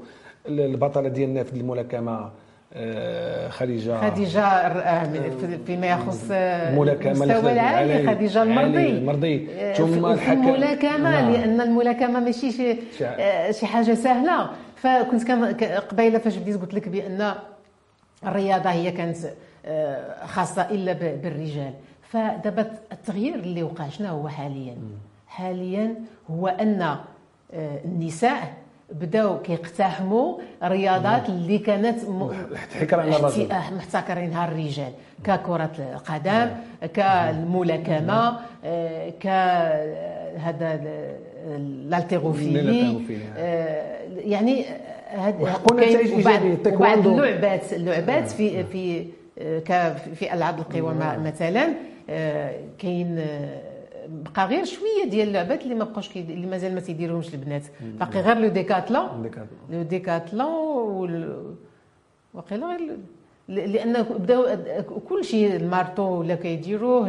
البطلة 0.46 1.08
ديالنا 1.08 1.42
في 1.42 1.52
الملاكمة 1.52 2.30
آه، 2.72 3.48
خديجة. 3.48 4.10
خديجة 4.10 4.40
آه، 4.40 5.12
فيما 5.66 5.86
يخص 5.86 6.30
المستوى 6.30 7.52
العالي 7.52 8.06
خديجة 8.06 8.42
المرضي. 8.42 8.88
المرضي. 8.88 9.46
ثم 9.74 10.06
الحكم 10.06 10.48
الملاكمة 10.48 11.10
نعم. 11.10 11.30
لأن 11.32 11.60
الملاكمة 11.60 12.20
ماشي 12.20 12.52
شي 12.52 12.76
شي 13.50 13.66
حاجة 13.66 13.94
سهلة. 13.94 14.50
فكنت 14.76 15.30
قبيلة 15.90 16.18
فاش 16.18 16.36
بديت 16.36 16.60
قلت 16.60 16.74
لك 16.74 16.88
بأن 16.88 17.34
الرياضة 18.26 18.70
هي 18.70 18.90
كانت 18.90 19.16
آه، 19.66 20.26
خاصة 20.26 20.62
إلا 20.70 20.92
بالرجال. 20.92 21.72
فدابا 22.12 22.70
التغيير 22.92 23.34
اللي 23.34 23.62
وقع 23.62 23.88
شنو 23.88 24.08
هو 24.08 24.28
حاليا؟ 24.28 24.76
حاليا 25.26 25.94
هو 26.30 26.48
أن 26.48 26.96
النساء 27.84 28.52
بداو 28.92 29.42
كيقتحموا 29.42 30.38
رياضات 30.64 31.28
اللي 31.28 31.58
كانت 31.58 31.98
محتكرينها 33.76 34.48
الرجال. 34.48 34.92
ككرة 35.24 35.70
القدم 35.78 36.50
كالملاكمة 36.94 38.38
آه، 38.64 39.10
كهذا 39.20 40.80
الالتيغوفيلي 41.46 43.00
آه، 43.38 43.98
يعني 44.16 44.64
وبعض 46.72 47.06
اللعبات 47.06 47.72
اللعبات 47.72 48.30
في 48.30 48.64
في 48.64 49.06
آه، 49.38 49.92
في 50.14 50.34
ألعاب 50.34 50.58
القوى 50.58 50.94
مثلا. 51.24 51.68
كاين 52.78 53.26
بقى 54.08 54.46
غير 54.46 54.64
شوية 54.64 55.10
ديال 55.10 55.28
اللعبات 55.28 55.62
اللي 55.62 55.74
ما 55.74 55.84
بقاوش 55.84 56.16
اللي 56.16 56.46
مازال 56.46 56.74
ما 56.74 56.80
تيديروهمش 56.80 57.34
البنات. 57.34 57.62
باقي 57.80 58.20
غير 58.20 58.38
لو 58.38 58.48
ديكاتلون. 58.48 59.30
لو 59.70 59.82
ديكاتلون 59.82 61.38
واقيلا 62.34 62.66
غير 62.66 62.96
لأن 63.48 64.02
بداو 64.02 64.46
كل 65.08 65.24
شيء 65.24 65.56
المارتو 65.56 66.02
ولا 66.02 66.34
كيديروه 66.34 67.08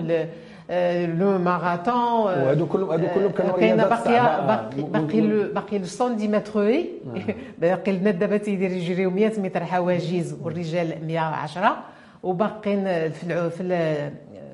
لو 1.19 1.37
ماراثون 1.37 1.93
وهادو 1.93 2.65
كلهم 2.65 2.89
هادو 2.89 3.07
كلهم 3.15 3.31
كانوا 3.31 3.57
رياضات 3.57 3.89
باقي 3.89 4.47
باقي 4.47 4.81
باقي 4.81 5.21
باقي 5.53 5.77
لو 5.77 5.85
110 5.85 6.27
متر 6.27 6.83
باقي 7.61 7.91
البنات 7.91 8.15
دابا 8.15 8.37
تيديروا 8.37 8.75
يجريو 8.75 9.09
100 9.09 9.39
متر 9.39 9.65
حواجز 9.65 10.37
والرجال 10.41 11.07
110 11.07 11.77
وباقيين 12.23 13.09
في 13.09 13.49
في 13.49 13.61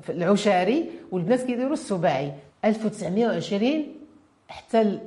العشاري 0.08 0.84
والبنات 1.12 1.40
كيديروا 1.42 1.72
السباعي. 1.72 2.32
1920 2.64 3.84
حتى 4.48 4.98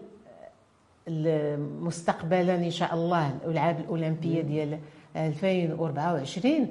مستقبلا 1.82 2.56
إن 2.56 2.72
شاء 2.72 2.94
الله 2.94 3.32
الألعاب 3.46 3.80
الأولمبية 3.80 4.42
ديال 4.42 4.80
2024 5.16 6.68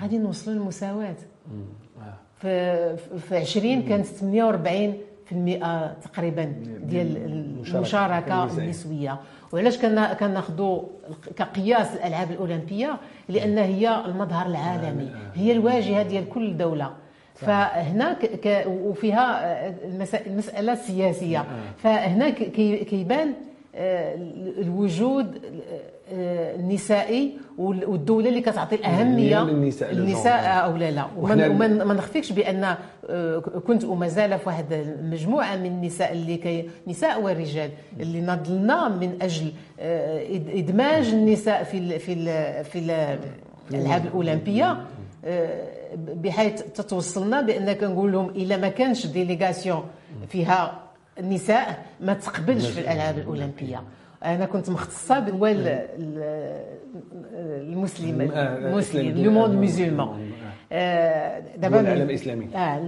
غادي 0.00 0.18
نوصلوا 0.18 0.56
للمساواة. 0.56 1.14
في 2.40 2.96
في 2.96 3.36
20 3.36 3.82
كانت 3.82 4.06
48 4.06 4.94
في 5.26 5.32
المئة 5.32 5.92
تقريبا 5.92 6.44
ديال 6.82 7.16
المشاركة 7.76 8.44
النسوية. 8.58 9.20
وعلاش 9.52 9.78
كناخذوا 10.20 10.82
كقياس 11.36 11.94
الألعاب 11.94 12.30
الأولمبية؟ 12.30 12.98
لأن 13.28 13.58
هي 13.58 14.04
المظهر 14.04 14.46
العالمي 14.46 15.10
هي 15.34 15.52
الواجهة 15.52 16.02
ديال 16.02 16.28
كل 16.28 16.56
دولة 17.42 17.46
فهنا 17.46 18.16
وفيها 18.66 19.68
المسألة 20.26 20.72
السياسية. 20.72 21.38
آه. 21.38 21.44
فهنا 21.78 22.30
كيبان 22.30 23.32
آه، 23.74 24.14
الوجود 24.58 25.40
آه، 26.14 26.54
النسائي 26.54 27.32
والدولة 27.58 28.28
اللي 28.28 28.40
كتعطي 28.40 28.74
الأهمية 28.74 29.42
للنساء 29.44 29.92
النساء 29.92 30.64
أو 30.64 30.76
لا 30.76 30.90
لا. 30.90 31.06
وما 31.16 31.94
نخفيكش 31.94 32.32
بأن 32.32 32.76
كنت 33.66 33.84
وما 33.84 34.08
زال 34.08 34.38
في 34.38 34.48
واحد 34.48 34.72
المجموعة 34.72 35.56
من 35.56 35.66
النساء 35.66 36.12
اللي 36.12 36.36
كي 36.36 36.70
نساء 36.86 37.22
ورجال 37.22 37.70
اللي 38.00 38.20
نضلنا 38.20 38.88
من 38.88 39.18
أجل 39.22 39.52
إدماج 40.58 41.08
النساء 41.08 41.64
في 41.64 41.98
في 41.98 42.14
في 42.64 42.78
الالعاب 43.70 44.06
الأولمبية. 44.06 44.76
بحيث 45.96 46.62
تتوصلنا 46.62 47.40
بأن 47.40 47.72
كنقول 47.72 48.12
لهم 48.12 48.28
إلا 48.28 48.56
ما 48.56 48.68
كانش 48.68 49.06
délégation 49.06 49.84
فيها 50.28 50.80
النساء 51.18 51.86
ما 52.00 52.14
تقبلش 52.14 52.66
في 52.66 52.80
الألعاب 52.80 53.18
الأولمبية. 53.18 53.82
أنا 54.24 54.46
كنت 54.46 54.70
مختصة 54.70 55.18
بالدول 55.18 55.68
المسلم 57.36 58.20
المسلم 58.20 59.24
le 59.24 59.30
monde 59.30 59.54
musulman. 59.54 60.08
دابا 61.56 61.80
العالم 61.80 62.02
الإسلامي. 62.02 62.48
آه 62.54 62.80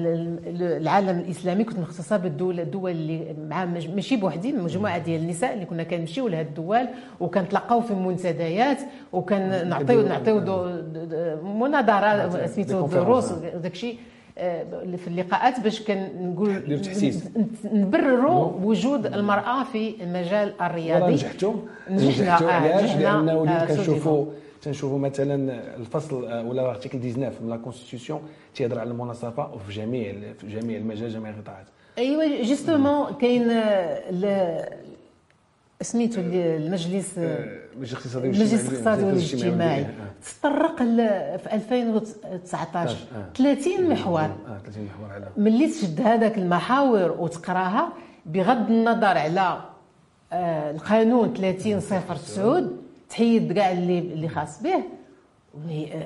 العالم 0.77 1.19
الإسلامي 1.19 1.65
كنت 1.65 1.79
مختصة 1.79 2.17
بالدول 2.17 2.61
الدول 2.61 2.91
اللي 2.91 3.35
مع 3.49 3.65
ماشي 3.65 4.17
بوحدين 4.17 4.63
مجموعة 4.63 4.99
ديال 4.99 5.23
النساء 5.23 5.55
اللي 5.55 5.65
كنا 5.65 5.83
كنمشيو 5.83 6.29
لهاد 6.29 6.47
الدول 6.47 6.87
وكنتلاقاو 7.21 7.81
في 7.81 7.95
منتديات 7.95 8.79
وكنعطيو 9.13 10.03
نعطيو 10.03 10.41
مناظرة 11.43 12.47
سميتو 12.47 12.87
دروس 12.87 13.33
وداكشي. 13.33 13.91
آه، 13.91 13.95
في 14.37 15.07
اللقاءات 15.07 15.61
باش 15.61 15.83
كنقول 15.83 16.81
نبرروا 17.65 18.53
وجود 18.63 19.07
المرأة 19.07 19.65
في 19.65 19.95
المجال 20.03 20.53
الرياضي. 20.61 21.13
نجحتوا 21.13 21.55
نجحنا 21.91 22.33
علاش 22.33 22.97
لأن 22.97 23.31
وليت 23.31 23.63
كنشوفوا 23.79 24.27
تنشوفوا 24.63 24.99
مثلا 24.99 25.61
الفصل 25.77 26.25
آه، 26.25 26.43
ولا 26.45 26.71
article 26.71 27.01
19 27.01 27.43
من 27.43 27.51
la 27.51 27.57
constitution 27.57 28.21
تيهضر 28.55 28.79
على 28.79 28.91
المناصفة 28.91 29.57
في 29.67 29.73
جميع 29.73 30.15
في 30.39 30.61
جميع 30.61 30.77
المجال 30.79 31.11
جميع 31.11 31.31
القطاعات. 31.31 31.67
ايوا 31.99 32.43
justement 32.43 33.13
كاين 33.21 33.61
سميتو 35.81 36.21
المجلس 36.21 37.19
المجلس 37.75 37.93
الاقتصادي 37.93 38.27
المجلس 38.27 38.53
الاقتصادي 38.69 39.03
والاجتماعي 39.05 39.87
تطرق 40.41 40.77
في 41.37 41.49
2019 41.53 42.97
30 43.37 43.89
محور. 43.89 44.31
30 44.65 44.85
محور 44.85 45.11
على. 45.13 45.29
ملي 45.37 45.67
تشد 45.71 46.01
هذاك 46.01 46.39
المحاور 46.39 47.11
وتقراها 47.19 47.93
بغض 48.27 48.71
النظر 48.71 49.19
على 49.19 49.59
القانون 50.71 51.35
30 51.35 51.81
صفر 51.81 52.17
تسعود 52.17 52.77
تحيد 53.11 53.53
كاع 53.53 53.73
اللي 53.73 53.99
اللي 53.99 54.29
خاص 54.29 54.63
به. 54.63 54.83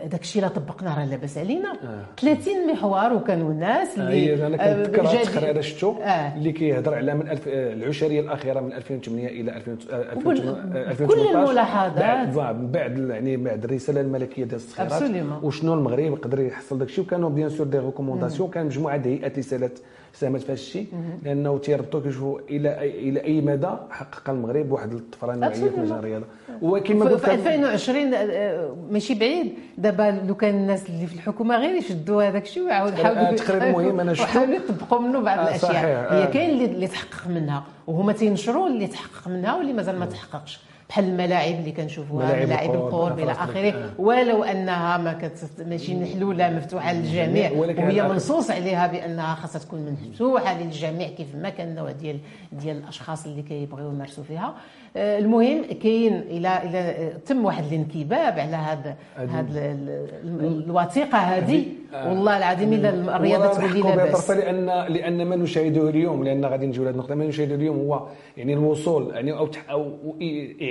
داك 0.07 0.20
الشيء 0.22 0.42
اللي 0.42 0.55
طبقناه 0.55 0.99
راه 0.99 1.05
لاباس 1.07 1.38
علينا. 1.38 1.72
آه. 1.72 2.05
30 2.20 2.72
محور 2.72 3.12
وكانوا 3.12 3.51
الناس 3.51 3.99
اللي 3.99 4.42
آه 4.42 4.46
أنا 4.46 4.57
كنتذكر 4.86 5.11
هذا 5.11 5.20
التقرير 5.22 5.61
شفتو 5.61 5.92
آه. 6.03 6.34
اللي 6.36 6.53
كيهضر 6.53 6.94
على 6.94 7.14
من 7.14 7.28
ألف... 7.30 7.42
العشرية 7.49 8.20
الأخيرة 8.20 8.61
من 8.61 8.72
2008 8.72 9.28
إلى 9.28 9.57
2018 9.57 11.07
كل 11.07 11.20
الملاحظات. 11.20 11.99
بعد 12.34 12.72
بعد 12.72 12.99
يعني 12.99 13.36
بعد 13.36 13.64
الرسالة 13.64 14.01
الملكية 14.01 14.44
ديال 14.44 14.55
الصخيرات. 14.57 15.44
وشنو 15.44 15.74
المغرب 15.74 15.99
يقدر 16.05 16.40
يحصل 16.40 16.78
داك 16.78 16.88
الشيء 16.88 17.05
وكانوا 17.05 17.30
bien 17.30 17.49
sûr 17.49 17.66
des 17.66 17.78
recommandations 17.78 18.51
كان 18.51 18.66
مجموعة 18.66 18.96
ديال 18.96 19.14
الهيئات 19.14 19.32
اللي 19.32 19.42
سالت 19.42 19.82
ساهمت 20.12 20.40
في 20.40 20.46
هذا 20.46 20.52
الشيء 20.52 20.86
لأنه 21.22 21.59
تيربطوا 21.59 22.00
كيشوفوا 22.00 22.38
إلى 22.50 22.88
إلى 22.88 23.24
أي 23.24 23.40
مدى 23.40 23.68
حقق 23.90 24.30
المغرب 24.30 24.72
واحد 24.72 24.92
الطفره 24.92 25.34
نوعيه 25.34 25.52
في 25.54 25.80
مجال 25.80 25.98
الرياضه 25.98 26.24
وكما 26.62 27.04
قلت 27.04 27.24
في 27.24 27.34
2020 27.34 28.14
آه، 28.14 28.76
ماشي 28.90 29.14
بعيد. 29.14 29.52
دابا 29.78 30.20
لو 30.28 30.34
كان 30.34 30.54
الناس 30.54 30.88
اللي 30.88 31.06
في 31.06 31.14
الحكومة 31.14 31.56
غير 31.56 31.74
يشدوا 31.74 32.22
هذاك 32.22 32.42
الشيء 32.42 32.62
ويعاودوا 32.62 32.98
يحاولوا 32.98 33.32
تقرير 33.36 33.72
مهم 33.72 34.00
أنا 34.00 34.14
شفتو 34.14 34.26
ويحاولوا 34.28 34.54
يطبقوا 34.54 34.98
منه 35.00 35.20
بعض 35.20 35.38
آه 35.38 35.42
الأشياء. 35.48 35.72
هي 36.14 36.22
آه. 36.22 36.30
كاين 36.30 36.64
اللي 36.64 36.86
تحقق 36.86 37.28
منها 37.28 37.64
وهما 37.86 38.12
تينشروا 38.12 38.68
اللي 38.68 38.86
تحقق 38.86 39.28
منها 39.28 39.56
واللي 39.56 39.72
مازال 39.72 39.98
ما 39.98 40.06
تحققش. 40.06 40.61
بحال 40.89 41.05
الملاعب 41.05 41.55
اللي 41.55 41.72
كنشوفوها 41.72 42.45
ملاعب 42.45 42.74
القرب 42.74 43.18
إلى 43.18 43.32
آخره. 43.32 43.70
آه. 43.70 43.91
ولو 43.99 44.45
أنها 44.45 44.97
ما 44.97 45.30
ماشي 45.66 45.95
محلولة 45.95 46.51
مفتوحة 46.51 46.93
للجميع 46.93 47.53
وهي 47.53 48.09
منصوص 48.09 48.51
عليها 48.51 48.86
بأنها 48.86 49.34
خاصها 49.34 49.59
تكون 49.59 49.97
مفتوحه 50.11 50.62
للجميع 50.62 51.09
كيف 51.09 51.34
ما 51.34 51.49
كان 51.49 51.68
النوع 51.68 51.91
ديال 51.91 52.18
ديال 52.53 52.76
الأشخاص 52.76 53.26
اللي 53.26 53.43
كيبغيو 53.43 53.89
يمارسوا 53.89 54.24
فيها. 54.24 54.55
آه، 54.97 55.18
المهم 55.18 55.64
كاين 55.82 56.14
إلى 56.14 56.62
إلى 56.62 57.12
تم 57.26 57.45
واحد 57.45 57.64
الانكباب 57.64 58.39
على 58.39 58.57
هذا 58.57 58.97
هذا 59.16 59.76
الوثيقة 60.24 61.18
هذه 61.18 61.64
آه. 61.95 62.09
والله 62.09 62.39
العظيم 62.39 62.72
الا 62.72 63.16
الرياضة 63.16 63.47
تقول 63.47 63.72
لي 63.72 63.80
لاباس 63.80 64.30
لأن 64.30 64.66
لأن 64.66 65.26
ما 65.26 65.36
نشاهده 65.36 65.89
اليوم 65.89 66.24
لأن 66.24 66.45
غادي 66.45 66.66
نجيو 66.66 66.84
لهذه 66.84 66.95
النقطة. 66.95 67.14
ما 67.14 67.26
نشاهده 67.26 67.55
اليوم 67.55 67.76
هو 67.76 68.07
يعني 68.36 68.53
الوصول 68.53 69.14
يعني 69.14 69.32
أو 69.32 69.49
أو 69.70 69.91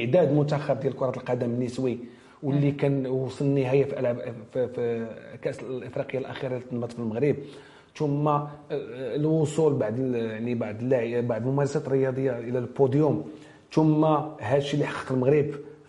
اعداد 0.08 0.34
منتخب 0.34 0.80
ديال 0.80 0.96
كرة 0.96 1.10
القدم 1.18 1.50
النسوي 1.50 1.98
واللي 2.44 2.72
كان 2.72 3.08
وصل 3.08 3.46
النهايه 3.46 3.86
في 3.86 4.00
العاب 4.00 4.34
في, 4.54 4.68
في 4.68 5.08
كأس 5.42 5.60
الإفريقيا 5.60 6.20
الاخيره 6.20 6.52
اللي 6.56 6.66
تمت 6.72 6.92
في 6.92 7.00
المغرب. 7.00 7.36
ثم 7.96 8.28
آه، 8.28 8.46
الوصول 9.16 9.74
بعد 9.74 10.00
يعني 10.14 10.56
بعد 10.56 10.78
بعد 11.28 11.42
الممارسات 11.42 11.88
الرياضيه 11.88 12.40
إلى 12.40 12.60
البوديوم. 12.60 13.30
ثم 13.72 14.06
هذا 14.40 14.58
الشيء 14.58 14.74
اللي 14.74 14.86
حقق 14.86 15.12
المغرب 15.12 15.46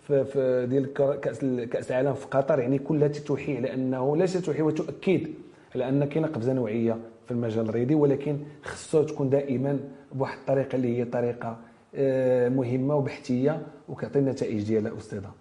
في, 0.07 0.25
في 0.25 0.67
ديال 0.69 0.93
كأس 0.93 1.39
كأس 1.71 1.91
العالم 1.91 2.13
في 2.13 2.25
قطر. 2.25 2.59
يعني 2.59 2.77
كلها 2.79 3.07
تتوحي 3.07 3.57
على 3.57 3.73
أنه 3.73 4.17
لا 4.17 4.25
تتوحي 4.25 4.61
وتؤكد 4.61 5.27
على 5.75 5.89
أن 5.89 6.05
كاينة 6.05 6.27
قفزة 6.27 6.53
نوعية 6.53 6.97
في 7.25 7.31
المجال 7.31 7.69
الرياضي 7.69 7.95
ولكن 7.95 8.37
خصها 8.63 9.03
تكون 9.03 9.29
دائما 9.29 9.79
بواحد 10.13 10.37
الطريقة 10.37 10.75
اللي 10.75 10.97
هي 10.97 11.05
طريقة 11.05 11.57
مهمة 12.49 12.95
وبحثية 12.95 13.61
وكتعطي 13.89 14.19
النتائج 14.19 14.63
ديالها 14.63 14.97
أستاذة. 14.97 15.31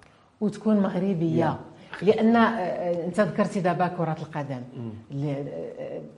وتكون 0.40 0.80
مغربية. 0.80 1.58
لأن 2.02 2.36
آه، 2.36 2.48
آه، 2.48 3.06
أنت 3.06 3.20
ذكرتي 3.20 3.60
دابا 3.60 3.88
كرة 3.88 4.16
القدم. 4.22 4.62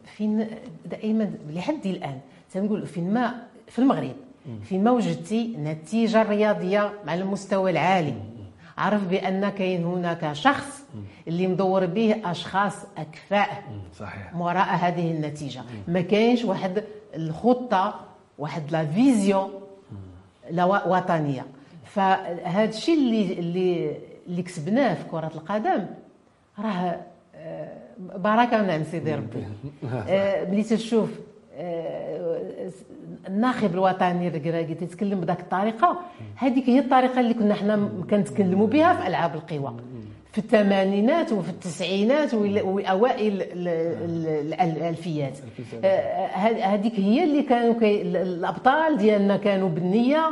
فين 0.04 0.46
دائما 0.90 1.30
لحد 1.50 1.86
الآن 1.86 2.18
تنقول 2.52 2.86
فين 2.86 3.14
ما 3.14 3.34
في 3.68 3.78
المغرب 3.78 4.14
فين 4.64 4.84
ما 4.84 4.90
وجدتي 4.90 5.56
نتيجة 5.56 6.22
رياضية 6.22 6.92
على 7.06 7.22
المستوى 7.22 7.70
العالي. 7.70 8.14
عرف 8.78 9.06
بأن 9.08 9.48
كاين 9.48 9.84
هناك 9.84 10.32
شخص 10.32 10.84
اللي 11.28 11.46
مدور 11.46 11.86
به 11.86 12.16
أشخاص 12.24 12.74
أكفاء 12.98 13.62
صحيح. 13.98 14.36
وراء 14.36 14.74
هذه 14.76 15.10
النتيجة. 15.10 15.62
ما 15.88 16.00
كاينش 16.00 16.44
واحد 16.44 16.84
الخطة 17.16 18.00
واحد 18.38 18.62
لا 18.70 18.86
فيزيون 18.86 19.50
وطنية. 20.86 21.46
فهذا 21.84 22.64
الشيء 22.64 22.94
اللي 22.98 23.32
اللي 23.32 23.96
اللي 24.26 24.42
كسبناه 24.42 24.94
في 24.94 25.04
كرة 25.10 25.30
القدم 25.34 25.86
راه 26.58 27.00
آه، 27.34 27.68
بركة 28.16 28.62
من 28.62 28.70
عند 28.70 28.84
سيدي 28.84 29.14
ربي. 29.14 29.46
آه، 30.08 30.50
ملي 30.50 30.62
تشوف 30.62 31.10
آه، 31.54 32.70
الناخب 33.28 33.74
الوطني 33.74 34.28
الركراكي 34.28 34.74
تيتكلم 34.74 35.20
بذاك 35.20 35.40
الطريقة 35.40 36.00
هذيك 36.36 36.68
هي 36.68 36.78
الطريقة 36.78 37.20
اللي 37.20 37.34
كنا 37.34 37.54
حنا 37.54 37.88
كنتكلموا 38.10 38.66
بها 38.66 38.94
في 38.94 39.06
ألعاب 39.06 39.34
القوى. 39.34 39.76
في 40.32 40.38
الثمانينات 40.38 41.32
وفي 41.32 41.50
التسعينات 41.50 42.34
وأوائل 42.34 43.42
الألفيات. 44.60 45.38
هذيك 46.62 47.00
هي 47.00 47.24
اللي 47.24 47.42
كانوا 47.42 47.74
الأبطال 47.82 48.96
ديالنا 48.96 49.36
كانوا 49.36 49.68
بالنية 49.68 50.30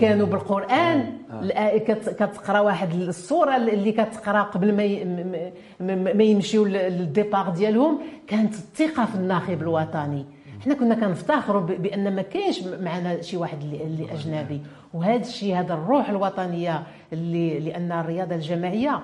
كانوا 0.00 0.26
بالقرآن. 0.26 1.12
آه. 1.30 1.78
كتقرأ 1.78 2.60
واحد 2.60 2.94
الصورة 2.94 3.56
اللي 3.56 3.92
كتقرأ 3.92 4.42
قبل 4.42 4.74
ما 4.74 6.14
ما 6.14 6.22
يمشيو 6.22 6.64
للديبار 6.64 7.50
ديالهم 7.50 7.98
كانت 8.26 8.54
الثقة 8.54 9.04
في 9.04 9.14
الناخب 9.14 9.62
الوطني. 9.62 10.26
حنا 10.64 10.74
كنا 10.74 10.94
كنفتخروا 10.94 11.60
بأن 11.60 12.16
ما 12.16 12.22
كاينش 12.22 12.62
معنا 12.62 13.22
شي 13.22 13.36
واحد 13.36 13.62
اللي 13.62 14.12
أجنبي. 14.12 14.60
وهذا 14.94 15.22
الشيء 15.22 15.54
هذا 15.60 15.74
الروح 15.74 16.08
الوطنية 16.10 16.82
اللي 17.12 17.58
لأن 17.58 17.92
الرياضة 17.92 18.34
الجماعية 18.34 19.00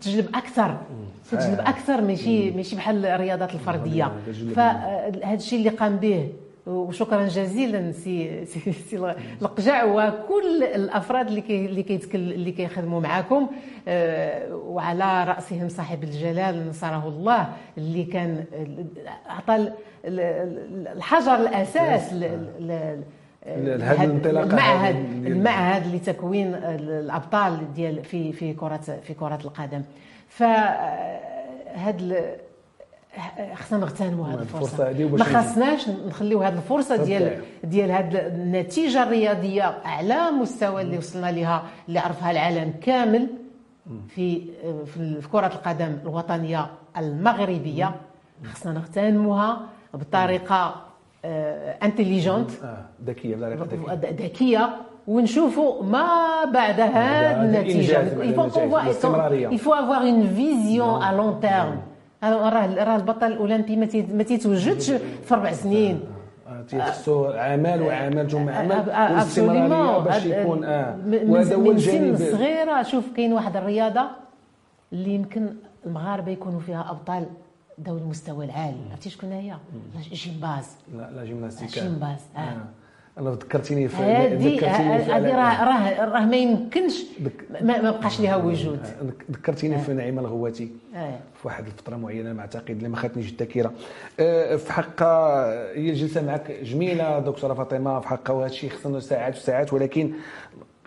تجلب 0.00 0.28
أكثر. 0.34 0.76
تجلب 1.30 1.58
آه. 1.60 1.68
أكثر 1.68 2.00
ماشي 2.00 2.50
ماشي 2.50 2.76
بحال 2.76 3.06
الرياضات 3.06 3.54
الفردية. 3.54 4.12
فهذا 4.56 5.34
الشيء 5.34 5.58
اللي 5.58 5.70
قام 5.70 5.96
به. 5.96 6.28
وشكرا 6.66 7.26
جزيلا 7.26 7.92
سي 7.92 8.44
سي, 8.44 8.72
سي 8.72 9.14
القجع 9.42 9.84
وكل 9.84 10.62
الأفراد 10.62 11.28
اللي 11.28 11.40
كي 11.40 11.66
اللي 11.66 11.82
كيتكل 11.82 12.18
اللي 12.18 12.52
كيخدموا 12.52 13.00
معكم 13.00 13.46
آه، 13.88 14.54
وعلى 14.54 15.24
رأسهم 15.24 15.68
صاحب 15.68 16.04
الجلالة 16.04 16.68
نصره 16.68 17.08
الله 17.08 17.48
اللي 17.78 18.04
كان 18.04 18.44
عطى 19.28 19.72
الحجر 20.04 21.34
الأساس 21.34 22.12
المعهد 23.48 24.96
المعهد 25.26 25.94
لتكوين 25.94 26.54
الأبطال 26.54 27.74
ديال 27.74 28.04
في 28.04 28.32
في 28.32 28.52
كره 28.52 28.80
في 29.02 29.14
كرة 29.14 29.38
القدم. 29.44 29.82
فهاد 30.28 32.26
خصنا 33.54 33.78
نغتنموا 33.78 34.26
هذه 34.26 34.34
الفرصة. 34.34 34.92
ما 35.02 35.24
خصناش 35.24 35.88
نخليو 35.88 36.42
هذه 36.42 36.54
الفرصة 36.54 37.04
ديال 37.04 37.40
ديال 37.64 37.90
هذه 37.90 38.26
النتيجة 38.26 39.02
الرياضية 39.02 39.62
اعلى 39.62 40.30
مستوى 40.30 40.82
اللي 40.82 40.98
وصلنا 40.98 41.30
لها 41.30 41.62
اللي 41.88 41.98
عرفها 41.98 42.30
العالم 42.30 42.72
كامل 42.82 43.28
في 44.08 44.42
في 44.86 45.28
كرة 45.32 45.46
القدم 45.46 45.96
الوطنية 46.02 46.66
المغربية. 46.98 47.94
خصنا 48.44 48.72
نغتنموها 48.72 49.60
بطريقة 49.94 50.87
انتليجونت 51.24 52.50
آه، 52.64 52.76
ذكية 53.06 53.36
بطريقه 53.36 53.94
ذكية. 53.94 54.70
ونشوفوا 55.08 55.82
ما 55.82 56.06
بعد 56.44 56.80
هذه 56.80 57.44
النتيجة. 57.44 57.98
il 59.50 59.58
faut 59.58 59.72
avoir 59.72 60.02
une 60.04 60.24
vision 60.24 61.00
à 61.00 61.12
long 61.12 61.40
terme. 61.40 61.78
راه 62.24 62.84
راه 62.84 62.96
البطل 62.96 63.26
الأولمبي 63.26 63.76
ما 64.12 64.22
تيتوجدش 64.22 64.90
في 65.24 65.34
أربع 65.34 65.52
سنين. 65.52 66.00
تيخصو 66.68 67.26
عمل 67.26 67.82
وعمل 67.82 68.30
ثم 68.30 68.48
عمل. 68.48 68.72
والاستمرارية 68.72 69.98
باش 69.98 70.26
يكون 70.26 70.64
آه 70.64 70.96
وهذا 71.26 71.56
هو 71.56 71.70
الجانب. 71.70 72.16
صغيرة. 72.16 72.82
شوف 72.82 73.04
كاين 73.16 73.32
واحد 73.32 73.56
الرياضة 73.56 74.02
اللي 74.92 75.10
يمكن 75.14 75.54
المغاربة 75.86 76.30
يكونوا 76.30 76.60
فيها 76.60 76.90
أبطال. 76.90 77.24
ذوي 77.84 78.00
المستوى 78.00 78.44
العالي. 78.44 78.76
عرفتي 78.90 79.10
شكون 79.10 79.32
هي؟ 79.32 79.56
جيمباز 80.12 80.66
لا 80.94 81.10
لا 81.10 81.24
gymnastique 81.24 81.68
جيمباز 81.68 82.18
آه, 82.36 82.38
آه. 82.38 82.64
أنا 83.18 83.30
ذكرتيني 83.30 83.88
في 83.88 83.96
هذه 83.96 85.08
راه 85.10 85.64
راه 85.64 86.04
راه 86.04 86.26
ما 86.26 86.36
يمكنش 86.36 87.04
ما 87.60 87.90
بقاش 87.90 88.20
لها 88.20 88.36
وجود. 88.36 88.80
ذكرتيني 89.30 89.78
في 89.78 89.92
نعيمه 89.94 90.20
الغواتي. 90.20 90.70
في 91.34 91.44
واحد 91.48 91.66
الفترة 91.66 91.96
معينة 91.96 92.32
ما 92.32 92.40
أعتقد 92.40 92.70
اللي 92.70 92.88
ما 92.88 92.96
خاتنيش 92.96 93.32
الذاكرة. 93.32 93.72
آه، 94.20 94.56
في 94.56 94.72
حقها 94.72 95.44
هي 95.76 95.90
الجلسه 95.90 96.22
معك 96.22 96.50
جميلة 96.50 97.18
دكتورة 97.18 97.54
فاطمة 97.54 98.00
في 98.00 98.08
حقها 98.08 98.34
وهذا 98.34 98.50
الشيء 98.52 98.70
خصنا 98.70 99.00
ساعات 99.00 99.36
وساعات 99.36 99.72
ولكن 99.72 100.12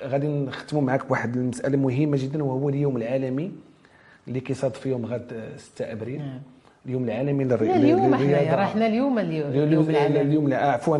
غادي 0.03 0.27
نختموا 0.27 0.81
معك 0.81 1.07
بواحد 1.07 1.35
المسألة 1.37 1.77
مهمة 1.77 2.17
جدا 2.17 2.43
وهو 2.43 2.69
اليوم 2.69 2.97
العالمي 2.97 3.51
اللي 4.27 4.39
كيصادف 4.39 4.85
يوم 4.85 5.05
غد 5.05 5.53
6 5.57 5.91
أبريل. 5.91 6.19
نعم. 6.19 6.39
اليوم 6.85 7.03
العالمي 7.03 7.43
للرياضه 7.43 7.75
اليوم 7.75 8.13
إحنا 8.13 8.55
راه 8.55 8.63
إحنا 8.63 8.87
اليوم 8.87 9.19
اليوم 9.19 9.89
العالمي. 9.89 10.21
اليوم 10.21 10.49
لا 10.49 10.71
عفوا 10.71 10.97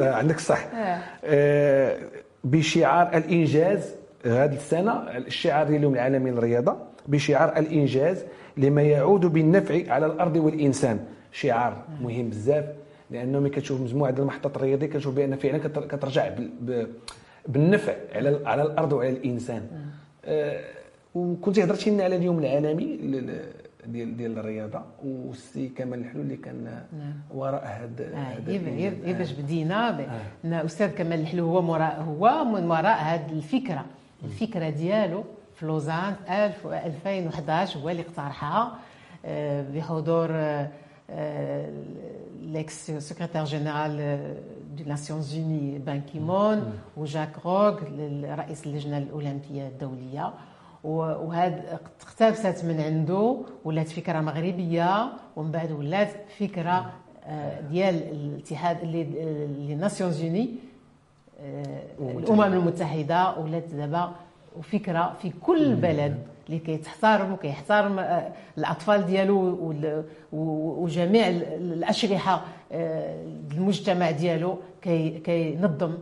عندك 0.00 0.36
الصح 0.36 0.66
آه. 0.74 0.98
آه، 1.24 1.98
بشعار 2.44 3.16
الإنجاز 3.16 3.94
هذه 4.26 4.54
السنة 4.54 4.92
الشعار 5.16 5.66
اليوم 5.66 5.94
العالمي 5.94 6.30
للرياضة 6.30 6.76
بشعار 7.08 7.56
الإنجاز 7.56 8.24
لما 8.56 8.82
يعود 8.82 9.26
بالنفع 9.26 9.92
على 9.92 10.06
الأرض 10.06 10.36
والإنسان. 10.36 10.98
شعار 11.32 11.84
مهم 12.00 12.30
بزاف 12.30 12.64
لأنه 13.10 13.40
ملي 13.40 13.50
كتشوف 13.50 13.80
مجموعة 13.80 14.10
ديال 14.10 14.22
المحطات 14.22 14.56
الرياضية 14.56 14.86
كتشوف 14.86 15.14
بأن 15.14 15.36
فعلا 15.36 15.58
كترجع 15.58 16.30
بالنفع 17.48 17.92
على 18.14 18.40
على 18.44 18.62
الأرض 18.62 18.92
وعلى 18.92 19.10
الإنسان. 19.10 19.62
أه. 20.24 20.60
وكنت 21.14 21.58
هضرتي 21.58 21.90
لنا 21.90 22.04
على 22.04 22.16
اليوم 22.16 22.38
العالمي 22.38 22.98
ديال 23.92 24.16
ديال 24.16 24.38
الرياضة 24.38 24.80
والسي 25.04 25.68
كمال 25.68 25.98
الحلول 25.98 26.22
اللي 26.22 26.36
كان 26.36 26.64
نعم. 26.64 27.12
وراء 27.34 27.64
هذا 27.64 28.04
آه 28.14 28.38
باش 29.12 29.32
بدينا. 29.32 30.00
آه. 30.44 30.64
أستاذ 30.64 30.88
كمال 30.90 31.20
الحلول 31.20 31.44
هو 31.48 31.72
وراء 31.72 32.02
هو 32.02 32.44
من 32.44 32.64
وراء 32.70 32.98
هذه 33.02 33.32
الفكرة. 33.32 33.84
الفكرة 34.24 34.70
ديالو 34.70 35.24
في 35.54 35.66
لوزان 35.66 36.14
2011 36.28 37.80
هو 37.80 37.88
اللي 37.90 38.02
اقترحها. 38.02 38.72
آه، 39.24 39.64
بحضور 39.74 40.28
l'ex 42.54 42.70
secrétaire 43.10 43.46
général 43.46 43.92
des 44.76 44.84
Nations 44.84 45.26
Unies 45.34 45.78
بان 45.86 46.00
كي 46.12 46.36
مون 46.36 46.72
وجاك 46.96 47.30
روغ 47.44 47.80
رئيس 48.24 48.66
اللجنة 48.66 48.98
الأولمبية 48.98 49.68
الدولية. 49.68 50.32
وهاد 50.84 51.62
اقتبست 52.02 52.64
من 52.64 52.80
عنده 52.80 53.36
ولات 53.64 53.88
فكرة 53.88 54.20
مغربية 54.20 55.12
ومن 55.36 55.50
بعد 55.50 55.72
ولات 55.72 56.10
فكرة 56.38 56.92
آه، 57.26 57.60
ديال 57.60 57.94
الاتحاد 57.94 58.76
les 58.82 59.74
Nations 59.74 60.20
Unies 60.22 60.50
الأمم 62.00 62.42
المتحدة 62.42 63.38
ولات 63.38 63.64
دابا 63.64 64.12
وفكره 64.58 65.16
في 65.22 65.30
كل 65.30 65.74
بلد 65.74 66.18
اللي 66.46 66.58
كيتحترم 66.58 67.32
وكيحترم 67.32 67.98
آه، 67.98 68.32
الأطفال 68.58 69.06
ديالو 69.06 69.72
وجميع 70.32 71.28
الأشرحة 71.28 72.42
آه، 72.72 73.24
المجتمع 73.52 74.10
ديالو 74.10 74.58
كينظم 75.24 75.94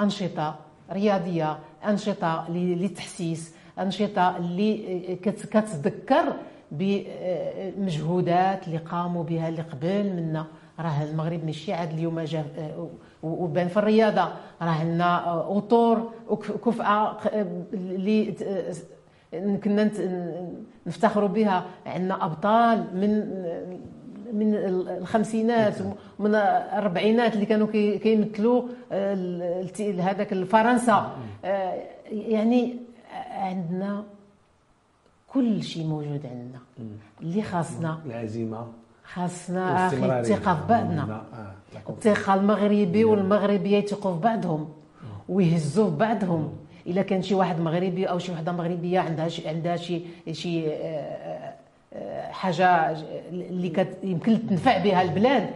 أنشطة 0.00 0.56
رياضية 0.92 1.58
أنشطة 1.88 2.50
للتحسيس 2.50 3.53
أنشطة 3.78 4.36
اللي 4.36 5.18
كتذكر 5.22 6.32
بمجهودات 6.70 8.66
اللي 8.66 8.78
قاموا 8.78 9.24
بها 9.24 9.48
اللي 9.48 9.62
قبل 9.62 10.12
منا. 10.16 10.46
راه 10.80 11.04
المغرب 11.04 11.44
ماشي 11.44 11.72
عاد 11.72 11.92
اليوم 11.92 12.20
جا 12.20 12.44
وبان 13.22 13.68
في 13.68 13.76
الرياضة. 13.76 14.28
راه 14.62 14.84
لنا 14.84 15.40
أطور 15.56 16.10
كفأة 16.64 17.16
اللي 17.74 18.34
كنا 19.64 19.90
نفتخروا 20.86 21.28
بها. 21.28 21.64
عندنا 21.86 22.24
أبطال 22.24 22.84
من 22.94 23.44
من 24.32 24.54
الخمسينات 24.54 25.74
من 26.18 26.34
الاربعينات 26.34 27.34
اللي 27.34 27.46
كانوا 27.46 27.66
كيمثلوا 27.96 28.62
هذاك 30.00 30.34
فرنسا 30.44 31.16
آه، 31.44 31.82
يعني 32.10 32.76
عندنا 33.30 34.04
كل 35.28 35.62
شيء 35.62 35.86
موجود 35.86 36.26
عندنا. 36.26 36.60
اللي 37.20 37.42
خاصنا. 37.42 37.98
العزيمة. 38.06 38.66
خاصنا 39.04 39.86
أخي 39.86 40.20
الثقة 40.20 40.54
في 40.54 40.66
بعضنا. 40.68 41.22
آه، 41.34 41.90
الثقة 41.90 42.34
المغربي 42.34 43.04
والمغربية 43.04 43.78
يثقوا 43.78 44.14
في 44.14 44.20
بعضهم 44.20 44.68
ويهزوا 45.28 45.90
في 45.90 45.96
بعضهم. 45.96 46.52
إلا 46.86 47.02
كان 47.02 47.22
شي 47.22 47.34
واحد 47.34 47.60
مغربي 47.60 48.04
أو 48.06 48.18
شي 48.18 48.32
وحدة 48.32 48.52
مغربية 48.52 49.00
عندها 49.00 49.28
شي 49.28 49.48
عندها 49.48 49.76
شي 49.76 50.00
شي 50.32 50.72
آه، 50.72 51.54
آه، 51.92 52.30
حاجة 52.30 52.90
اللي 53.30 53.86
يمكن 54.02 54.46
تنفع 54.46 54.78
بها 54.78 55.02
البلاد 55.02 55.50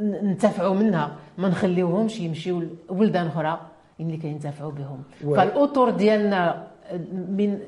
ننتفعوا 0.00 0.74
منها. 0.74 1.16
ما 1.38 1.48
نخليوهمش 1.48 2.20
يمشيو 2.20 2.60
لبلدان 2.90 3.26
أخرى. 3.26 3.60
اللي 4.00 4.16
كينتفعوا 4.16 4.72
بهم. 4.72 5.02
فالأطر 5.36 5.90
ديالنا 5.90 6.66
من 7.12 7.58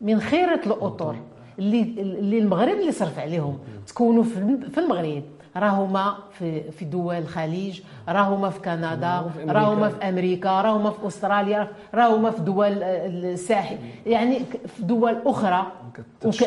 من 0.00 0.20
خيرة 0.20 0.60
الأطر 0.66 1.16
اللي 1.58 1.82
اللي 1.82 2.38
المغرب 2.38 2.78
اللي 2.80 2.92
صرف 2.92 3.18
عليهم 3.18 3.58
تكونوا 3.86 4.22
في 4.72 4.78
المغرب. 4.78 5.22
راهما 5.56 6.14
في 6.32 6.70
في 6.70 6.84
دول 6.84 7.14
الخليج 7.14 7.80
راهما 8.08 8.50
في 8.50 8.60
كندا 8.60 9.30
راهما 9.48 9.88
في 9.88 10.08
أمريكا. 10.08 10.62
راهما 10.62 10.90
في 10.90 11.06
أستراليا 11.06 11.68
راهما 11.94 12.30
في 12.30 12.40
دول 12.40 12.82
الساحل. 12.82 13.76
يعني 14.06 14.38
في 14.66 14.82
دول 14.82 15.16
أخرى 15.26 15.66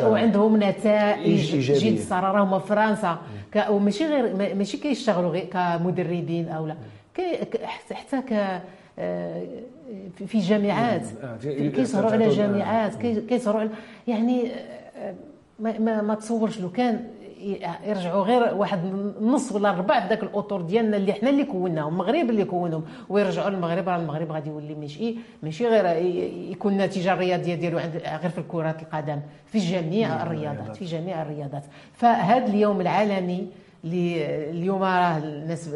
وعندهم 0.03 0.63
نتائج 0.63 1.55
جد 1.71 1.99
صار 1.99 2.23
راهما 2.23 2.59
في 2.59 2.67
فرنسا 2.67 3.17
وماشي 3.69 4.05
غير 4.05 4.55
ماشي 4.55 4.77
كيشتغلوا 4.77 5.29
غير 5.29 5.45
كمدربين 5.45 6.49
أو 6.49 6.67
لا. 6.67 6.75
حتى 7.91 8.21
ك 8.21 8.61
آه، 8.99 9.43
في 10.27 10.39
جامعات. 10.39 11.01
آه، 11.23 11.37
كيسهروا 11.69 12.11
على 12.11 12.29
جامعات 12.29 12.95
كيسهروا 13.01 13.69
يعني 14.07 14.51
آه، 14.97 15.15
ما, 15.59 15.79
ما, 15.79 16.01
ما 16.01 16.15
تصورش 16.15 16.59
لو 16.59 16.71
كان 16.71 17.07
يرجعوا 17.87 18.23
غير 18.23 18.55
واحد 18.55 18.79
نص 19.21 19.51
ولا 19.51 19.71
ربع 19.71 20.07
ذاك 20.07 20.23
الأطر 20.23 20.61
ديالنا 20.61 20.97
اللي 20.97 21.13
حنا 21.13 21.29
اللي 21.29 21.43
كوناهم 21.43 21.93
المغرب 21.93 22.29
اللي 22.29 22.45
كونهم 22.45 22.83
ويرجعوا 23.09 23.49
للمغرب 23.49 23.89
راه 23.89 23.95
المغرب 23.97 24.31
غادي 24.31 24.49
يولي 24.49 24.75
ماشي 24.75 25.15
ماشي 25.43 25.67
غير 25.67 26.05
يكون 26.51 26.73
النتيجه 26.73 27.13
الرياضية 27.13 27.55
ديالو 27.55 27.77
غير 28.05 28.29
في 28.29 28.43
كره 28.47 28.77
القدم 28.81 29.19
في 29.45 29.59
جميع 29.59 30.23
الرياضات 30.23 30.75
في 30.75 30.85
جميع 30.85 31.21
الرياضات. 31.21 31.63
فهذا 31.93 32.45
اليوم 32.45 32.81
العالمي 32.81 33.47
اللي 33.83 34.25
اليوم 34.49 34.83
راه 34.83 35.17
الناس 35.17 35.69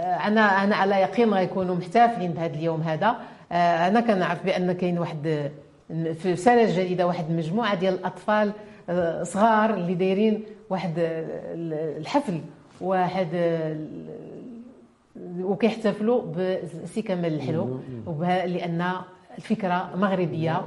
أنا 0.00 0.40
أنا 0.64 0.76
على 0.76 0.94
يقين 0.94 1.34
غيكونوا 1.34 1.74
محتفلين 1.74 2.30
بهذا 2.32 2.54
اليوم 2.54 2.80
هذا. 2.80 3.16
آه، 3.52 3.88
أنا 3.88 4.00
كنعرف 4.00 4.44
بأن 4.44 4.72
كاين 4.72 4.98
واحد 4.98 5.50
في 5.88 6.32
السنة 6.32 6.62
الجديده 6.62 7.06
واحد 7.06 7.30
المجموعه 7.30 7.74
ديال 7.74 7.94
الأطفال 7.94 8.52
آه، 8.90 9.22
صغار 9.22 9.74
اللي 9.74 9.94
دايرين 9.94 10.42
واحد 10.70 10.92
الحفل 11.98 12.40
واحد 12.80 13.28
وكيحتفلوا 15.40 16.22
بسي 16.84 17.02
كمال 17.02 17.34
الحلو. 17.34 17.80
لأن 18.46 18.92
الفكرة 19.38 19.90
مغربية. 19.96 20.62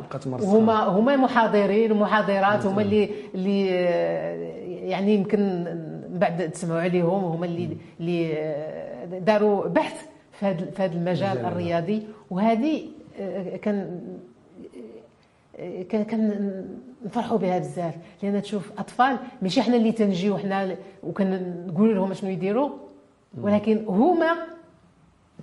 وهما 0.47 0.84
هما 0.84 1.15
محاضرين 1.15 1.91
ومحاضرات 1.91 2.65
هما 2.65 2.82
اللي 2.82 3.09
اللي 3.36 3.67
يعني 4.89 5.15
يمكن 5.15 5.39
من 6.11 6.19
بعد 6.19 6.51
تسمعوا 6.51 6.82
عليهم 6.82 7.23
هما 7.23 7.45
اللي 7.45 7.78
اللي 7.99 8.34
داروا 9.06 9.68
بحث 9.68 10.06
في 10.32 10.45
هذا 10.78 10.93
المجال 10.93 11.38
الرياضي. 11.45 12.08
وهذه 12.30 12.86
آه، 13.20 13.58
كان 13.58 14.01
آه، 15.60 15.82
كان 15.84 16.03
كان 16.03 16.66
نفرحوا 17.06 17.38
بها 17.38 17.60
بزاف. 17.60 17.95
لأن 18.24 18.41
تشوف 18.41 18.72
أطفال 18.78 19.18
ماشي 19.41 19.62
حنا 19.62 19.76
اللي 19.76 19.91
تنجيو 19.91 20.38
حنا 20.38 20.76
وكنقولوا 21.03 21.93
لهم 21.93 22.14
شنو 22.14 22.30
يديروا 22.30 22.70
ولكن 23.41 23.86
هما 23.88 24.32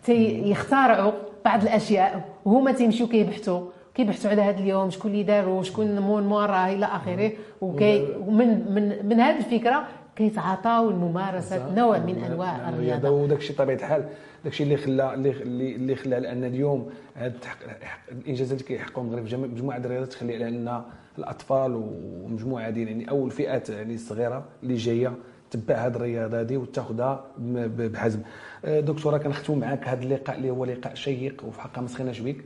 تيخترعوا 0.04 1.12
بعض 1.44 1.62
الأشياء. 1.62 2.28
وهما 2.44 2.72
تيمشيو 2.72 3.06
كيبحثوا 3.06 3.66
كيبحثوا 3.94 4.30
على 4.30 4.42
هذا 4.42 4.58
اليوم 4.58 4.90
شكون 4.90 5.10
اللي 5.10 5.22
داروا 5.22 5.62
شكون 5.62 5.98
مون 5.98 6.22
موراه 6.22 6.72
إلى 6.72 6.86
آخره. 6.86 7.32
وكي 7.60 8.08
ومن 8.26 8.72
من 8.74 9.06
من 9.08 9.20
هذه 9.20 9.36
الفكرة 9.38 9.88
كيتعاطاو 10.16 10.90
لممارسه 10.90 11.74
نوع 11.74 11.98
من 11.98 12.24
أنواع 12.24 12.68
الرياضة؟ 12.68 13.10
وداك 13.10 13.38
الشيء 13.38 13.56
طبيعة 13.56 13.76
الحال. 13.76 14.08
داك 14.44 14.52
الشيء 14.52 14.66
اللي 14.66 14.76
خلى 14.76 15.14
اللي 15.14 15.74
اللي 15.76 15.94
خلى 15.94 16.20
لأن 16.20 16.44
اليوم 16.44 16.90
هاد 17.16 17.34
الإنجازات 18.12 18.52
اللي 18.52 18.68
كيحققوا 18.68 19.04
المغرب 19.04 19.34
مجموعة 19.34 19.76
الرياضات 19.76 20.08
تخلي 20.08 20.34
على 20.34 20.48
أن 20.48 20.82
الأطفال 21.18 21.74
ومجموعة 22.24 22.70
ديال 22.70 22.88
يعني 22.88 23.10
أول 23.10 23.30
فئات 23.30 23.70
يعني 23.70 23.94
الصغيرة 23.94 24.44
اللي 24.62 24.74
جاية 24.74 25.12
تبع 25.50 25.74
هذه 25.74 25.96
الرياضة 25.96 26.40
هذه 26.40 26.56
وتاخذها 26.56 27.24
بحزم. 27.38 28.20
أه، 28.64 28.80
دكتورة 28.80 29.18
كنختم 29.18 29.58
معك 29.58 29.88
هذا 29.88 30.02
اللقاء 30.02 30.36
اللي 30.36 30.50
هو 30.50 30.64
لقاء 30.64 30.94
شيق 30.94 31.44
وفي 31.44 31.60
حقا 31.60 31.80
ما 31.80 31.88
سخيناش 31.88 32.20
بك. 32.20 32.36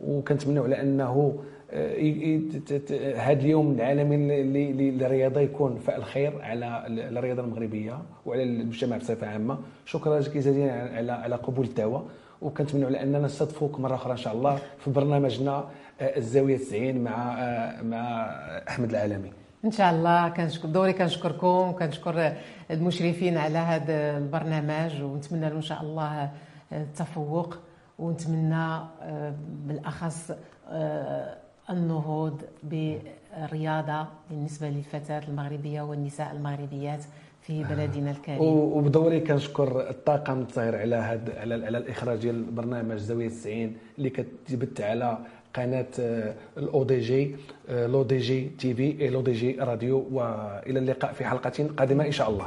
وكنتمنوا 0.00 0.64
على 0.64 0.80
أنه 0.80 1.42
هذا 1.74 3.40
اليوم 3.40 3.72
العالمي 3.72 4.16
للرياضه 4.72 5.40
يكون 5.40 5.78
فعل 5.78 6.04
خير 6.04 6.42
على 6.42 6.84
الرياضة 6.88 7.42
المغربية 7.42 7.98
وعلى 8.26 8.42
المجتمع 8.42 8.96
بصفة 8.96 9.26
عامة. 9.26 9.58
شكرا 9.84 10.20
جزيلا 10.20 10.72
على 10.72 11.12
على 11.12 11.36
قبول 11.36 11.66
الدعوة. 11.66 12.06
وكنتمنوا 12.42 12.86
على 12.88 13.02
أننا 13.02 13.18
نستضيفوك 13.18 13.80
مرة 13.80 13.94
أخرى 13.94 14.12
إن 14.12 14.16
شاء 14.16 14.34
الله 14.34 14.58
في 14.78 14.90
برنامجنا 14.90 15.64
آه، 16.00 16.16
الزاوية 16.16 16.56
90 16.56 17.04
مع 17.04 17.38
آه، 17.38 17.82
مع 17.82 18.26
أحمد 18.68 18.90
العالمي. 18.90 19.32
إن 19.64 19.70
شاء 19.70 19.90
الله 19.94 20.28
كنشكر 20.28 20.68
دوري 20.68 20.92
كنشكركم 20.92 21.46
وكنشكر 21.46 22.32
المشرفين 22.70 23.36
على 23.36 23.58
هذا 23.58 24.18
البرنامج 24.18 25.02
ونتمنى 25.02 25.48
له 25.48 25.56
إن 25.56 25.62
شاء 25.62 25.82
الله 25.82 26.30
التفوق. 26.72 27.58
ونتمنى 27.98 28.54
آه، 28.54 29.34
بالأخص 29.66 30.32
النهوض 31.70 32.40
بالرياضة 32.62 34.06
بالنسبة 34.30 34.68
للفتاة 34.68 35.22
المغربية 35.28 35.82
والنساء 35.82 36.32
المغربيات 36.32 37.04
في 37.42 37.64
بلدنا 37.64 38.10
الكريم. 38.10 38.40
وبدوري 38.42 39.20
كنشكر 39.20 39.90
الطاقم 39.90 40.40
الساهر 40.40 40.76
على 40.76 40.96
هذا 40.96 41.40
على, 41.40 41.54
على 41.66 41.78
الإخراج 41.78 42.18
ديال 42.18 42.42
برنامج 42.42 42.96
زاويه 42.96 43.28
90 43.28 43.76
اللي 43.98 44.10
كتبث 44.10 44.80
على 44.80 45.18
قناة 45.54 45.86
الاو 46.58 46.84
دي 46.84 47.00
جي 47.00 47.36
لو 47.68 48.02
دي 48.02 48.18
جي 48.18 48.48
تي 48.58 48.74
في 48.74 49.08
لو 49.08 49.20
دي 49.20 49.32
جي 49.32 49.56
راديو 49.60 50.06
وإلى 50.12 50.78
اللقاء 50.78 51.12
في 51.12 51.24
حلقة 51.24 51.68
قادمة 51.76 52.06
إن 52.06 52.12
شاء 52.12 52.30
الله. 52.30 52.46